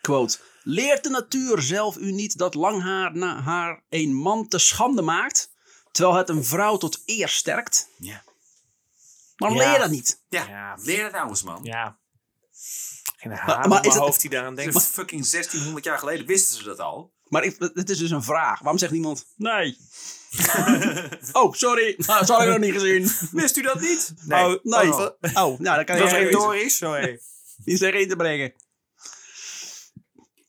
Quote. 0.00 0.38
Leert 0.62 1.02
de 1.04 1.10
natuur 1.10 1.62
zelf 1.62 1.96
u 1.96 2.12
niet 2.12 2.38
dat 2.38 2.54
lang 2.54 2.82
haar 2.82 3.16
na 3.16 3.40
haar 3.42 3.84
een 3.88 4.14
man 4.14 4.48
te 4.48 4.58
schande 4.58 5.02
maakt, 5.02 5.52
terwijl 5.92 6.16
het 6.16 6.28
een 6.28 6.44
vrouw 6.44 6.76
tot 6.76 7.02
eer 7.06 7.28
sterkt? 7.28 7.88
Ja. 7.98 8.24
Waarom 9.36 9.58
Ja. 9.58 9.64
leer 9.64 9.72
je 9.72 9.78
dat 9.80 9.90
niet? 9.90 10.22
Ja, 10.28 10.46
Ja. 10.48 10.76
leer 10.82 11.02
dat 11.02 11.12
nou 11.12 11.28
eens, 11.28 11.42
man. 11.42 11.60
Ja. 11.62 11.98
Geen 13.16 13.32
haar 13.32 13.46
Maar- 13.46 13.68
maar, 13.68 13.86
is 13.86 13.94
hoofd 13.94 14.20
die 14.20 14.30
daaraan 14.30 14.54
Dat 14.54 14.64
denkt. 14.64 14.80
is 14.80 14.88
fucking 14.88 15.26
1600 15.26 15.84
jaar 15.84 15.98
geleden 15.98 16.26
wisten 16.26 16.56
ze 16.56 16.64
dat 16.64 16.80
al. 16.80 17.14
Maar 17.28 17.44
ik, 17.44 17.56
het 17.58 17.90
is 17.90 17.98
dus 17.98 18.10
een 18.10 18.22
vraag. 18.22 18.58
Waarom 18.60 18.78
zegt 18.78 18.92
niemand 18.92 19.26
nee? 19.36 19.78
oh, 21.32 21.52
sorry. 21.52 21.94
Nou, 21.96 22.18
dat 22.18 22.28
had 22.28 22.42
ik 22.42 22.48
nog 22.48 22.58
niet 22.58 22.72
gezien. 22.72 23.10
Wist 23.40 23.56
u 23.56 23.62
dat 23.62 23.80
niet? 23.80 24.14
Oh, 24.28 24.54
nee. 24.62 24.92
Oh. 24.92 25.00
Oh, 25.34 25.58
nou, 25.58 25.76
dan 25.76 25.84
kan 25.84 25.96
je 25.96 26.30
Dat 26.30 26.54
is. 26.54 26.76
Sorry. 26.76 27.20
Die 27.64 27.92
in 27.92 28.08
te 28.08 28.16
brengen. 28.16 28.52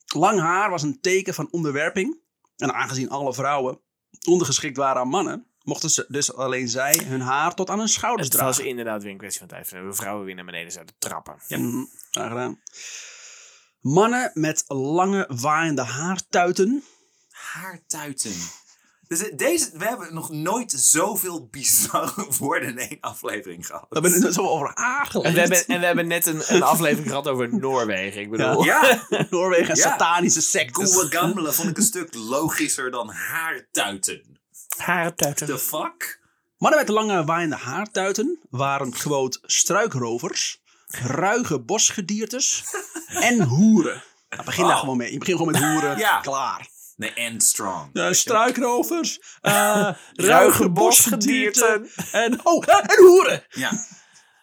Lang 0.06 0.40
haar 0.40 0.70
was 0.70 0.82
een 0.82 1.00
teken 1.00 1.34
van 1.34 1.48
onderwerping. 1.50 2.20
En 2.56 2.74
aangezien 2.74 3.10
alle 3.10 3.34
vrouwen 3.34 3.80
ondergeschikt 4.28 4.76
waren 4.76 5.00
aan 5.00 5.08
mannen, 5.08 5.47
mochten 5.68 5.90
ze 5.90 6.04
dus 6.08 6.34
alleen 6.34 6.68
zij 6.68 7.00
hun 7.04 7.20
haar 7.20 7.54
tot 7.54 7.70
aan 7.70 7.78
hun 7.78 7.88
schouders 7.88 8.28
Het 8.28 8.40
was 8.40 8.54
dragen. 8.54 8.70
inderdaad 8.70 9.02
weer 9.02 9.12
een 9.12 9.18
kwestie 9.18 9.38
van 9.40 9.48
tijd. 9.48 9.70
We 9.70 9.92
vrouwen 9.92 10.24
weer 10.24 10.34
naar 10.34 10.44
beneden 10.44 10.72
zouden 10.72 10.94
trappen. 10.98 11.34
Graag 12.10 12.28
gedaan. 12.28 12.60
Mannen 13.80 14.30
met 14.34 14.64
lange 14.66 15.28
waaiende 15.40 15.82
haartuiten. 15.82 16.84
Haartuiten. 17.30 18.32
Dus 19.08 19.30
deze, 19.36 19.70
we 19.78 19.84
hebben 19.84 20.14
nog 20.14 20.30
nooit 20.30 20.72
zoveel 20.72 21.46
bizarre 21.50 22.26
woorden 22.38 22.68
in 22.68 22.78
één 22.78 23.00
aflevering 23.00 23.66
gehad. 23.66 23.86
We 23.88 24.00
hebben 24.00 24.22
het 24.22 24.34
zo 24.34 24.46
over 24.46 24.72
En 24.74 25.32
we 25.32 25.40
hebben, 25.40 25.66
en 25.66 25.80
we 25.80 25.86
hebben 25.86 26.06
net 26.06 26.26
een, 26.26 26.42
een 26.46 26.62
aflevering 26.62 27.08
gehad 27.08 27.28
over 27.28 27.58
Noorwegen. 27.58 28.20
Ik 28.20 28.30
bedoel, 28.30 28.64
Ja, 28.64 29.06
Noorwegen 29.30 29.68
en 29.68 29.76
Ja. 29.76 29.82
satanische 29.90 30.40
sectes. 30.40 30.94
Goeie 30.94 31.10
Gamle 31.10 31.52
vond 31.52 31.68
ik 31.68 31.76
een 31.76 31.82
stuk 31.82 32.14
logischer 32.14 32.90
dan 32.90 33.10
haartuiten. 33.10 34.37
Haartuiten. 34.76 35.46
The 35.46 35.58
fuck? 35.58 36.20
Mannen 36.58 36.80
met 36.80 36.88
lange 36.88 37.24
waaiende 37.24 37.56
haartuiten 37.56 38.38
waren 38.50 38.92
quote 38.92 39.38
struikrovers, 39.42 40.60
ruige 40.86 41.60
bosgediertes 41.60 42.64
en 43.08 43.42
hoeren. 43.42 44.02
Nou, 44.30 44.44
begin 44.44 44.64
daar 44.64 44.72
Oh. 44.74 44.80
gewoon 44.80 44.96
mee. 44.96 45.12
Je 45.12 45.18
begint 45.18 45.38
gewoon 45.38 45.52
met 45.52 45.62
hoeren. 45.62 45.98
Ja. 45.98 46.20
Klaar. 46.20 46.68
Nee, 46.96 47.12
and 47.30 47.42
strong. 47.42 47.90
Ja, 47.92 48.12
struikrovers, 48.12 49.18
eh, 49.40 49.52
ruige 49.52 49.94
Ruige 50.14 50.68
bosgedierten 50.68 51.80
bosgedierten. 51.82 52.22
en, 52.22 52.40
oh, 52.46 52.64
en 52.68 52.96
hoeren. 52.98 53.44
Ja. 53.50 53.70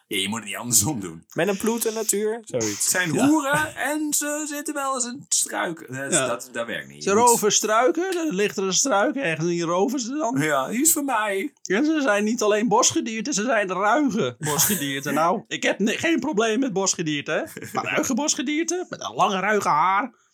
Ja, 0.06 0.16
je 0.18 0.28
moet 0.28 0.38
het 0.38 0.48
niet 0.48 0.56
andersom 0.56 1.00
doen. 1.00 1.24
Met 1.34 1.48
een 1.48 1.56
ploet 1.56 1.84
en 1.86 1.94
natuur. 1.94 2.32
Het 2.34 2.48
Zoiets. 2.62 2.90
zijn 2.90 3.12
Ja. 3.12 3.28
hoeren 3.28 3.74
en 3.76 4.12
ze 4.14 4.44
zitten 4.48 4.74
wel 4.74 4.94
eens 4.94 5.04
een 5.04 5.24
struik. 5.28 5.86
Dat, 5.88 6.12
Ja. 6.12 6.26
dat, 6.26 6.48
dat 6.52 6.66
werkt 6.66 6.88
niet. 6.88 7.02
Ze 7.02 7.10
roven 7.10 7.52
struiken, 7.52 8.12
dan 8.14 8.34
ligt 8.34 8.56
er 8.56 8.62
een 8.64 8.72
struik 8.72 9.16
ergens 9.16 9.40
en 9.46 9.46
die 9.52 9.64
roven 9.64 10.00
ze 10.00 10.14
dan. 10.16 10.36
Ja, 10.42 10.68
die 10.68 10.80
is 10.80 10.92
voor 10.92 11.04
mij. 11.04 11.52
En 11.62 11.84
ze 11.84 12.00
zijn 12.00 12.24
niet 12.24 12.42
alleen 12.42 12.68
bosgedierten, 12.68 13.34
ze 13.34 13.42
zijn 13.44 13.68
ruige 13.68 14.36
bosgedierten. 14.38 15.14
nou, 15.14 15.42
ik 15.48 15.62
heb 15.62 15.76
geen 15.80 16.20
probleem 16.20 16.58
met 16.60 16.72
bosgedierten, 16.72 17.34
hè. 17.34 17.42
Maar 17.72 17.84
ruige 17.84 18.14
bosgedierten, 18.14 18.86
met 18.88 19.00
een 19.00 19.14
lange 19.14 19.40
ruige 19.40 19.68
haar. 19.68 20.24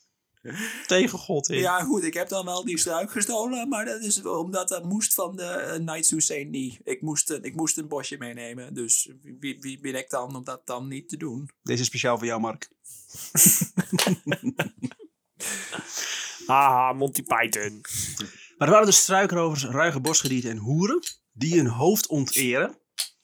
Tegen 0.87 1.19
God 1.19 1.49
in. 1.49 1.59
Ja, 1.59 1.81
goed, 1.81 2.05
ik 2.05 2.15
heb 2.15 2.29
dan 2.29 2.45
wel 2.45 2.65
die 2.65 2.79
struik 2.79 3.11
gestolen, 3.11 3.69
maar 3.69 3.85
dat 3.85 4.01
is 4.01 4.25
omdat 4.25 4.69
dat 4.69 4.85
moest 4.85 5.15
van 5.15 5.37
de 5.37 5.65
uh, 5.67 5.73
Knights 5.87 6.11
Who 6.11 6.21
Say 6.21 6.43
Nee. 6.43 6.79
Ik 6.85 7.03
moest, 7.03 7.31
een- 7.31 7.43
ik 7.45 7.55
moest 7.57 7.79
een 7.79 7.89
bosje 7.89 8.17
meenemen, 8.19 8.75
dus 8.75 9.11
wie, 9.41 9.57
wie 9.61 9.81
ben 9.81 9.95
ik 9.95 10.11
dan 10.11 10.37
om 10.37 10.45
dat 10.45 10.67
dan 10.67 10.89
niet 10.89 11.09
te 11.09 11.17
doen? 11.17 11.51
Deze 11.63 11.81
is 11.81 11.87
speciaal 11.87 12.19
voor 12.19 12.27
jou, 12.27 12.41
Mark. 12.41 12.71
Haha, 16.47 16.93
Monty 16.93 17.23
Python. 17.23 17.81
Maar 18.59 18.69
er 18.69 18.75
waren 18.75 18.87
dus 18.87 19.01
struikrovers, 19.03 19.65
ruige 19.65 20.01
bosgedieren 20.01 20.51
en 20.51 20.57
hoeren 20.57 21.03
die 21.33 21.57
hun 21.57 21.67
hoofd 21.67 22.07
onteren. 22.07 22.77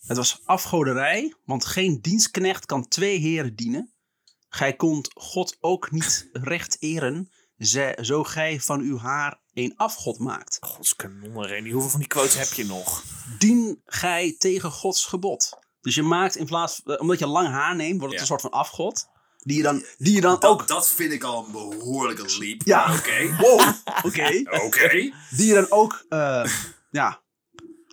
Het 0.06 0.16
was 0.16 0.40
afgoderij, 0.44 1.34
want 1.44 1.64
geen 1.64 1.98
dienstknecht 2.00 2.66
kan 2.66 2.88
twee 2.88 3.18
heren 3.18 3.56
dienen. 3.56 3.92
Gij 4.48 4.74
kondt 4.76 5.10
God 5.14 5.56
ook 5.60 5.90
niet 5.90 6.28
recht 6.32 6.76
eren, 6.80 7.30
ze- 7.58 7.98
zo 8.00 8.24
gij 8.24 8.60
van 8.60 8.80
uw 8.80 8.98
haar 8.98 9.40
een 9.54 9.72
afgod 9.76 10.18
maakt. 10.18 10.58
Gods 10.60 10.96
kanonnen. 10.96 11.70
Hoeveel 11.70 11.90
van 11.90 11.98
die 12.00 12.08
quotes 12.08 12.34
heb 12.34 12.52
je 12.52 12.64
nog? 12.66 13.04
Dien 13.38 13.82
gij 13.84 14.34
tegen 14.38 14.70
Gods 14.70 15.04
gebod. 15.06 15.58
Dus 15.80 15.94
je 15.94 16.02
maakt 16.02 16.36
in 16.36 16.46
plaats, 16.46 16.82
eh, 16.82 17.00
omdat 17.00 17.18
je 17.18 17.26
lang 17.26 17.48
haar 17.48 17.76
neemt, 17.76 17.98
wordt 18.00 18.04
het 18.04 18.14
Ja. 18.14 18.20
een 18.20 18.26
soort 18.26 18.40
van 18.40 18.50
afgod. 18.60 19.06
Die 19.38 19.56
je 19.56 19.62
dan, 19.62 19.84
die 19.98 20.14
je 20.14 20.20
dan 20.20 20.32
Dat, 20.40 20.50
ook... 20.50 20.68
dat 20.68 20.88
vind 20.88 21.12
ik 21.12 21.22
al 21.22 21.44
een 21.46 21.52
behoorlijke 21.52 22.36
leap. 22.38 22.60
Ja. 22.64 22.86
maar 22.88 22.98
Oké. 22.98 23.36
Wow, 23.42 23.60
oké. 24.04 24.42
Oké. 24.64 24.88
Die 25.30 25.46
je 25.46 25.54
dan 25.54 25.70
ook, 25.70 26.04
eh, 26.08 26.52
ja, 26.90 27.20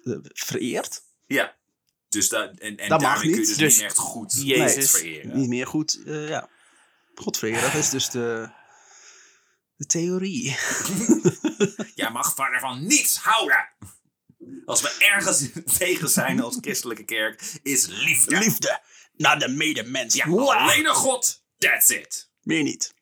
eh, 0.03 0.14
vereert. 0.22 1.01
Ja. 1.26 1.56
Dus 2.10 2.30
da 2.30 2.47
en, 2.47 2.78
en 2.78 2.89
Dat 2.89 3.01
mag 3.01 3.14
daarmee 3.14 3.32
kun 3.32 3.41
je 3.41 3.47
dus, 3.47 3.58
Dus 3.58 3.76
niet 3.76 3.86
echt 3.86 3.97
goed 3.97 4.41
Jezus. 4.43 4.91
Vereren. 4.91 5.38
Niet 5.38 5.49
meer 5.49 5.68
goed, 5.68 6.03
eh, 6.06 6.28
ja. 6.28 6.49
God 7.16 7.38
vereren, 7.38 7.62
dat 7.62 7.74
is 7.74 7.89
dus 7.89 8.10
de, 8.10 8.49
de 9.76 9.86
theorie. 9.86 10.43
Jij 11.95 12.12
mag 12.12 12.34
verder 12.34 12.60
van 12.60 12.88
niets 12.88 13.18
houden. 13.18 13.70
Als 14.66 14.82
we 14.82 14.95
ergens 14.99 15.49
tegen 15.78 16.10
zijn 16.10 16.41
als 16.41 16.58
christelijke 16.62 17.03
kerk, 17.03 17.60
is 17.64 17.88
liefde. 17.88 18.38
Liefde 18.38 18.82
naar 19.14 19.39
de 19.39 19.47
medemens. 19.47 20.14
Ja, 20.14 20.26
alleen 20.26 20.86
een 20.86 20.95
God. 20.95 21.43
That's 21.58 21.89
it. 21.89 22.30
Meer 22.41 22.64
niet. 22.64 22.95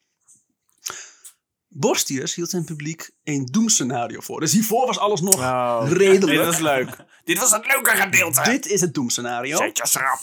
Borstius 1.74 2.36
hield 2.36 2.50
zijn 2.50 2.64
publiek 2.66 3.12
een 3.24 3.46
doemscenario 3.46 4.20
voor. 4.20 4.40
Dus 4.40 4.52
hiervoor 4.52 4.86
was 4.86 4.98
alles 5.00 5.22
nog 5.22 5.36
Oh, 5.36 5.84
redelijk. 5.88 6.38
Dit 6.38 6.46
was 6.46 6.60
leuk. 6.60 6.96
Dit 7.24 7.40
was 7.40 7.52
het 7.52 7.68
leuke 7.68 7.90
gedeelte. 7.90 8.42
Dit 8.44 8.66
is 8.68 8.82
het 8.82 8.94
doemscenario. 8.94 9.58
Zet 9.58 9.78
je 9.78 9.88
schrap. 9.88 10.20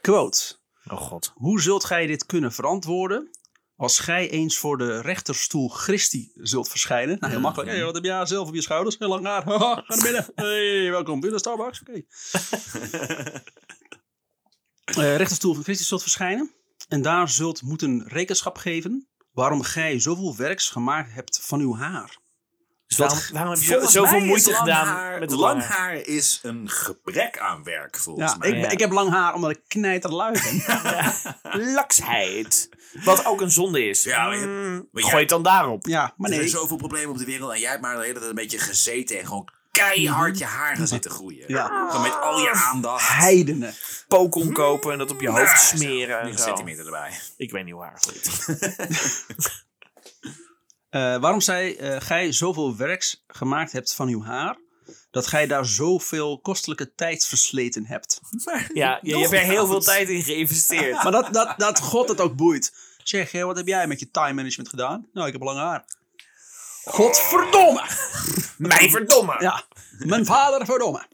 Quote. 0.00 0.60
Oh 0.86 0.98
god. 0.98 1.32
Hoe 1.34 1.60
zult 1.60 1.84
gij 1.84 2.06
dit 2.06 2.26
kunnen 2.26 2.52
verantwoorden 2.52 3.30
als 3.76 3.98
gij 3.98 4.30
eens 4.30 4.58
voor 4.58 4.78
de 4.78 5.00
rechterstoel 5.00 5.68
Christi 5.68 6.32
zult 6.34 6.68
verschijnen? 6.68 7.16
Nou, 7.20 7.32
heel 7.32 7.42
makkelijk. 7.42 7.70
Hey, 7.70 7.84
wat 7.84 7.94
heb 7.94 8.04
jij 8.04 8.26
zelf 8.26 8.48
op 8.48 8.54
je 8.54 8.62
schouders? 8.62 8.98
Heel 8.98 9.08
lang 9.08 9.24
haar. 9.26 9.42
Ga 9.60 9.84
naar 9.86 10.02
binnen. 10.02 10.26
Hey, 10.34 10.90
welkom 10.90 11.20
binnen 11.20 11.38
Starbucks. 11.38 11.80
Oké. 11.80 12.02
Eh, 14.84 15.16
rechterstoel 15.16 15.54
van 15.54 15.62
Christi 15.62 15.84
zult 15.84 16.02
verschijnen. 16.02 16.52
En 16.88 17.02
daar 17.02 17.28
zult 17.28 17.62
moeten 17.62 18.04
rekenschap 18.08 18.56
geven 18.56 19.08
waarom 19.32 19.62
gij 19.62 19.98
zoveel 20.00 20.36
werks 20.36 20.68
gemaakt 20.70 21.12
hebt 21.14 21.40
van 21.42 21.60
uw 21.60 21.76
haar. 21.76 22.20
Dus 22.86 22.96
waarom, 23.00 23.18
waarom 23.32 23.52
heb 23.52 23.62
je 23.62 23.88
zoveel 23.88 24.20
moeite 24.20 24.50
lang 24.50 24.58
gedaan 24.62 24.86
haar, 24.86 25.18
met 25.18 25.30
lang 25.30 25.40
lange 25.42 25.62
haar? 25.62 25.78
haar 25.78 25.94
is 25.96 26.40
een 26.42 26.70
gebrek 26.70 27.38
aan 27.38 27.62
werk, 27.64 27.98
volgens 27.98 28.32
Ja, 28.32 28.38
mij. 28.38 28.48
ik, 28.48 28.56
Ja. 28.64 28.68
ik 28.70 28.78
heb 28.80 28.90
lang 28.92 29.10
haar 29.10 29.34
omdat 29.34 29.50
ik 29.50 29.60
knijterlui 29.68 30.32
ben. 30.42 30.62
Laksheid. 31.74 32.68
Wat 33.04 33.24
ook 33.26 33.40
een 33.40 33.50
zonde 33.50 33.88
is. 33.88 34.02
Ja, 34.02 34.26
maar 34.26 34.36
je- 34.38 34.46
Mm, 34.46 34.88
maar 34.92 35.02
gooi 35.02 35.20
het 35.20 35.28
dan 35.28 35.42
daarop. 35.42 35.86
Ja, 35.86 36.00
maar 36.16 36.30
Er 36.30 36.36
nee. 36.36 36.48
zijn 36.48 36.60
zoveel 36.60 36.76
problemen 36.76 37.10
op 37.10 37.18
de 37.18 37.24
wereld 37.24 37.52
en 37.52 37.60
jij 37.60 37.70
hebt 37.70 37.82
maar 37.82 37.96
de 37.96 38.02
hele 38.02 38.18
tijd 38.18 38.28
een 38.28 38.34
beetje 38.34 38.58
gezeten 38.58 39.18
en 39.18 39.26
gewoon 39.26 39.48
keihard 39.70 40.38
je 40.38 40.44
haar 40.44 40.76
gaan 40.76 40.86
zitten 40.86 41.10
groeien. 41.10 41.44
Ja. 41.48 41.86
Gewoon 41.88 42.02
met 42.02 42.20
al 42.20 42.38
je 42.38 42.50
aandacht. 42.50 43.08
Heidenen. 43.08 43.74
Pokon 44.18 44.52
kopen 44.52 44.92
en 44.92 44.98
dat 44.98 45.10
op 45.10 45.20
je 45.20 45.28
hoofd 45.30 45.52
Ah, 45.52 45.58
zo, 45.58 45.76
smeren. 45.76 46.18
en 46.18 46.24
9 46.24 46.38
zo. 46.38 46.44
centimeter 46.44 46.84
erbij. 46.84 47.18
Ik 47.36 47.50
weet 47.50 47.64
niet 47.64 47.72
hoe 47.74 47.82
haar 47.82 48.00
groeit. 48.00 48.30
Eh, 50.92 51.16
waarom 51.16 51.40
zij 51.40 51.76
eh, 51.78 52.00
gij 52.00 52.32
zoveel 52.32 52.76
werks 52.76 53.24
gemaakt 53.26 53.72
hebt 53.72 53.94
van 53.94 54.08
uw 54.08 54.22
haar, 54.24 54.56
dat 55.10 55.26
gij 55.26 55.46
daar 55.46 55.66
zoveel 55.66 56.40
kostelijke 56.40 56.94
tijd 56.94 57.26
versleten 57.26 57.86
hebt. 57.86 58.20
Ja, 58.74 58.98
je, 59.02 59.08
je 59.16 59.18
hebt 59.18 59.32
er 59.32 59.38
heel 59.38 59.66
veel 59.66 59.80
tijd 59.80 60.08
in 60.08 60.22
geïnvesteerd. 60.22 61.02
Maar 61.02 61.12
dat, 61.12 61.32
dat, 61.32 61.54
dat 61.56 61.80
God 61.80 62.08
het 62.08 62.20
ook 62.20 62.36
boeit. 62.36 62.72
Zeg, 63.02 63.32
wat 63.32 63.56
heb 63.56 63.66
jij 63.66 63.86
met 63.86 64.00
je 64.00 64.10
time 64.10 64.32
management 64.32 64.68
gedaan? 64.68 65.08
Nou, 65.12 65.26
ik 65.26 65.32
heb 65.32 65.42
lang 65.42 65.58
haar. 65.58 65.84
Godverdomme! 66.84 67.82
Mij 68.58 68.90
verdomme. 68.90 69.36
Ja, 69.38 69.64
mijn 69.98 70.26
vader 70.26 70.66
verdomme. 70.66 71.06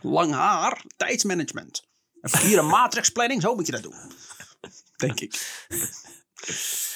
Lang 0.00 0.32
haar, 0.32 0.82
tijdsmanagement. 0.96 1.87
Een 2.20 2.30
verkeerde 2.30 2.62
matrixplanning, 2.62 3.42
zo 3.42 3.54
moet 3.54 3.66
je 3.66 3.72
dat 3.72 3.82
doen. 3.82 4.12
Denk 4.96 5.20
ik. 5.20 5.32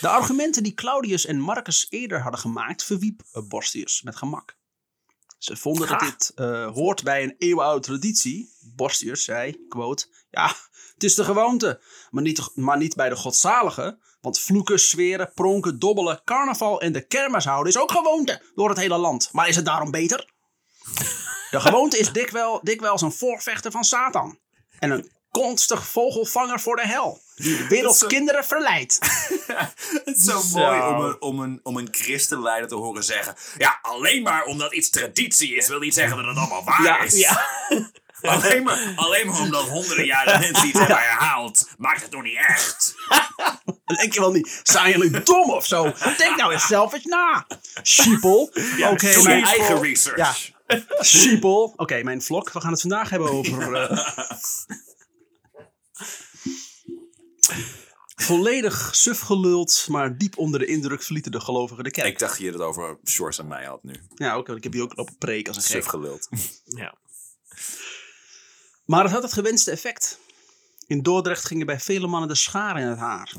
De 0.00 0.08
argumenten 0.08 0.62
die 0.62 0.74
Claudius 0.74 1.26
en 1.26 1.40
Marcus 1.40 1.86
eerder 1.90 2.20
hadden 2.20 2.40
gemaakt, 2.40 2.84
verwiep 2.84 3.22
eh, 3.32 3.42
Borstius 3.48 4.02
met 4.02 4.16
gemak. 4.16 4.56
Ze 5.38 5.56
vonden 5.56 5.88
dat 5.88 6.00
dit 6.00 6.32
eh, 6.34 6.72
hoort 6.72 7.02
bij 7.02 7.22
een 7.22 7.34
eeuwenoude 7.38 7.86
traditie. 7.86 8.50
Borstius 8.60 9.24
zei, 9.24 9.66
quote, 9.68 10.06
ja, 10.30 10.46
het 10.94 11.04
is 11.04 11.14
de 11.14 11.24
gewoonte, 11.24 11.80
maar 12.10 12.22
niet, 12.22 12.50
maar 12.54 12.78
niet 12.78 12.94
bij 12.94 13.08
de 13.08 13.16
godzalige. 13.16 13.98
Want 14.20 14.40
vloeken, 14.40 14.80
zweren, 14.80 15.32
pronken, 15.34 15.78
dobbelen, 15.78 16.20
carnaval 16.24 16.80
en 16.80 16.92
de 16.92 17.06
kermis 17.06 17.44
houden 17.44 17.72
is 17.72 17.78
ook 17.78 17.90
gewoonte 17.90 18.42
door 18.54 18.68
het 18.68 18.78
hele 18.78 18.96
land. 18.96 19.32
Maar 19.32 19.48
is 19.48 19.56
het 19.56 19.64
daarom 19.64 19.90
beter? 19.90 20.32
De 21.50 21.60
gewoonte 21.60 21.98
is 21.98 22.12
dikwijl, 22.12 22.60
dikwijls 22.62 23.02
een 23.02 23.12
voorvechter 23.12 23.70
van 23.70 23.84
Satan. 23.84 24.38
En 24.82 24.90
een 24.90 25.10
konstig 25.30 25.86
vogelvanger 25.86 26.60
voor 26.60 26.76
de 26.76 26.86
hel. 26.86 27.20
Die 27.34 27.56
de 27.56 27.66
werelds 27.66 27.98
zo- 27.98 28.06
kinderen 28.06 28.44
verleidt. 28.44 28.98
Het 30.04 30.16
is 30.16 30.24
zo, 30.24 30.40
Zo. 30.40 30.58
mooi 30.58 30.80
om 30.80 31.00
een, 31.04 31.20
om, 31.20 31.40
een, 31.40 31.60
om 31.62 31.76
een 31.76 31.88
christenleider 31.90 32.68
te 32.68 32.74
horen 32.74 33.04
zeggen... 33.04 33.34
Ja, 33.58 33.78
alleen 33.82 34.22
maar 34.22 34.44
omdat 34.44 34.72
iets 34.74 34.90
traditie 34.90 35.54
is, 35.56 35.68
wil 35.68 35.78
niet 35.78 35.94
zeggen 35.94 36.16
dat 36.16 36.26
het 36.26 36.36
allemaal 36.36 36.64
waar 36.64 36.82
Ja, 36.82 37.02
is. 37.02 37.14
Ja. 37.18 37.42
Alleen, 38.22 38.62
maar, 38.62 38.92
alleen 38.96 39.26
maar 39.26 39.40
omdat 39.40 39.68
honderden 39.68 40.04
jaren 40.06 40.40
mensen 40.40 40.68
iets 40.68 40.78
hebben 40.78 40.96
herhaald, 40.98 41.68
maakt 41.78 42.02
het 42.02 42.10
nog 42.10 42.22
niet 42.22 42.36
echt. 42.36 42.94
Dan 43.84 43.96
denk 43.96 44.12
je 44.12 44.20
wel 44.20 44.30
niet, 44.32 44.60
zijn 44.62 44.90
jullie 44.90 45.22
dom 45.22 45.50
of 45.50 45.66
zo? 45.66 45.92
Denk 46.18 46.36
nou 46.36 46.52
eens 46.52 46.66
zelf 46.66 46.92
eens 46.92 47.04
na. 47.04 47.46
Sheeple. 47.82 48.50
Oké, 48.90 49.12
Doe 49.12 49.28
je 49.28 49.42
eigen 49.44 49.82
research. 49.82 50.16
Ja. 50.46 50.51
Sheeple. 51.02 51.72
Oké, 51.76 52.02
mijn 52.02 52.22
vlog. 52.22 52.52
We 52.52 52.60
gaan 52.60 52.72
het 52.72 52.80
vandaag 52.80 53.10
hebben 53.10 53.30
over... 53.30 53.74
eh, 53.74 54.30
volledig 58.16 58.94
suf 58.94 59.20
geluld, 59.20 59.86
maar 59.88 60.18
diep 60.18 60.38
onder 60.38 60.60
de 60.60 60.66
indruk 60.66 61.02
verlieten 61.02 61.32
de 61.32 61.40
gelovigen 61.40 61.84
de 61.84 61.90
kerk. 61.90 62.06
Ik 62.06 62.18
dacht 62.18 62.38
je 62.38 62.52
het 62.52 62.60
over 62.60 62.98
Shores 63.04 63.38
en 63.38 63.48
mij 63.48 63.64
had 63.64 63.82
nu. 63.82 63.94
Ja, 64.14 64.34
ook, 64.34 64.48
ik 64.48 64.62
heb 64.62 64.72
hier 64.72 64.82
ook 64.82 64.96
lopen 64.96 65.18
preken 65.18 65.54
als 65.54 65.56
een 65.56 65.70
Suf 65.70 65.86
geluld. 65.86 66.28
ja. 66.64 66.94
Maar 68.84 69.02
het 69.02 69.12
had 69.12 69.22
het 69.22 69.32
gewenste 69.32 69.70
effect. 69.70 70.18
In 70.86 71.02
Dordrecht 71.02 71.44
gingen 71.44 71.66
bij 71.66 71.80
vele 71.80 72.06
mannen 72.06 72.28
de 72.28 72.34
scharen 72.34 72.82
in 72.82 72.88
het 72.88 72.98
haar. 72.98 73.32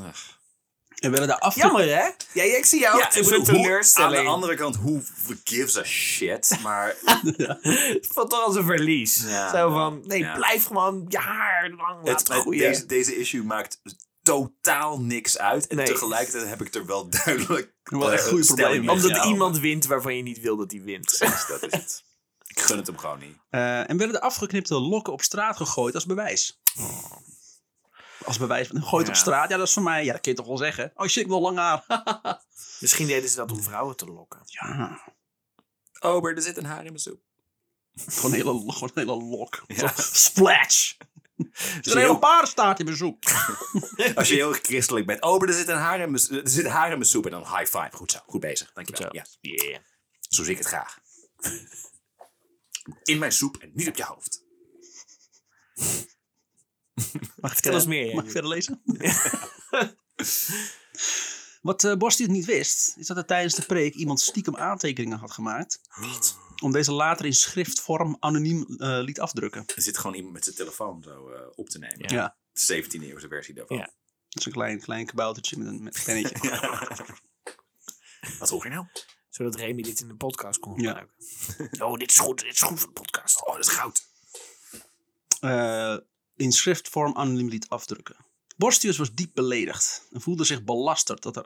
En 1.04 1.10
werden 1.12 1.28
daar 1.30 1.40
af... 1.40 1.56
Jammer 1.56 1.84
hè? 1.86 2.10
Ja, 2.34 2.44
ik 2.58 2.66
zie 2.66 2.80
jou. 2.80 2.98
Ja, 2.98 3.08
ik 3.08 3.14
bedoel, 3.24 3.30
hoe- 3.30 3.38
aan 3.48 3.54
teleurstelling. 3.62 4.22
de 4.24 4.28
andere 4.28 4.56
kant, 4.56 4.76
who 4.78 5.02
gives 5.44 5.78
a 5.78 5.84
shit? 5.84 6.58
Maar 6.64 6.96
Het 7.62 8.08
voelt 8.12 8.30
toch 8.30 8.46
als 8.46 8.56
een 8.56 8.66
verlies. 8.66 9.24
Ja, 9.28 9.50
Zo 9.52 9.70
van, 9.72 10.02
nee, 10.06 10.20
ja. 10.20 10.36
blijf 10.36 10.66
gewoon 10.66 11.06
je 11.08 11.18
haar 11.18 11.70
lang 11.70 11.98
het, 12.08 12.08
laten 12.28 12.36
groeien. 12.42 12.60
deze, 12.72 12.86
deze 12.86 13.16
issue 13.18 13.44
maakt 13.44 13.82
totaal 14.22 15.00
niks 15.02 15.38
uit. 15.38 15.68
En 15.68 15.76
Nee. 15.76 15.86
tegelijkertijd 15.86 16.48
heb 16.50 16.62
ik 16.62 16.74
er 16.76 16.86
wel 16.86 17.10
duidelijk 17.26 17.74
Wel 17.84 18.12
echt 18.12 18.24
eh, 18.24 18.30
goede 18.30 18.46
problemen. 18.46 18.80
mee 18.86 18.90
Omdat 18.96 19.26
iemand 19.26 19.60
wint 19.60 19.86
waarvan 19.86 20.16
je 20.16 20.24
niet 20.24 20.40
wil 20.40 20.58
dat 20.58 20.72
hij 20.72 20.82
wint. 20.82 21.06
Precies, 21.18 21.46
dat 21.48 21.64
is 21.64 21.72
het. 21.72 22.04
Ik 22.48 22.60
gun 22.60 22.78
het 22.78 22.88
hem 22.88 22.98
gewoon 22.98 23.20
niet. 23.20 23.38
Eh, 23.50 23.90
en 23.90 23.98
werden 23.98 24.12
de 24.16 24.22
afgeknipte 24.22 24.74
lokken 24.80 25.14
op 25.14 25.22
straat 25.22 25.58
gegooid 25.58 25.96
als 25.96 26.06
bewijs. 26.06 26.60
Als 28.26 28.38
bewijs. 28.38 28.70
Gooit 28.74 29.08
op 29.08 29.14
Ja. 29.14 29.20
straat, 29.20 29.50
ja, 29.50 29.58
dat 29.58 29.68
is 29.68 29.74
voor 29.74 29.84
mij. 29.84 30.06
Ja, 30.06 30.12
dat 30.12 30.22
kun 30.22 30.32
je 30.32 30.38
toch 30.38 30.48
wel 30.48 30.58
zeggen. 30.58 30.92
Oh 30.96 31.08
shit, 31.08 31.24
ik 31.24 31.28
wil 31.30 31.42
lang 31.42 31.58
haar. 31.58 31.86
Misschien 32.80 33.08
deden 33.08 33.30
ze 33.30 33.36
dat 33.36 33.52
om 33.52 33.64
vrouwen 33.64 33.96
te 33.96 34.06
lokken. 34.06 34.40
ja, 34.46 35.02
Ober, 36.00 36.36
er 36.36 36.42
zit 36.42 36.58
een 36.58 36.66
haar 36.66 36.78
in 36.80 36.84
mijn 36.86 37.00
soep. 37.00 37.22
gewoon 37.96 38.32
een 38.32 38.38
hele, 38.38 38.72
gewoon 38.72 38.92
een 38.94 39.08
hele 39.10 39.24
lok. 39.24 39.64
Ja. 39.68 39.94
Splash. 39.98 40.94
Er 41.38 41.80
is 41.82 41.94
een 41.94 41.98
hele 42.00 42.20
paardenstaart 42.20 42.80
in 42.80 42.86
mijn 42.86 42.98
soep. 42.98 43.24
Als 44.16 44.28
je 44.30 44.36
heel 44.36 44.52
christelijk 44.54 45.06
bent. 45.06 45.22
Ober, 45.22 45.48
er 45.48 45.54
zit 45.54 45.68
een 45.68 45.78
haar 45.78 46.00
in 46.00 46.12
mijn, 46.12 46.30
er 46.44 46.50
zit 46.50 46.68
haar 46.68 46.92
in 46.92 46.98
mijn 46.98 47.10
soep. 47.10 47.26
En 47.26 47.32
dan 47.32 47.42
high 47.42 47.78
five. 47.78 47.90
Goed 47.92 48.12
zo. 48.12 48.20
Goed 48.26 48.40
bezig. 48.40 48.72
Dankjewel. 48.74 49.12
Zo. 49.12 49.18
Ja, 49.18 49.26
Yeah. 49.42 49.80
zo 50.20 50.44
zie 50.44 50.52
ik 50.52 50.58
het 50.58 50.68
graag. 50.68 51.00
In 53.04 53.18
mijn 53.20 53.32
soep 53.32 53.58
en 53.58 53.72
niet 53.74 53.88
op 53.88 53.96
je 53.96 54.04
hoofd. 54.04 54.44
Mag 57.40 57.58
ik, 57.58 57.66
eh, 57.66 57.74
eens 57.74 57.86
meer, 57.86 58.06
ja. 58.08 58.14
Mag 58.16 58.24
ik 58.24 58.32
verder 58.32 58.50
lezen? 58.50 58.82
Wat 61.62 61.84
eh 61.84 61.96
Borstius 61.96 62.28
niet 62.28 62.46
wist, 62.46 62.94
is 62.98 63.08
dat 63.08 63.18
er 63.18 63.26
tijdens 63.26 63.56
de 63.56 63.66
preek 63.66 63.94
iemand 63.94 64.22
stiekem 64.22 64.56
aantekeningen 64.58 65.18
had 65.18 65.32
gemaakt. 65.32 65.82
Om 66.64 66.72
deze 66.72 66.92
later 66.92 67.26
in 67.26 67.34
schriftvorm 67.34 68.18
anoniem 68.20 68.66
eh, 68.78 69.00
liet 69.02 69.20
afdrukken. 69.20 69.64
Er 69.76 69.82
zit 69.82 69.98
gewoon 69.98 70.16
iemand 70.16 70.34
met 70.34 70.44
zijn 70.44 70.56
telefoon 70.56 71.04
zo 71.04 71.30
eh, 71.30 71.42
op 71.56 71.70
te 71.70 71.80
nemen. 71.80 72.10
Ja. 72.14 72.36
De 72.54 72.84
17e 72.84 73.02
eeuwse 73.04 73.28
versie 73.28 73.54
daarvan. 73.54 73.78
Ja. 73.78 73.84
Dat 74.30 74.40
is 74.42 74.46
een 74.46 74.52
klein, 74.52 74.80
klein 74.82 75.06
kaboutertje 75.06 75.58
met 75.58 75.68
een, 75.68 75.84
met 75.84 75.96
een 75.98 76.04
pennetje. 76.04 76.50
Wat 78.40 78.50
hoor 78.50 78.64
je 78.64 78.70
nou? 78.70 78.86
Zodat 79.30 79.56
Remy 79.56 79.82
dit 79.82 80.02
in 80.02 80.08
de 80.08 80.16
podcast 80.16 80.60
kon 80.60 80.82
Ja. 80.82 80.88
gebruiken. 80.88 81.86
oh, 81.86 81.98
dit 81.98 82.12
is 82.12 82.18
goed. 82.20 82.40
Dit 82.42 82.54
is 82.54 82.62
goed 82.62 82.80
voor 82.80 82.88
de 82.94 82.94
podcast. 83.02 83.46
Oh, 83.46 83.56
dat 83.56 83.66
is 83.68 83.72
goud. 83.74 84.08
eh, 85.40 85.98
in 86.36 86.52
schriftvorm 86.52 87.16
anoniem 87.16 87.50
liet 87.50 87.70
afdrukken. 87.70 88.16
Borstius 88.56 88.98
was 88.98 89.14
diep 89.14 89.32
beledigd 89.34 90.08
en 90.12 90.22
voelde 90.22 90.44
zich 90.44 90.64
belasterd 90.64 91.22
dat 91.22 91.36
er 91.36 91.46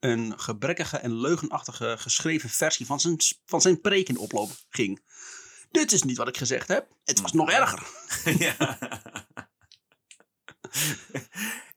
een 0.00 0.38
gebrekkige 0.38 0.96
en 0.96 1.20
leugenachtige 1.20 1.96
geschreven 1.98 2.50
versie 2.50 2.86
van 2.86 3.00
zijn, 3.00 3.16
van 3.44 3.60
zijn 3.60 3.80
preek 3.80 4.08
in 4.08 4.14
de 4.14 4.20
oploop 4.20 4.50
ging. 4.68 5.02
Dit 5.70 5.92
is 5.92 6.02
niet 6.02 6.16
wat 6.16 6.28
ik 6.28 6.36
gezegd 6.36 6.68
heb. 6.68 6.88
Het 7.04 7.20
was 7.20 7.32
nog 7.32 7.50
erger. 7.50 7.86
ja. 8.44 8.78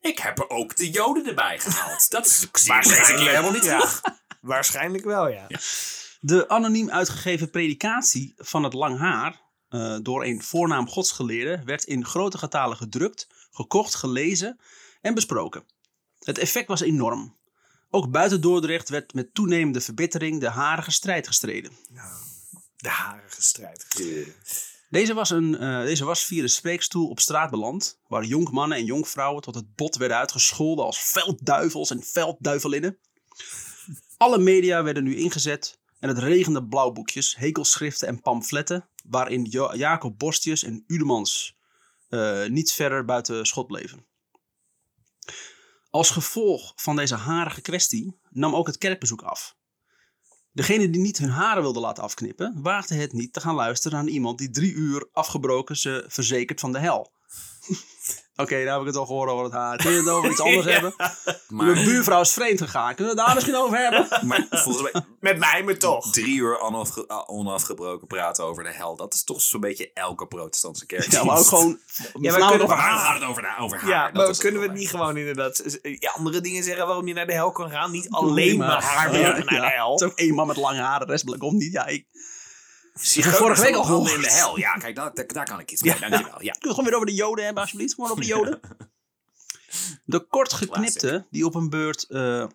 Ik 0.00 0.18
heb 0.18 0.38
er 0.38 0.48
ook 0.48 0.76
de 0.76 0.90
joden 0.90 1.26
erbij 1.26 1.58
gehaald. 1.58 2.10
Dat 2.10 2.26
is 2.26 2.66
Waarschijnlijk 2.66 3.28
helemaal 3.28 3.52
niet 3.52 3.64
ja. 3.64 3.88
Waarschijnlijk 4.40 5.04
wel, 5.04 5.28
ja. 5.28 5.46
De 6.20 6.48
anoniem 6.48 6.90
uitgegeven 6.90 7.50
predikatie 7.50 8.34
van 8.36 8.62
het 8.62 8.72
lang 8.72 8.98
haar 8.98 9.40
eh, 9.72 9.96
door 10.02 10.24
een 10.24 10.42
voornaam 10.42 10.88
godsgeleerde 10.88 11.62
werd 11.64 11.84
in 11.84 12.04
grote 12.04 12.38
getalen 12.38 12.76
gedrukt, 12.76 13.28
gekocht, 13.50 13.94
gelezen 13.94 14.60
en 15.00 15.14
besproken. 15.14 15.64
Het 16.18 16.38
effect 16.38 16.68
was 16.68 16.80
enorm. 16.80 17.36
Ook 17.90 18.10
buiten 18.10 18.40
Dordrecht 18.40 18.88
werd 18.88 19.14
met 19.14 19.34
toenemende 19.34 19.80
verbittering 19.80 20.40
de 20.40 20.48
harige 20.48 20.90
strijd 20.90 21.26
gestreden. 21.26 21.72
De 22.76 22.88
harige 22.88 23.42
strijd. 23.42 23.86
Deze 24.90 25.14
was, 25.14 25.30
een, 25.30 25.58
eh, 25.58 25.82
deze 25.82 26.04
was 26.04 26.24
via 26.24 26.42
de 26.42 26.48
spreekstoel 26.48 27.08
op 27.08 27.20
straat 27.20 27.50
beland, 27.50 27.98
waar 28.08 28.24
jonkmannen 28.24 28.78
en 28.78 28.84
jonkvrouwen 28.84 29.42
tot 29.42 29.54
het 29.54 29.74
bot 29.74 29.96
werden 29.96 30.16
uitgescholden 30.16 30.84
als 30.84 30.98
veldduivels 30.98 31.90
en 31.90 32.02
veldduivelinnen. 32.02 32.98
Alle 34.16 34.38
media 34.38 34.82
werden 34.82 35.04
nu 35.04 35.16
ingezet 35.16 35.78
en 35.98 36.08
het 36.08 36.18
regende 36.18 36.64
blauwboekjes, 36.64 37.36
hekelschriften 37.36 38.08
en 38.08 38.20
pamfletten, 38.20 38.88
waarin 39.02 39.44
Jacob 39.74 40.18
Borstius 40.18 40.62
en 40.62 40.84
Udemans 40.86 41.56
eh, 42.08 42.46
niet 42.46 42.72
verder 42.72 43.04
buiten 43.04 43.46
schot 43.46 43.66
bleven. 43.66 44.06
Als 45.90 46.10
gevolg 46.10 46.72
van 46.76 46.96
deze 46.96 47.14
harige 47.14 47.60
kwestie 47.60 48.18
nam 48.30 48.54
ook 48.54 48.66
het 48.66 48.78
kerkbezoek 48.78 49.22
af. 49.22 49.56
Degene 50.52 50.90
die 50.90 51.00
niet 51.00 51.18
hun 51.18 51.28
haren 51.28 51.62
wilde 51.62 51.80
laten 51.80 52.02
afknippen, 52.02 52.62
waagde 52.62 52.94
het 52.94 53.12
niet 53.12 53.32
te 53.32 53.40
gaan 53.40 53.54
luisteren 53.54 54.04
naar 54.04 54.12
iemand 54.12 54.38
die 54.38 54.50
drie 54.50 54.72
uur 54.72 55.08
afgebroken 55.12 55.76
ze 55.76 56.04
verzekert 56.08 56.60
van 56.60 56.72
de 56.72 56.78
hel. 56.78 57.12
Oké, 58.36 58.54
nou 58.54 58.68
heb 58.70 58.80
ik 58.80 58.86
het 58.86 58.96
al 58.96 59.06
gehoord 59.06 59.30
over 59.30 59.44
het 59.44 59.52
haar. 59.52 59.76
Kun 59.76 59.90
je 59.92 59.98
het 59.98 60.08
over 60.08 60.30
iets 60.30 60.40
anders 60.50 60.66
hebben? 60.66 60.94
Mijn 60.96 61.16
Maar, 61.48 61.84
buurvrouw 61.84 62.20
is 62.20 62.32
vreemd 62.32 62.60
gegaan. 62.60 62.94
Kunnen 62.94 63.14
we 63.14 63.20
het 63.20 63.26
daar 63.26 63.34
misschien 63.34 63.56
over 63.56 63.78
hebben? 63.78 64.08
maar 64.28 64.46
volgens 64.50 64.92
mij 64.92 65.02
Met 65.20 65.38
mij, 65.38 65.62
maar 65.64 65.76
toch. 65.78 66.12
drie 66.12 66.36
uur 66.36 66.58
onafge- 66.60 67.04
ah, 67.08 67.28
onafgebroken 67.30 68.06
praten 68.06 68.44
over 68.44 68.62
de 68.62 68.72
hel. 68.72 68.96
Dat 68.96 69.14
is 69.14 69.24
toch 69.24 69.40
zo'n 69.42 69.60
beetje 69.60 69.90
elke 69.94 70.26
protestantse 70.26 70.86
kerk. 70.86 71.10
Ja, 71.12 71.24
maar 71.24 71.38
ook 71.38 71.46
gewoon... 71.54 71.78
we 71.96 72.08
vanavond 72.12 72.32
kunnen- 72.48 72.52
over 72.64 72.66
Waar 72.76 72.78
haar. 72.90 72.98
gaat 72.98 73.20
het 73.20 73.28
over, 73.28 73.54
over 73.60 73.78
haar? 73.78 73.88
Ja, 73.90 74.10
Dat 74.10 74.26
maar 74.26 74.36
kunnen 74.36 74.60
we 74.60 74.66
het 74.66 74.76
niet 74.76 74.90
gewoon 74.90 75.16
inderdaad 75.16 75.78
ja, 75.82 76.10
andere 76.16 76.40
dingen 76.40 76.62
zeggen 76.62 76.86
waarom 76.86 77.06
je 77.06 77.14
naar 77.14 77.26
de 77.26 77.32
hel 77.32 77.52
kan 77.52 77.70
gaan? 77.70 77.90
Niet 77.90 78.10
alleen 78.10 78.58
maar 78.58 78.82
haar 78.82 79.18
Ja, 79.18 79.28
naar 79.32 79.46
de 79.46 79.54
ja. 79.54 79.68
hel. 79.68 79.92
Het 79.92 80.00
is 80.00 80.06
ook 80.06 80.18
één 80.18 80.34
man 80.34 80.46
met 80.46 80.56
lange 80.56 80.80
haren, 80.80 81.06
de 81.06 81.12
rest 81.12 81.36
komt 81.38 81.58
niet. 81.58 81.72
Ja, 81.72 81.86
ik... 81.86 82.06
Vorige 82.94 83.62
week 83.62 83.74
al 83.74 84.10
in 84.14 84.20
de 84.20 84.30
hel. 84.30 84.58
Ja, 84.58 84.72
kijk, 84.72 84.96
daar, 84.96 85.14
daar, 85.14 85.26
daar 85.26 85.44
kan 85.44 85.60
ik 85.60 85.70
iets 85.70 85.82
mee. 85.82 85.98
Dankjewel. 85.98 86.42
Ja. 86.42 86.52
We 86.60 86.66
het 86.66 86.68
gewoon 86.68 86.84
weer 86.84 86.94
over 86.94 87.06
de 87.06 87.14
joden 87.14 87.44
hebben, 87.44 87.62
alsjeblieft? 87.62 87.94
Gewoon 87.94 88.10
over 88.10 88.22
de 88.22 88.28
joden. 88.28 88.60
De 90.04 90.26
kortgeknipte 90.26 91.26
die 91.30 91.46
op 91.46 91.54
een 91.54 91.70
beurt... 91.70 92.02
eh, 92.02 92.46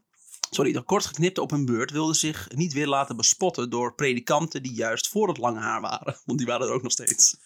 sorry, 0.49 0.71
de 0.71 0.81
kortgeknipte 0.81 1.41
op 1.41 1.51
een 1.51 1.65
beurt 1.65 1.91
wilde 1.91 2.13
zich 2.13 2.47
niet 2.55 2.73
weer 2.73 2.87
laten 2.87 3.15
bespotten 3.15 3.69
door 3.69 3.95
predikanten 3.95 4.63
die 4.63 4.73
juist 4.73 5.09
voor 5.09 5.27
het 5.27 5.37
lange 5.37 5.59
haar 5.59 5.81
waren. 5.81 6.17
Want 6.25 6.37
die 6.37 6.47
waren 6.47 6.67
er 6.67 6.73
ook 6.73 6.81
nog 6.81 6.91
steeds. 6.91 7.37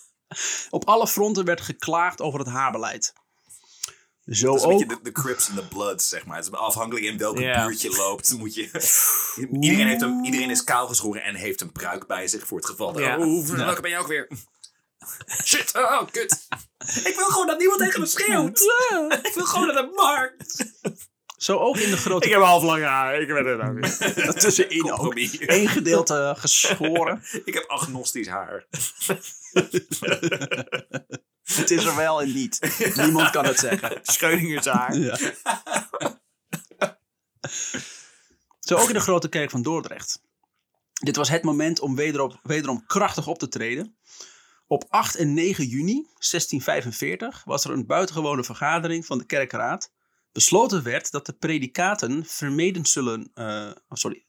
op 0.70 0.84
alle 0.84 1.08
fronten 1.08 1.44
werd 1.44 1.60
geklaagd 1.60 2.20
over 2.20 2.38
het 2.38 2.48
haarbeleid. 2.48 3.12
Zo 4.26 4.46
Dat 4.46 4.56
is 4.56 4.62
een 4.62 4.70
ook... 4.72 4.78
beetje 4.78 4.96
de, 4.96 5.02
de 5.02 5.12
Crips 5.12 5.48
en 5.48 5.54
de 5.54 5.64
Bloods, 5.66 6.08
zeg 6.08 6.24
maar. 6.26 6.36
Het 6.36 6.46
is 6.46 6.52
afhankelijk 6.52 7.06
in 7.06 7.18
welk 7.18 7.38
Ja. 7.38 7.66
buurt 7.66 7.80
je 7.80 7.90
loopt. 7.96 8.32
Moet 8.38 8.54
je, 8.54 8.62
iedereen, 9.50 9.86
heeft 9.86 10.02
een, 10.02 10.24
iedereen 10.24 10.50
is 10.50 10.64
kaal 10.64 10.86
geschoren 10.86 11.22
en 11.22 11.34
heeft 11.34 11.60
een 11.60 11.72
pruik 11.72 12.06
bij 12.06 12.28
zich 12.28 12.46
voor 12.46 12.58
het 12.58 12.66
geval. 12.66 12.92
dat- 12.92 13.02
Ja. 13.02 13.18
Oh, 13.18 13.46
welke 13.46 13.80
ben 13.80 13.90
je 13.90 13.98
ook 13.98 14.06
weer? 14.06 14.28
Shit, 15.44 15.74
oh, 15.76 16.02
kut. 16.10 16.46
Ik 17.04 17.12
wil 17.16 17.26
gewoon 17.26 17.46
dat 17.46 17.58
niemand 17.58 17.80
tegen 17.80 18.00
me 18.00 18.06
schreeuwt. 18.06 18.60
Ik 19.28 19.32
wil 19.34 19.44
gewoon 19.44 19.66
naar 19.66 19.76
de 19.76 19.92
markt. 19.94 20.72
Zo 21.36 21.58
ook 21.58 21.76
in 21.76 21.90
de 21.90 21.96
grote... 21.96 22.26
Ik 22.26 22.32
heb 22.32 22.42
half 22.42 22.62
lang 22.62 22.82
haar. 22.84 23.20
Ik 23.20 23.28
weet 23.28 23.44
het 23.44 23.60
ook 23.60 23.74
niet. 23.80 24.40
tussenin 24.40 24.92
ook. 24.92 25.14
Eén 25.40 25.68
gedeelte 25.68 26.34
geschoren. 26.38 27.22
Ik 27.44 27.54
heb 27.54 27.64
agnostisch 27.66 28.28
haar. 28.28 28.66
Het 31.44 31.70
is 31.70 31.84
er 31.84 31.96
wel 31.96 32.22
en 32.22 32.32
niet. 32.32 32.76
Niemand 33.02 33.30
kan 33.30 33.44
het 33.44 33.58
zeggen. 33.58 33.98
Schreudingers 34.02 34.66
haar. 34.66 34.96
Ja. 34.96 35.18
Zo 38.60 38.76
ook 38.76 38.88
in 38.88 38.94
de 38.94 39.00
grote 39.00 39.28
kerk 39.28 39.50
van 39.50 39.62
Dordrecht. 39.62 40.22
Dit 40.92 41.16
was 41.16 41.28
het 41.28 41.42
moment 41.42 41.80
om 41.80 41.94
wederom, 41.94 42.38
wederom 42.42 42.86
krachtig 42.86 43.26
op 43.26 43.38
te 43.38 43.48
treden. 43.48 43.96
Op 44.66 44.84
8 44.88 45.14
en 45.14 45.34
9 45.34 45.66
juni 45.66 45.92
1645 45.92 47.44
was 47.44 47.64
er 47.64 47.70
een 47.70 47.86
buitengewone 47.86 48.44
vergadering 48.44 49.06
van 49.06 49.18
de 49.18 49.26
kerkraad. 49.26 49.92
Besloten 50.32 50.82
werd 50.82 51.10
dat 51.10 51.26
de 51.26 51.32
predikaten 51.32 52.24
vermeden 52.24 52.86
zullen. 52.86 53.30
oh, 53.34 53.72
sorry, 53.88 54.26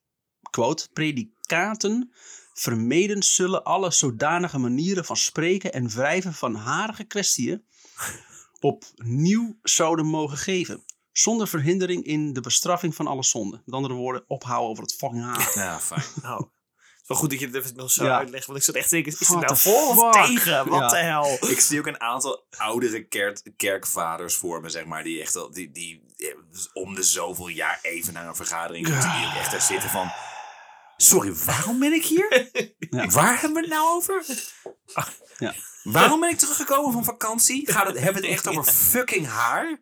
quote. 0.49 0.89
Predikaten 0.93 2.13
vermeden 2.57 3.23
zullen 3.23 3.63
alle 3.63 3.91
zodanige 3.91 4.57
manieren 4.57 5.05
van 5.05 5.17
spreken 5.17 5.73
en 5.73 5.89
wrijven 5.89 6.33
van 6.33 6.55
harige 6.55 7.03
kwestieën 7.03 7.65
opnieuw 8.59 9.57
zouden 9.61 10.05
mogen 10.05 10.37
geven. 10.37 10.83
Zonder 11.11 11.47
verhindering 11.47 12.03
in 12.03 12.33
de 12.33 12.41
bestraffing 12.41 12.95
van 12.95 13.07
alle 13.07 13.23
zonden. 13.23 13.61
Met 13.65 13.75
andere 13.75 13.93
woorden, 13.93 14.23
ophouden 14.27 14.69
over 14.69 14.83
het 14.83 14.93
fucking 14.95 15.23
haar. 15.23 15.51
Ja, 15.55 15.79
fijn. 15.79 16.03
Nou, 16.21 16.37
het 16.43 17.01
is 17.01 17.07
wel 17.07 17.17
goed 17.17 17.29
dat 17.29 17.39
je 17.39 17.45
het 17.45 17.55
even 17.55 17.75
nog 17.75 17.91
zo 17.91 18.05
Ja. 18.05 18.17
uitlegt. 18.17 18.45
Want 18.45 18.57
ik 18.57 18.63
zat 18.63 18.75
echt 18.75 18.89
te 18.89 18.95
denken, 18.95 19.11
is 19.19 19.27
het 19.27 19.39
nou 19.39 19.57
voor 19.57 19.87
of 19.87 20.13
tegen? 20.27 20.69
Wat 20.69 20.79
Ja. 20.79 20.87
de 20.87 20.97
hel? 20.97 21.37
Ik 21.49 21.59
zie 21.59 21.79
ook 21.79 21.87
een 21.87 22.01
aantal 22.01 22.45
oudere 22.57 23.07
kerk, 23.07 23.51
kerkvaders 23.57 24.35
voor 24.35 24.61
me, 24.61 24.69
zeg 24.69 24.85
maar, 24.85 25.03
die 25.03 25.21
echt 25.21 25.35
al, 25.35 25.51
die, 25.51 25.71
die 25.71 26.03
eh, 26.17 26.27
om 26.73 26.95
de 26.95 27.03
zoveel 27.03 27.47
jaar 27.47 27.79
even 27.81 28.13
naar 28.13 28.27
een 28.27 28.35
vergadering 28.35 28.85
die 28.85 28.95
ook 28.95 29.35
echt 29.35 29.51
daar 29.51 29.61
zitten 29.61 29.89
van. 29.89 30.11
Sorry, 30.97 31.33
waarom 31.33 31.79
ben 31.79 31.93
ik 31.93 32.05
hier? 32.05 32.49
Ja. 32.89 33.07
Waar 33.07 33.41
hebben 33.41 33.53
we 33.53 33.59
het 33.59 33.69
nou 33.69 33.95
over? 33.95 34.25
Ja. 35.37 35.53
Waarom 35.83 36.19
ben 36.19 36.29
ik 36.29 36.37
teruggekomen 36.37 36.91
van 36.93 37.03
vakantie? 37.03 37.71
Gaat 37.71 37.87
het, 37.87 37.95
hebben 37.99 38.21
we 38.21 38.27
het 38.27 38.37
echt 38.37 38.47
over 38.47 38.63
fucking 38.91 39.27
haar? 39.27 39.79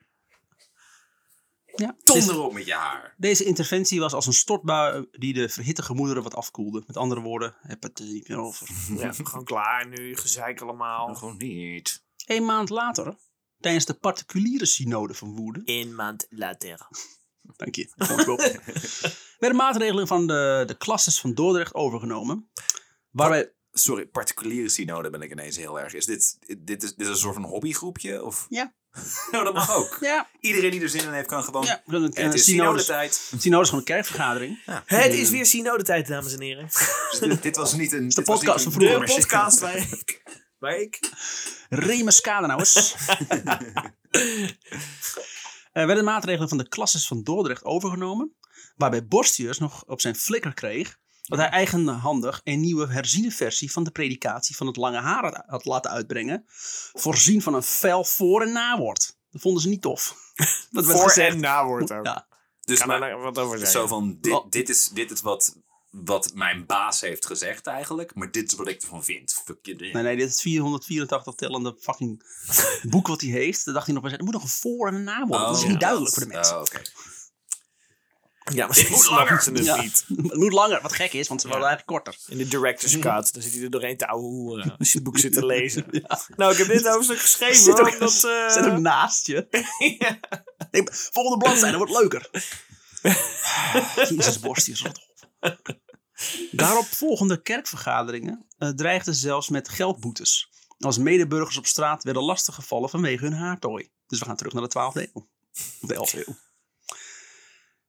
Ja. 1.76 1.96
Donder 2.04 2.40
op 2.40 2.54
met 2.54 2.66
je 2.66 2.74
haar. 2.74 3.14
Deze 3.18 3.44
interventie 3.44 4.00
was 4.00 4.14
als 4.14 4.26
een 4.26 4.34
stortbui 4.34 5.08
die 5.12 5.34
de 5.34 5.50
verhitte 5.50 5.84
gemoederen 5.84 6.24
wat 6.24 6.36
afkoelde. 6.36 6.84
Met 6.88 6.98
andere 6.98 7.22
woorden, 7.22 7.56
heb 7.62 7.84
het 7.84 8.00
er 8.00 8.06
niet 8.06 8.28
meer 8.28 8.38
over. 8.38 8.68
Ja, 8.98 9.12
gewoon 9.12 9.44
klaar 9.46 9.88
nu. 9.88 10.16
Gezeik 10.18 10.62
allemaal. 10.62 11.16
Gewoon 11.16 11.38
niet. 11.38 12.04
Een 12.26 12.46
maand 12.46 12.70
later, 12.70 13.16
tijdens 13.60 13.86
de 13.86 13.94
particuliere 13.94 14.66
synode 14.66 15.14
van 15.14 15.36
Woerden, 15.36 15.62
Een 15.66 15.96
maand 15.96 16.26
later. 16.30 16.88
dank 17.42 17.76
je, 17.76 17.90
werden 19.44 19.62
maatregelen 19.62 20.08
van 20.08 20.28
de, 20.28 20.64
de 20.66 20.78
klasses 20.78 21.20
van 21.20 21.34
Dordrecht 21.34 21.74
overgenomen. 21.74 22.50
Waarbij, 23.10 23.52
Sorry, 23.72 24.06
particuliere 24.06 24.70
synode 24.70 25.10
ben 25.10 25.22
ik 25.22 25.32
ineens 25.32 25.58
heel 25.58 25.80
erg. 25.80 25.94
Is 25.94 26.06
dit, 26.06 26.38
dit, 26.60 26.84
is, 26.84 26.90
dit 26.96 27.00
is 27.08 27.08
een 27.08 27.16
soort 27.18 27.34
van 27.34 27.44
hobbygroepje? 27.44 28.24
Of? 28.24 28.46
ja, 28.50 28.74
Nou, 29.32 29.44
dat 29.44 29.54
mag 29.54 29.76
ook. 29.76 29.98
ja, 30.02 30.30
Iedereen 30.40 30.72
die 30.72 30.82
er 30.82 30.90
zin 30.90 31.04
in 31.04 31.14
heeft, 31.14 31.28
kan 31.28 31.44
gewoon. 31.44 31.66
ja, 31.66 31.82
kunnen 31.86 32.10
het, 32.10 32.18
Het 32.18 32.26
eh, 32.28 32.34
is 32.34 32.44
synodes, 32.44 32.86
synodetijd. 32.86 33.14
synode 33.38 33.62
is 33.64 33.70
gewoon 33.70 33.80
een 33.80 33.94
kerkvergadering. 33.94 34.60
Het 34.86 35.14
is 35.14 35.30
weer 35.30 35.46
synodetijd, 35.46 36.08
dames 36.08 36.34
en 36.34 36.42
heren. 36.42 36.70
dit, 37.20 37.42
dit 37.44 37.56
was 37.56 37.74
niet 37.74 37.92
een. 37.92 38.10
de 38.10 38.22
podcast 38.22 38.66
een- 38.66 38.72
van 38.72 38.82
vroeger. 38.82 39.06
De 39.06 39.14
podcast 39.14 39.60
waar 39.60 39.76
ik... 39.78 40.22
Waar 40.60 40.78
ik... 40.80 41.00
Remus 41.70 42.22
Kadenauers. 42.22 42.96
Er 45.72 45.86
werden 45.88 46.04
maatregelen 46.04 46.50
van 46.50 46.58
de 46.58 46.68
klasses 46.68 47.08
van 47.08 47.24
Dordrecht 47.24 47.64
overgenomen. 47.64 48.36
Waarbij 48.76 49.06
Borstius 49.08 49.58
nog 49.60 49.84
op 49.88 50.02
zijn 50.02 50.16
flikker 50.16 50.54
kreeg. 50.54 50.98
Dat 51.24 51.40
hij 51.40 51.50
eigenhandig 51.50 52.42
een 52.44 52.60
nieuwe 52.60 52.88
herziene 52.88 53.32
versie 53.32 53.72
van 53.72 53.84
de 53.84 53.92
predikatie 53.92 54.56
van 54.56 54.68
het 54.68 54.76
lange 54.76 55.00
haar 55.00 55.44
had 55.48 55.66
laten 55.66 55.92
uitbrengen. 55.92 56.44
Voorzien 56.94 57.42
van 57.42 57.54
een 57.54 57.64
fel 57.64 58.04
voor- 58.04 58.42
en 58.42 58.52
nawoord. 58.52 59.18
Dat 59.32 59.42
vonden 59.42 59.62
ze 59.62 59.70
niet 59.70 59.82
tof. 59.82 60.16
Dat 60.72 60.86
Voor 60.86 61.04
gezegd. 61.10 61.34
en 61.34 61.40
nawoord 61.40 61.92
ook. 61.92 62.06
Ja. 62.06 62.28
Dus 62.62 62.80
Kan 62.80 62.88
maar, 62.88 63.00
daar 63.00 63.20
wat 63.20 63.38
over 63.38 63.58
zeggen? 63.58 63.80
zo 63.80 63.88
van: 63.88 64.18
dit, 64.22 64.42
dit 64.50 64.70
is, 64.70 64.90
dit 64.90 65.12
is 65.12 65.22
wat, 65.22 65.56
wat 65.92 66.32
mijn 66.34 66.66
baas 66.66 67.02
heeft 67.02 67.26
gezegd 67.26 67.68
eigenlijk. 67.68 68.16
Maar 68.16 68.32
dit 68.32 68.52
is 68.52 68.58
wat 68.58 68.68
ik 68.68 68.82
ervan 68.82 69.04
vind. 69.04 69.34
Fuck 69.46 69.58
je. 69.66 69.76
Nee, 69.76 69.94
nee, 70.04 70.16
dit 70.18 70.30
is 70.30 70.42
484 70.42 71.34
tellende 71.36 71.76
fucking 71.80 72.24
boek 72.84 73.08
wat 73.08 73.22
hij 73.22 73.30
heeft. 73.30 73.66
Daar 73.66 73.74
dacht 73.74 73.86
hij 73.86 73.96
nog 73.96 74.04
bij, 74.04 74.12
er 74.18 74.24
moet 74.24 74.34
nog 74.34 74.44
een 74.44 74.50
voor- 74.50 74.88
en 74.88 74.94
een 74.96 75.04
nawoord. 75.04 75.40
dat 75.40 75.56
is 75.56 75.62
Oh, 75.62 75.64
niet 75.70 75.74
ja. 75.74 75.80
duidelijk 75.80 76.14
voor 76.14 76.24
de 76.24 76.30
mensen. 76.34 76.56
Oh, 76.56 76.62
oké. 76.62 76.82
Ja, 78.54 78.66
moet 78.68 78.76
snappen 78.76 79.16
langer. 79.16 79.42
ze 79.42 79.52
het 79.52 79.66
Ja. 79.66 79.82
niet. 79.82 80.06
Het 80.32 80.36
moet 80.36 80.54
langer, 80.54 80.82
wat 80.82 80.94
gek 80.94 81.14
is, 81.14 81.28
want 81.28 81.42
ze 81.42 81.48
wilden 81.48 81.68
eigenlijk 81.68 82.04
korter. 82.04 82.22
In 82.32 82.38
de 82.38 82.48
director's 82.48 83.00
cut, 83.06 83.34
dan 83.34 83.42
zit 83.42 83.54
hij 83.54 83.64
er 83.64 83.70
doorheen 83.70 83.98
te 83.98 84.08
ouwe 84.08 84.24
hoeren 84.28 84.76
als 84.78 84.88
je 84.92 84.94
het 84.98 85.04
boek 85.04 85.18
zit 85.18 85.34
te 85.34 85.46
lezen. 85.46 85.86
Nou, 86.36 86.52
ik 86.52 86.58
heb 86.58 86.68
dit 86.68 86.88
hoofdstuk 86.88 87.20
geschreven 87.20 87.56
Zit 87.56 87.78
hoor, 87.78 87.88
ook, 87.88 87.94
omdat... 87.94 88.12
zit 88.14 88.58
ook 88.66 88.66
eh 88.66 88.78
naast 88.78 89.28
je. 89.28 89.48
ja. 90.00 90.20
Ik- 90.72 90.94
Volgende 91.12 91.38
bladzijde 91.46 91.78
wordt 91.78 91.92
leuker. 91.92 92.30
Jezus, 93.96 94.40
borstjes, 94.40 94.82
rot 94.82 95.00
op. 95.40 95.78
Daarop 96.52 96.86
volgende 96.86 97.42
kerkvergaderingen 97.42 98.46
eh, 98.58 98.70
dreigden 98.70 99.16
zelfs 99.16 99.50
met 99.50 99.70
geldboetes. 99.70 100.50
Als 100.80 100.98
medeburgers 100.98 101.58
op 101.58 101.66
straat 101.66 102.04
werden 102.04 102.24
lastiggevallen 102.24 102.90
vanwege 102.90 103.24
hun 103.24 103.34
haartooi. 103.34 103.90
Dus 104.08 104.20
we 104.20 104.26
gaan 104.26 104.36
terug 104.36 104.54
naar 104.54 104.64
de 104.70 104.70
12e 104.70 105.10
eeuw. 105.14 105.28
Of 105.82 105.88
de 105.90 105.96
11e 105.96 106.28
eeuw. 106.28 106.36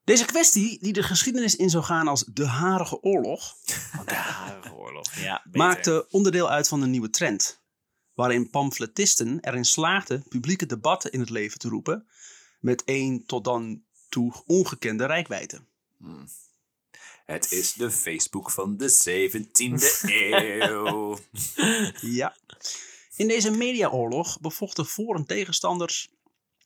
Deze 0.04 0.24
kwestie, 0.24 0.78
die 0.80 0.92
de 0.92 1.02
geschiedenis 1.02 1.56
in 1.56 1.70
zou 1.70 1.84
gaan 1.84 2.08
als 2.08 2.24
de 2.32 2.46
Harige 2.46 3.02
Oorlog, 3.02 3.56
De 4.06 4.14
Harige 4.14 4.74
Oorlog. 4.74 5.14
Ja, 5.14 5.40
beter. 5.44 5.58
maakte 5.60 6.06
onderdeel 6.10 6.50
uit 6.50 6.68
van 6.68 6.82
een 6.82 6.90
nieuwe 6.90 7.10
trend. 7.10 7.62
Waarin 8.14 8.50
pamfletisten 8.50 9.38
erin 9.40 9.64
slaagden 9.64 10.24
publieke 10.28 10.66
debatten 10.66 11.12
in 11.12 11.20
het 11.20 11.30
leven 11.30 11.58
te 11.58 11.68
roepen. 11.68 12.06
met 12.60 12.84
één 12.84 13.26
tot 13.26 13.44
dan 13.44 13.82
toe 14.08 14.42
ongekende 14.46 15.06
rijkwijde. 15.06 15.60
Het 17.26 17.52
is 17.52 17.72
de 17.72 17.90
Facebook 17.90 18.50
van 18.50 18.76
de 18.76 18.90
17e 18.90 20.10
eeuw. 20.10 21.18
Ja. 22.00 22.36
In 23.16 23.28
deze 23.28 23.50
mediaoorlog 23.50 24.40
bevochten 24.40 24.86
voor- 24.86 25.16
en 25.16 25.26
tegenstanders 25.26 26.08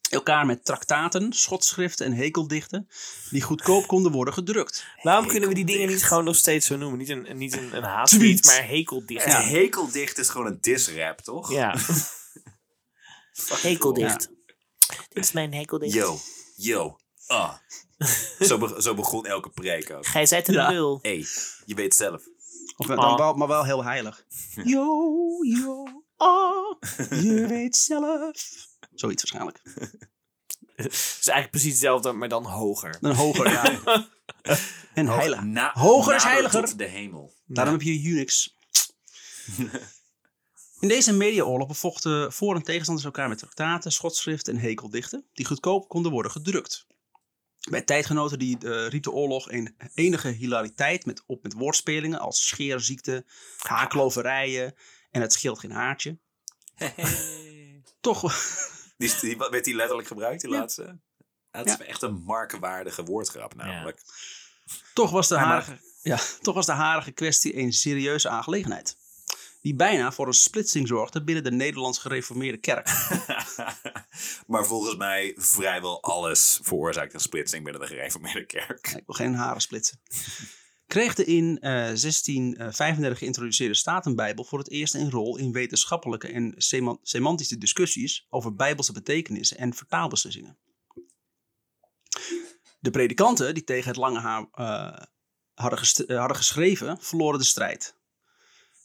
elkaar 0.08 0.46
met 0.46 0.64
traktaten, 0.64 1.32
schotschriften 1.32 2.06
en 2.06 2.12
hekeldichten 2.12 2.88
die 3.30 3.42
goedkoop 3.42 3.86
konden 3.86 4.12
worden 4.12 4.34
gedrukt. 4.34 4.84
Waarom 5.02 5.26
kunnen 5.26 5.48
we 5.48 5.54
die 5.54 5.64
dingen 5.64 5.88
niet 5.88 6.04
gewoon 6.04 6.24
nog 6.24 6.36
steeds 6.36 6.66
zo 6.66 6.76
noemen? 6.76 6.98
Niet 6.98 7.08
een, 7.08 7.36
niet 7.36 7.56
een, 7.56 7.76
een 7.76 7.82
maar 7.82 8.66
hekeldicht. 8.66 9.24
Ja. 9.24 9.40
hekeldicht 9.40 10.18
is 10.18 10.28
gewoon 10.28 10.46
een 10.46 10.58
disrap, 10.60 11.20
toch? 11.20 11.52
ja. 11.52 11.76
hekeldicht. 13.62 14.30
Dit 15.08 15.24
is 15.24 15.32
mijn 15.32 15.54
hekeldicht. 15.54 15.94
Yo, 15.94 16.18
yo, 16.56 16.96
ah. 17.26 17.54
zo, 18.40 18.58
be- 18.58 18.82
zo 18.82 18.94
begon 18.94 19.26
elke 19.26 19.50
preek 19.50 19.90
ook. 19.90 20.06
Gij 20.06 20.26
zijt 20.26 20.48
een 20.48 20.54
Ja. 20.54 20.70
lul. 20.70 20.98
Hé, 21.02 21.10
hey, 21.10 21.26
je 21.66 21.74
weet 21.74 21.94
zelf. 21.94 22.22
Of 22.76 22.86
dan 22.86 22.98
Ah. 22.98 23.36
maar 23.36 23.48
wel 23.48 23.64
heel 23.64 23.84
heilig. 23.84 24.24
Yo, 24.74 24.86
yo, 25.42 26.04
ah, 26.16 26.76
je 27.10 27.46
weet 27.48 27.76
zelf. 27.76 28.66
Zoiets 28.98 29.30
waarschijnlijk. 29.30 29.60
Het 30.76 30.92
is 30.92 31.28
eigenlijk 31.28 31.50
precies 31.50 31.70
hetzelfde, 31.70 32.12
maar 32.12 32.28
dan 32.28 32.44
hoger. 32.44 32.96
Een 33.00 33.14
hoger, 33.14 33.50
ja. 33.50 33.80
En 34.94 35.06
heilig. 35.06 35.42
Na- 35.42 35.72
Hoger 35.74 36.14
is 36.14 36.22
heiliger. 36.22 36.64
tot 36.64 36.78
de 36.78 36.84
hemel. 36.84 37.34
Daarom 37.46 37.72
heb 37.74 37.82
je 37.82 38.02
Unix. 38.02 38.54
In 40.80 40.88
deze 40.88 41.12
mediaoorlog 41.12 41.68
bevochten 41.68 42.32
voor- 42.32 42.54
en 42.54 42.62
tegenstanders 42.62 43.06
elkaar 43.06 43.28
met 43.28 43.38
traktaten, 43.38 43.92
schotschriften 43.92 44.54
en 44.54 44.60
hekeldichten, 44.60 45.26
die 45.32 45.46
goedkoop 45.46 45.88
konden 45.88 46.12
worden 46.12 46.32
gedrukt. 46.32 46.86
Bij 47.70 47.82
tijdgenoten 47.82 48.38
die, 48.38 48.58
eh, 48.58 48.88
riep 48.88 49.02
de 49.02 49.10
oorlog 49.10 49.50
een 49.50 49.76
enige 49.94 50.28
hilariteit 50.28 51.06
met, 51.06 51.22
op 51.26 51.42
met 51.42 51.52
woordspelingen 51.52 52.18
als 52.18 52.46
scheerziekte, 52.46 53.24
haarkloverijen 53.58 54.74
en 55.10 55.20
het 55.20 55.32
scheelt 55.32 55.58
geen 55.58 55.72
haartje. 55.72 56.18
Toch, 58.00 58.22
Die, 58.98 59.14
die, 59.20 59.36
werd 59.36 59.64
die 59.64 59.74
letterlijk 59.74 60.08
gebruikt, 60.08 60.40
die 60.40 60.50
Ja. 60.50 60.58
laatste? 60.58 60.98
Dat 61.50 61.66
is 61.66 61.76
echt 61.76 62.02
een 62.02 62.22
markenwaardige 62.24 63.04
woordgrap 63.04 63.54
namelijk. 63.54 64.00
toch, 64.94 65.10
was 65.10 65.28
de 65.28 65.38
harige, 65.38 65.78
ja, 66.02 66.18
toch 66.40 66.54
was 66.54 66.66
de 66.66 66.72
harige 66.72 67.10
kwestie 67.10 67.56
een 67.56 67.72
serieuze 67.72 68.28
aangelegenheid. 68.28 68.96
Die 69.60 69.74
bijna 69.74 70.12
voor 70.12 70.26
een 70.26 70.32
splitsing 70.32 70.88
zorgde 70.88 71.24
binnen 71.24 71.44
de 71.44 71.50
Nederlands 71.50 71.98
gereformeerde 71.98 72.58
kerk. 72.58 72.86
maar 74.46 74.66
volgens 74.66 74.96
mij 74.96 75.34
vrijwel 75.36 76.02
alles 76.02 76.60
veroorzaakt 76.62 77.14
een 77.14 77.20
splitsing 77.20 77.64
binnen 77.64 77.80
de 77.82 77.86
gereformeerde 77.88 78.46
kerk. 78.46 78.86
Ik 78.86 79.02
wil 79.06 79.14
geen 79.14 79.34
haren 79.34 79.60
splitsen. 79.60 80.00
Kreeg 80.88 81.14
de 81.14 81.24
in 81.24 81.58
eh, 81.58 81.70
1635 81.70 83.18
geïntroduceerde 83.18 83.74
Statenbijbel 83.74 84.44
voor 84.44 84.58
het 84.58 84.70
eerst 84.70 84.94
een 84.94 85.10
rol 85.10 85.36
in 85.36 85.52
wetenschappelijke 85.52 86.28
en 86.28 86.54
sema- 86.56 86.98
semantische 87.02 87.58
discussies 87.58 88.26
over 88.28 88.54
bijbelse 88.54 88.92
betekenissen 88.92 89.58
en 89.58 89.74
vertaalbeslissingen. 89.74 90.58
De 92.80 92.90
predikanten 92.90 93.54
die 93.54 93.64
tegen 93.64 93.88
het 93.88 93.96
lange 93.96 94.20
haar 94.20 94.48
eh, 94.52 95.02
hadden, 95.54 95.78
eh, 96.06 96.18
hadden 96.18 96.36
geschreven, 96.36 96.98
verloren 97.00 97.38
de 97.38 97.44
strijd. 97.44 97.96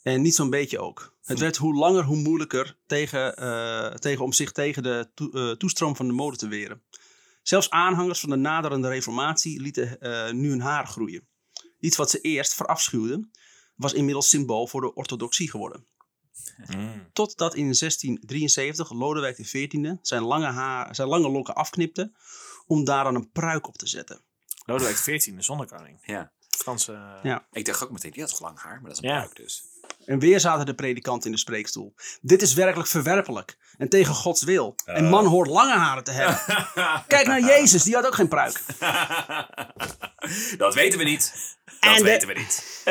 En 0.03 0.21
niet 0.21 0.35
zo'n 0.35 0.49
beetje 0.49 0.79
ook. 0.79 1.17
Het 1.23 1.39
werd 1.39 1.57
hoe 1.57 1.75
langer 1.75 2.03
hoe 2.03 2.17
moeilijker 2.17 2.77
tegen, 2.85 3.37
eh, 3.37 3.93
tegen, 3.93 4.23
om 4.23 4.33
zich 4.33 4.51
tegen 4.51 4.83
de 4.83 5.09
eh, 5.33 5.51
toestroom 5.51 5.95
van 5.95 6.07
de 6.07 6.13
mode 6.13 6.37
te 6.37 6.47
weren. 6.47 6.83
Zelfs 7.41 7.69
aanhangers 7.69 8.19
van 8.19 8.29
de 8.29 8.35
naderende 8.35 8.87
reformatie 8.87 9.61
lieten 9.61 9.99
eh, 9.99 10.31
nu 10.31 10.49
hun 10.49 10.61
haar 10.61 10.87
groeien. 10.87 11.27
Iets 11.83 11.97
wat 11.97 12.09
ze 12.09 12.21
eerst 12.21 12.53
verafschuwden, 12.53 13.31
was 13.75 13.93
inmiddels 13.93 14.29
symbool 14.29 14.67
voor 14.67 14.81
de 14.81 14.93
orthodoxie 14.93 15.49
geworden. 15.49 15.87
Totdat 17.13 17.55
in 17.55 17.63
1673 17.63 18.91
Lodewijk 18.91 19.35
XIV 19.35 19.95
zijn 20.01 20.21
lange, 20.23 20.45
haar, 20.45 20.95
zijn 20.95 21.07
lange 21.07 21.29
lokken 21.29 21.55
afknipte 21.55 22.11
om 22.65 22.83
daar 22.83 23.03
dan 23.03 23.15
een 23.15 23.31
pruik 23.31 23.67
op 23.67 23.77
te 23.77 23.87
zetten. 23.87 24.21
Lodewijk 24.65 24.95
XIV, 24.95 25.35
de 25.35 25.41
zonnekoning. 25.41 25.99
Ja. 26.05 26.31
Franse... 26.49 27.19
Ja. 27.23 27.47
Ik 27.51 27.65
dacht 27.65 27.83
ook 27.83 27.91
meteen, 27.91 28.11
die 28.11 28.21
had 28.21 28.39
lang 28.39 28.59
haar, 28.59 28.81
maar 28.81 28.89
dat 28.89 28.97
is 28.97 29.03
een 29.03 29.09
Ja. 29.09 29.19
pruik 29.19 29.35
dus. 29.35 29.63
En 30.05 30.19
weer 30.19 30.39
zaten 30.39 30.65
de 30.65 30.73
predikanten 30.75 31.25
in 31.29 31.35
de 31.35 31.41
spreekstoel. 31.41 31.93
Dit 32.21 32.41
is 32.41 32.53
werkelijk 32.53 32.89
verwerpelijk 32.89 33.57
en 33.77 33.89
tegen 33.89 34.13
Gods 34.15 34.43
wil. 34.43 34.75
Een 34.85 35.09
man 35.09 35.25
hoort 35.25 35.49
lange 35.49 35.73
haren 35.77 36.03
te 36.03 36.11
hebben. 36.11 36.39
Kijk 37.07 37.27
naar 37.27 37.39
Jezus, 37.41 37.83
die 37.83 37.95
had 37.95 38.05
ook 38.05 38.15
geen 38.15 38.27
pruik. 38.27 38.61
dat 40.57 40.73
weten 40.73 40.99
we 40.99 41.05
niet. 41.05 41.55
Dat 41.65 41.75
En 41.91 41.95
de- 41.97 42.03
weten 42.03 42.27
we 42.27 42.33
niet. 42.33 42.83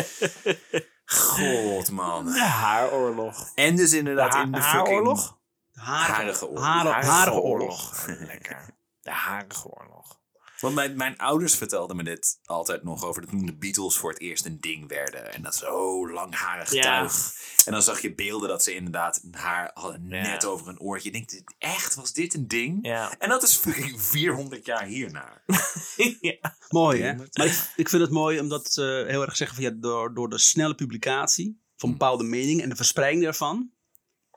God, 1.05 1.91
man. 1.91 2.25
De 2.25 2.41
haaroorlog. 2.41 3.53
En 3.55 3.77
dus 3.77 3.93
inderdaad 3.93 4.33
De 4.33 4.37
ha- 4.39 4.43
in 4.45 4.53
de 4.53 4.63
fucking... 4.63 4.87
haaroorlog? 4.87 5.41
Harige, 5.73 6.13
Harige 6.13 6.47
oorlog. 6.49 6.63
Harige, 6.65 7.11
harige 7.11 7.41
oorlog. 7.41 8.07
Lekker. 8.07 8.77
De 9.01 9.11
harige 9.11 9.69
oorlog. 9.69 10.21
Want 10.63 10.75
mijn, 10.75 10.97
mijn 10.97 11.19
ouders 11.19 11.55
vertelden 11.55 11.97
me 11.97 12.05
dit 12.05 12.39
altijd 12.45 12.83
nog 12.83 13.05
over 13.05 13.27
toen 13.27 13.47
de 13.47 13.55
Beatles 13.57 13.97
voor 13.97 14.11
het 14.11 14.21
eerst 14.21 14.45
een 14.45 14.61
ding 14.61 14.89
werden. 14.89 15.33
En 15.33 15.43
dat 15.43 15.55
zo 15.55 16.11
langharig 16.13 16.73
Ja. 16.73 16.83
tuig. 16.83 17.33
En 17.65 17.73
dan 17.73 17.83
zag 17.83 18.01
je 18.01 18.15
beelden 18.15 18.49
dat 18.49 18.63
ze 18.63 18.75
inderdaad 18.75 19.21
een 19.25 19.35
haar 19.35 19.71
hadden 19.75 20.07
Ja. 20.09 20.23
net 20.23 20.45
over 20.45 20.69
een 20.69 20.81
oortje. 20.81 21.13
Je 21.13 21.17
denkt, 21.27 21.45
echt, 21.59 21.95
was 21.95 22.13
dit 22.13 22.35
een 22.35 22.49
ding? 22.49 22.79
Ja. 22.87 23.15
En 23.19 23.29
dat 23.29 23.43
is 23.43 23.57
fucking 23.57 24.03
400 24.03 24.67
jaar 24.67 24.85
hierna. 24.85 25.43
ja. 26.21 26.57
Mooi 26.69 27.03
hè? 27.03 27.15
Maar 27.15 27.47
ik, 27.47 27.73
ik 27.77 27.89
vind 27.89 28.03
het 28.03 28.11
mooi 28.11 28.41
omdat 28.41 28.73
ze 28.73 29.05
heel 29.09 29.23
erg 29.23 29.37
zeggen 29.37 29.57
van 29.57 29.65
ja, 29.65 29.71
door, 29.81 30.15
door 30.15 30.29
de 30.29 30.39
snelle 30.39 30.75
publicatie 30.75 31.61
van 31.77 31.91
bepaalde 31.91 32.25
meningen 32.25 32.63
en 32.63 32.69
de 32.69 32.77
verspreiding 32.77 33.23
daarvan. 33.23 33.71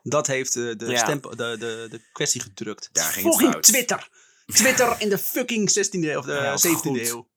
Dat 0.04 0.28
heeft 0.28 0.54
de, 0.54 0.76
Ja. 0.78 0.98
stempel, 0.98 1.30
de, 1.36 1.56
de, 1.60 1.88
de 1.90 2.02
kwestie 2.12 2.42
gedrukt. 2.42 2.90
Daar 2.92 3.12
ging 3.12 3.36
fout. 3.36 3.64
Twitter! 3.64 4.10
Twitter 4.46 4.96
in 5.02 5.10
de 5.10 5.18
fucking 5.18 5.70
16e 5.70 6.18
of 6.18 6.26
de 6.26 6.34
Ja, 6.34 6.50
wat 6.50 6.68
17e 6.68 6.72
goed. 6.72 7.00
eeuw. 7.10 7.28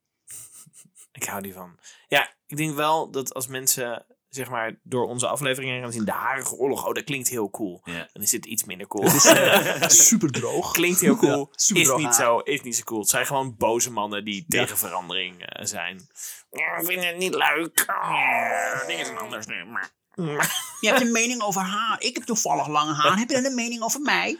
Ik 1.12 1.24
hou 1.24 1.42
die 1.42 1.52
van. 1.52 1.78
Ja, 2.08 2.34
ik 2.46 2.56
denk 2.56 2.74
wel 2.74 3.10
dat 3.10 3.34
als 3.34 3.46
mensen 3.46 4.06
zeg 4.28 4.50
maar 4.50 4.78
door 4.82 5.06
onze 5.06 5.26
afleveringen 5.28 5.82
gaan 5.82 5.92
zien 5.92 6.04
de 6.04 6.10
harige 6.12 6.54
oorlog, 6.54 6.86
oh 6.86 6.94
dat 6.94 7.04
klinkt 7.04 7.28
heel 7.28 7.50
cool. 7.50 7.80
Ja. 7.84 8.08
Dan 8.12 8.22
is 8.22 8.30
dit 8.30 8.46
iets 8.46 8.64
minder 8.64 8.86
cool. 8.86 9.08
Super 9.88 10.30
droog. 10.30 10.72
klinkt 10.72 11.00
heel 11.00 11.16
cool, 11.16 11.38
Ja, 11.38 11.46
super 11.54 11.80
is 11.82 11.86
droog 11.88 11.98
niet 11.98 12.06
haar. 12.06 12.14
zo, 12.24 12.38
is 12.38 12.60
niet 12.62 12.76
zo 12.76 12.82
cool. 12.84 13.00
Het 13.00 13.08
zijn 13.08 13.26
gewoon 13.26 13.56
boze 13.56 13.90
mannen 13.90 14.24
die 14.24 14.44
Ja. 14.48 14.60
tegen 14.62 14.78
verandering 14.78 15.42
eh, 15.46 15.64
zijn. 15.66 16.08
Ja, 16.50 16.76
ik 16.76 16.86
vind 16.86 17.04
het 17.04 17.16
niet 17.16 17.34
leuk. 17.34 17.84
Oh, 17.86 18.86
dingen 18.86 19.04
zijn 19.06 19.18
anders 19.18 19.46
nu. 19.46 19.64
Maar, 19.64 19.90
maar- 20.14 20.76
Je 20.80 20.88
hebt 20.88 21.00
een 21.00 21.12
mening 21.12 21.42
over 21.42 21.60
haar. 21.62 22.00
Ik 22.00 22.14
heb 22.14 22.24
toevallig 22.24 22.68
lange 22.68 22.94
haar. 22.94 23.18
Heb 23.18 23.28
je 23.28 23.34
dan 23.34 23.44
een 23.44 23.54
mening 23.54 23.82
over 23.82 24.00
mij? 24.00 24.38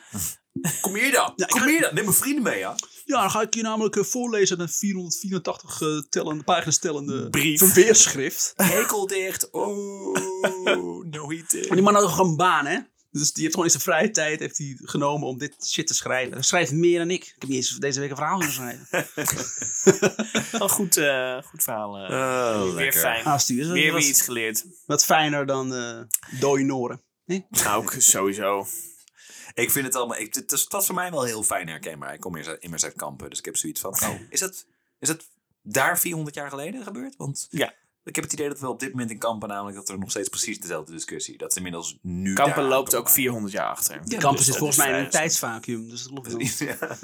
Kom 0.81 0.95
hier 0.95 1.13
dan. 1.13 1.33
Ja, 1.37 1.47
Kom 1.47 1.61
ga- 1.61 1.67
hier 1.67 1.81
dan. 1.81 1.95
Neem 1.95 2.05
mijn 2.05 2.17
vrienden 2.17 2.43
mee, 2.43 2.59
ja. 2.59 2.75
Ja, 3.05 3.21
dan 3.21 3.31
ga 3.31 3.41
ik 3.43 3.55
je 3.55 3.63
namelijk 3.63 3.97
eh, 3.97 4.05
voorlezen 4.05 4.61
een 4.61 4.69
484 4.69 5.81
eh, 5.83 5.89
tellende, 6.11 6.45
pagina's 6.45 6.79
tellende 6.79 7.31
Brief. 7.31 7.59
verweerschrift. 7.59 8.53
Hekeldicht. 8.57 9.51
Oh, 9.51 10.17
no 11.05 11.29
he 11.31 11.43
did. 11.49 11.67
Maar 11.67 11.77
die 11.77 11.83
man 11.83 11.95
had 11.95 12.03
ook 12.05 12.19
een 12.19 12.37
baan, 12.37 12.67
hè? 12.67 12.79
Dus 13.11 13.33
die 13.33 13.43
heeft 13.43 13.55
gewoon 13.55 13.71
in 13.73 13.79
zijn 13.81 13.83
vrije 13.85 14.11
tijd 14.11 14.41
heeft 14.41 14.59
hij 14.59 14.77
genomen 14.83 15.29
om 15.29 15.39
dit 15.39 15.55
shit 15.67 15.87
te 15.87 15.95
schrijven. 15.95 16.33
Hij 16.33 16.43
schrijft 16.43 16.73
meer 16.73 16.99
dan 16.99 17.11
ik. 17.11 17.23
Ik 17.25 17.35
heb 17.39 17.49
niet 17.49 17.57
eens 17.57 17.77
deze 17.79 18.01
week 18.01 18.11
een 18.11 18.17
verhaal 18.17 18.39
kunnen 18.39 18.55
schrijven. 18.55 18.87
Een 20.63 20.69
goed, 20.69 20.97
eh, 20.97 21.43
goed 21.43 21.63
verhaal. 21.63 21.97
eh. 21.99 22.03
Oh, 22.11 22.63
weer 22.65 22.73
lekker. 22.75 23.01
fijn. 23.01 23.25
Ah, 23.25 23.39
stuur. 23.39 23.63
Dat 23.65 23.73
weer 23.73 23.93
weer 23.93 24.03
iets 24.07 24.23
geleerd. 24.23 24.65
Wat 24.87 25.05
fijner 25.05 25.47
dan 25.47 25.75
eh 25.75 26.01
dode 26.41 26.63
Noren. 26.63 27.03
Nee? 27.25 27.47
Nou, 27.51 27.83
ook 27.83 27.95
sowieso. 27.99 28.67
Ik 29.59 29.71
vind 29.71 29.87
het 29.87 29.95
allemaal... 29.95 30.19
Ik, 30.19 30.35
het 30.35 30.53
is, 30.53 30.69
dat 30.69 30.81
is 30.81 30.87
voor 30.87 30.95
mij 30.97 31.11
wel 31.11 31.23
heel 31.25 31.43
fijn 31.43 31.69
herkenbaar. 31.69 32.15
Ik 32.15 32.21
kom 32.21 32.37
hier 32.37 32.57
in 32.63 32.69
mijn 32.69 32.81
Zuid-Kampen, 32.81 33.31
dus 33.31 33.39
ik 33.39 33.45
heb 33.45 33.57
zoiets 33.57 33.81
van... 33.81 33.91
Oh, 34.03 34.21
is 34.31 34.41
dat, 34.41 34.67
is 34.99 35.09
dat 35.09 35.25
daar 35.63 35.99
400 35.99 36.35
jaar 36.37 36.49
geleden 36.51 36.83
gebeurd? 36.83 37.17
Want 37.17 37.47
Ja. 37.51 37.75
ik 38.05 38.15
heb 38.15 38.25
het 38.25 38.33
idee 38.33 38.49
dat 38.49 38.61
we 38.61 38.69
op 38.69 38.81
dit 38.81 38.91
moment 38.91 39.11
in 39.11 39.19
Kampen 39.19 39.49
namelijk 39.49 39.77
dat 39.77 39.89
er 39.89 39.99
nog 39.99 40.11
steeds 40.11 40.29
precies 40.29 40.61
dezelfde 40.61 40.93
discussie. 40.93 41.39
Dat 41.39 41.51
is 41.51 41.57
inmiddels 41.57 41.99
nu. 42.03 42.33
Kampen 42.35 42.57
daar 42.63 42.65
loopt 42.71 42.89
ook 42.95 42.95
aankomen. 42.95 43.13
400 43.13 43.53
jaar 43.53 43.69
achter. 43.71 43.95
Ja, 43.95 44.01
dus 44.05 44.19
Kampen 44.19 44.39
zit 44.45 44.49
dat 44.49 44.57
volgens 44.57 44.79
mij 44.79 44.89
in 44.89 45.05
een 45.05 45.11
tijdsvacuum. 45.11 45.89
Dus 45.89 46.03
dat 46.03 46.13
klopt 46.13 46.33
wel. 46.59 46.69
Ja. 46.69 46.99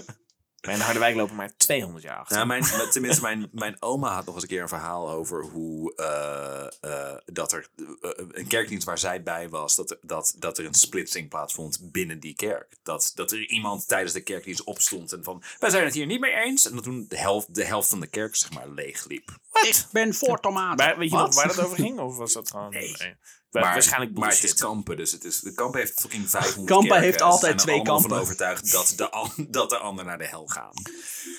Maar 0.64 0.74
in 0.74 0.80
Harderwijk 0.80 1.16
lopen 1.16 1.36
maar 1.36 1.56
200 1.56 2.04
jaar 2.04 2.16
achter. 2.18 2.36
Nou, 2.36 2.46
mijn, 2.46 2.90
tenminste, 2.90 3.22
mijn, 3.22 3.48
mijn 3.52 3.76
oma 3.82 4.14
had 4.14 4.24
nog 4.24 4.34
eens 4.34 4.42
een 4.42 4.48
keer 4.48 4.62
een 4.62 4.68
verhaal 4.68 5.10
over 5.10 5.42
hoe 5.42 5.94
eh, 5.94 6.90
eh, 6.90 7.16
dat 7.24 7.52
er 7.52 7.68
eh, 7.76 8.10
een 8.32 8.46
kerkdienst 8.46 8.86
waar 8.86 8.98
zij 8.98 9.22
bij 9.22 9.48
was, 9.48 9.76
dat 9.76 9.90
er, 9.90 9.98
dat, 10.02 10.34
dat 10.38 10.58
er 10.58 10.64
een 10.64 10.74
splitsing 10.74 11.28
plaatsvond 11.28 11.78
binnen 11.92 12.20
die 12.20 12.34
kerk. 12.34 12.76
Dat, 12.82 13.12
dat 13.14 13.32
er 13.32 13.48
iemand 13.48 13.88
tijdens 13.88 14.12
de 14.12 14.20
kerkdienst 14.20 14.64
opstond 14.64 15.12
en 15.12 15.24
van 15.24 15.42
wij 15.58 15.70
zijn 15.70 15.84
het 15.84 15.94
hier 15.94 16.06
niet 16.06 16.20
mee 16.20 16.32
eens. 16.32 16.68
En 16.68 16.74
dat 16.74 16.84
toen 16.84 17.06
de 17.08 17.18
helft, 17.18 17.54
de 17.54 17.64
helft 17.64 17.88
van 17.88 18.00
de 18.00 18.06
kerk 18.06 18.36
zeg 18.36 18.52
maar 18.52 18.68
leeg 18.68 19.04
liep. 19.06 19.30
Ik 19.62 19.84
ben 19.92 20.14
voor 20.14 20.40
tomaten. 20.40 20.98
Weet 20.98 21.10
je 21.10 21.16
Wat? 21.16 21.26
nog 21.26 21.34
waar 21.34 21.46
dat 21.46 21.64
over 21.64 21.76
ging? 21.76 21.98
Of 21.98 22.16
was 22.16 22.32
dat 22.32 22.50
gewoon... 22.50 22.70
Nee. 22.70 22.96
Wa- 22.98 23.16
Maar, 23.62 23.72
Waarschijnlijk 23.72 24.18
maar 24.18 24.30
het 24.30 24.44
is. 24.44 24.54
Kampen, 24.54 24.96
dus 24.96 25.12
het 25.12 25.24
is, 25.24 25.40
de 25.40 25.52
Kampen 25.54 25.80
heeft 25.80 26.00
fucking 26.00 26.30
500 26.30 26.66
Kampen 26.72 26.88
kerken. 26.88 27.04
heeft 27.06 27.20
altijd 27.20 27.52
er 27.52 27.58
twee 27.60 27.74
allemaal 27.74 28.00
van 28.00 28.08
kampen. 28.08 28.26
overtuigd 28.26 28.72
dat 28.72 28.92
de, 28.96 29.46
dat 29.50 29.70
de 29.70 29.78
ander 29.78 30.04
naar 30.04 30.18
de 30.18 30.26
hel 30.26 30.46
gaan. 30.46 30.72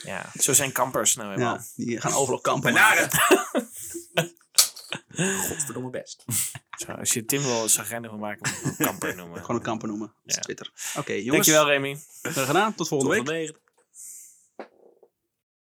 Ja, 0.03 0.32
zo 0.39 0.53
zijn 0.53 0.72
kampers 0.72 1.16
nou 1.16 1.30
helemaal. 1.32 1.53
Ja, 1.55 1.84
die 1.86 2.01
gaan 2.01 2.13
overal 2.13 2.39
kampen. 2.41 2.74
Benaren! 2.74 3.09
Godverdomme 5.47 5.89
best. 5.89 6.26
Zo, 6.78 6.91
als 6.91 7.13
je 7.13 7.26
Tim 7.26 7.41
wil 7.41 7.70
zagrijnig 7.70 8.09
wil 8.09 8.20
maken, 8.20 8.51
moet 8.51 8.61
je 8.61 8.68
hem 8.78 8.88
kamper 8.88 9.16
noemen. 9.16 9.39
Gewoon 9.41 9.55
een 9.55 9.61
kampen 9.61 9.88
noemen. 9.88 10.07
Dat 10.07 10.16
is 10.26 10.36
Ja. 10.36 10.41
Twitter. 10.41 10.72
Oké, 10.97 11.13
jongens. 11.13 11.32
Dankjewel 11.32 11.66
Remy. 11.68 11.97
Graag 12.22 12.45
gedaan. 12.45 12.76
Tot 12.76 12.88
volgende 12.88 13.24
week. 13.32 13.47
Tot. 13.47 13.63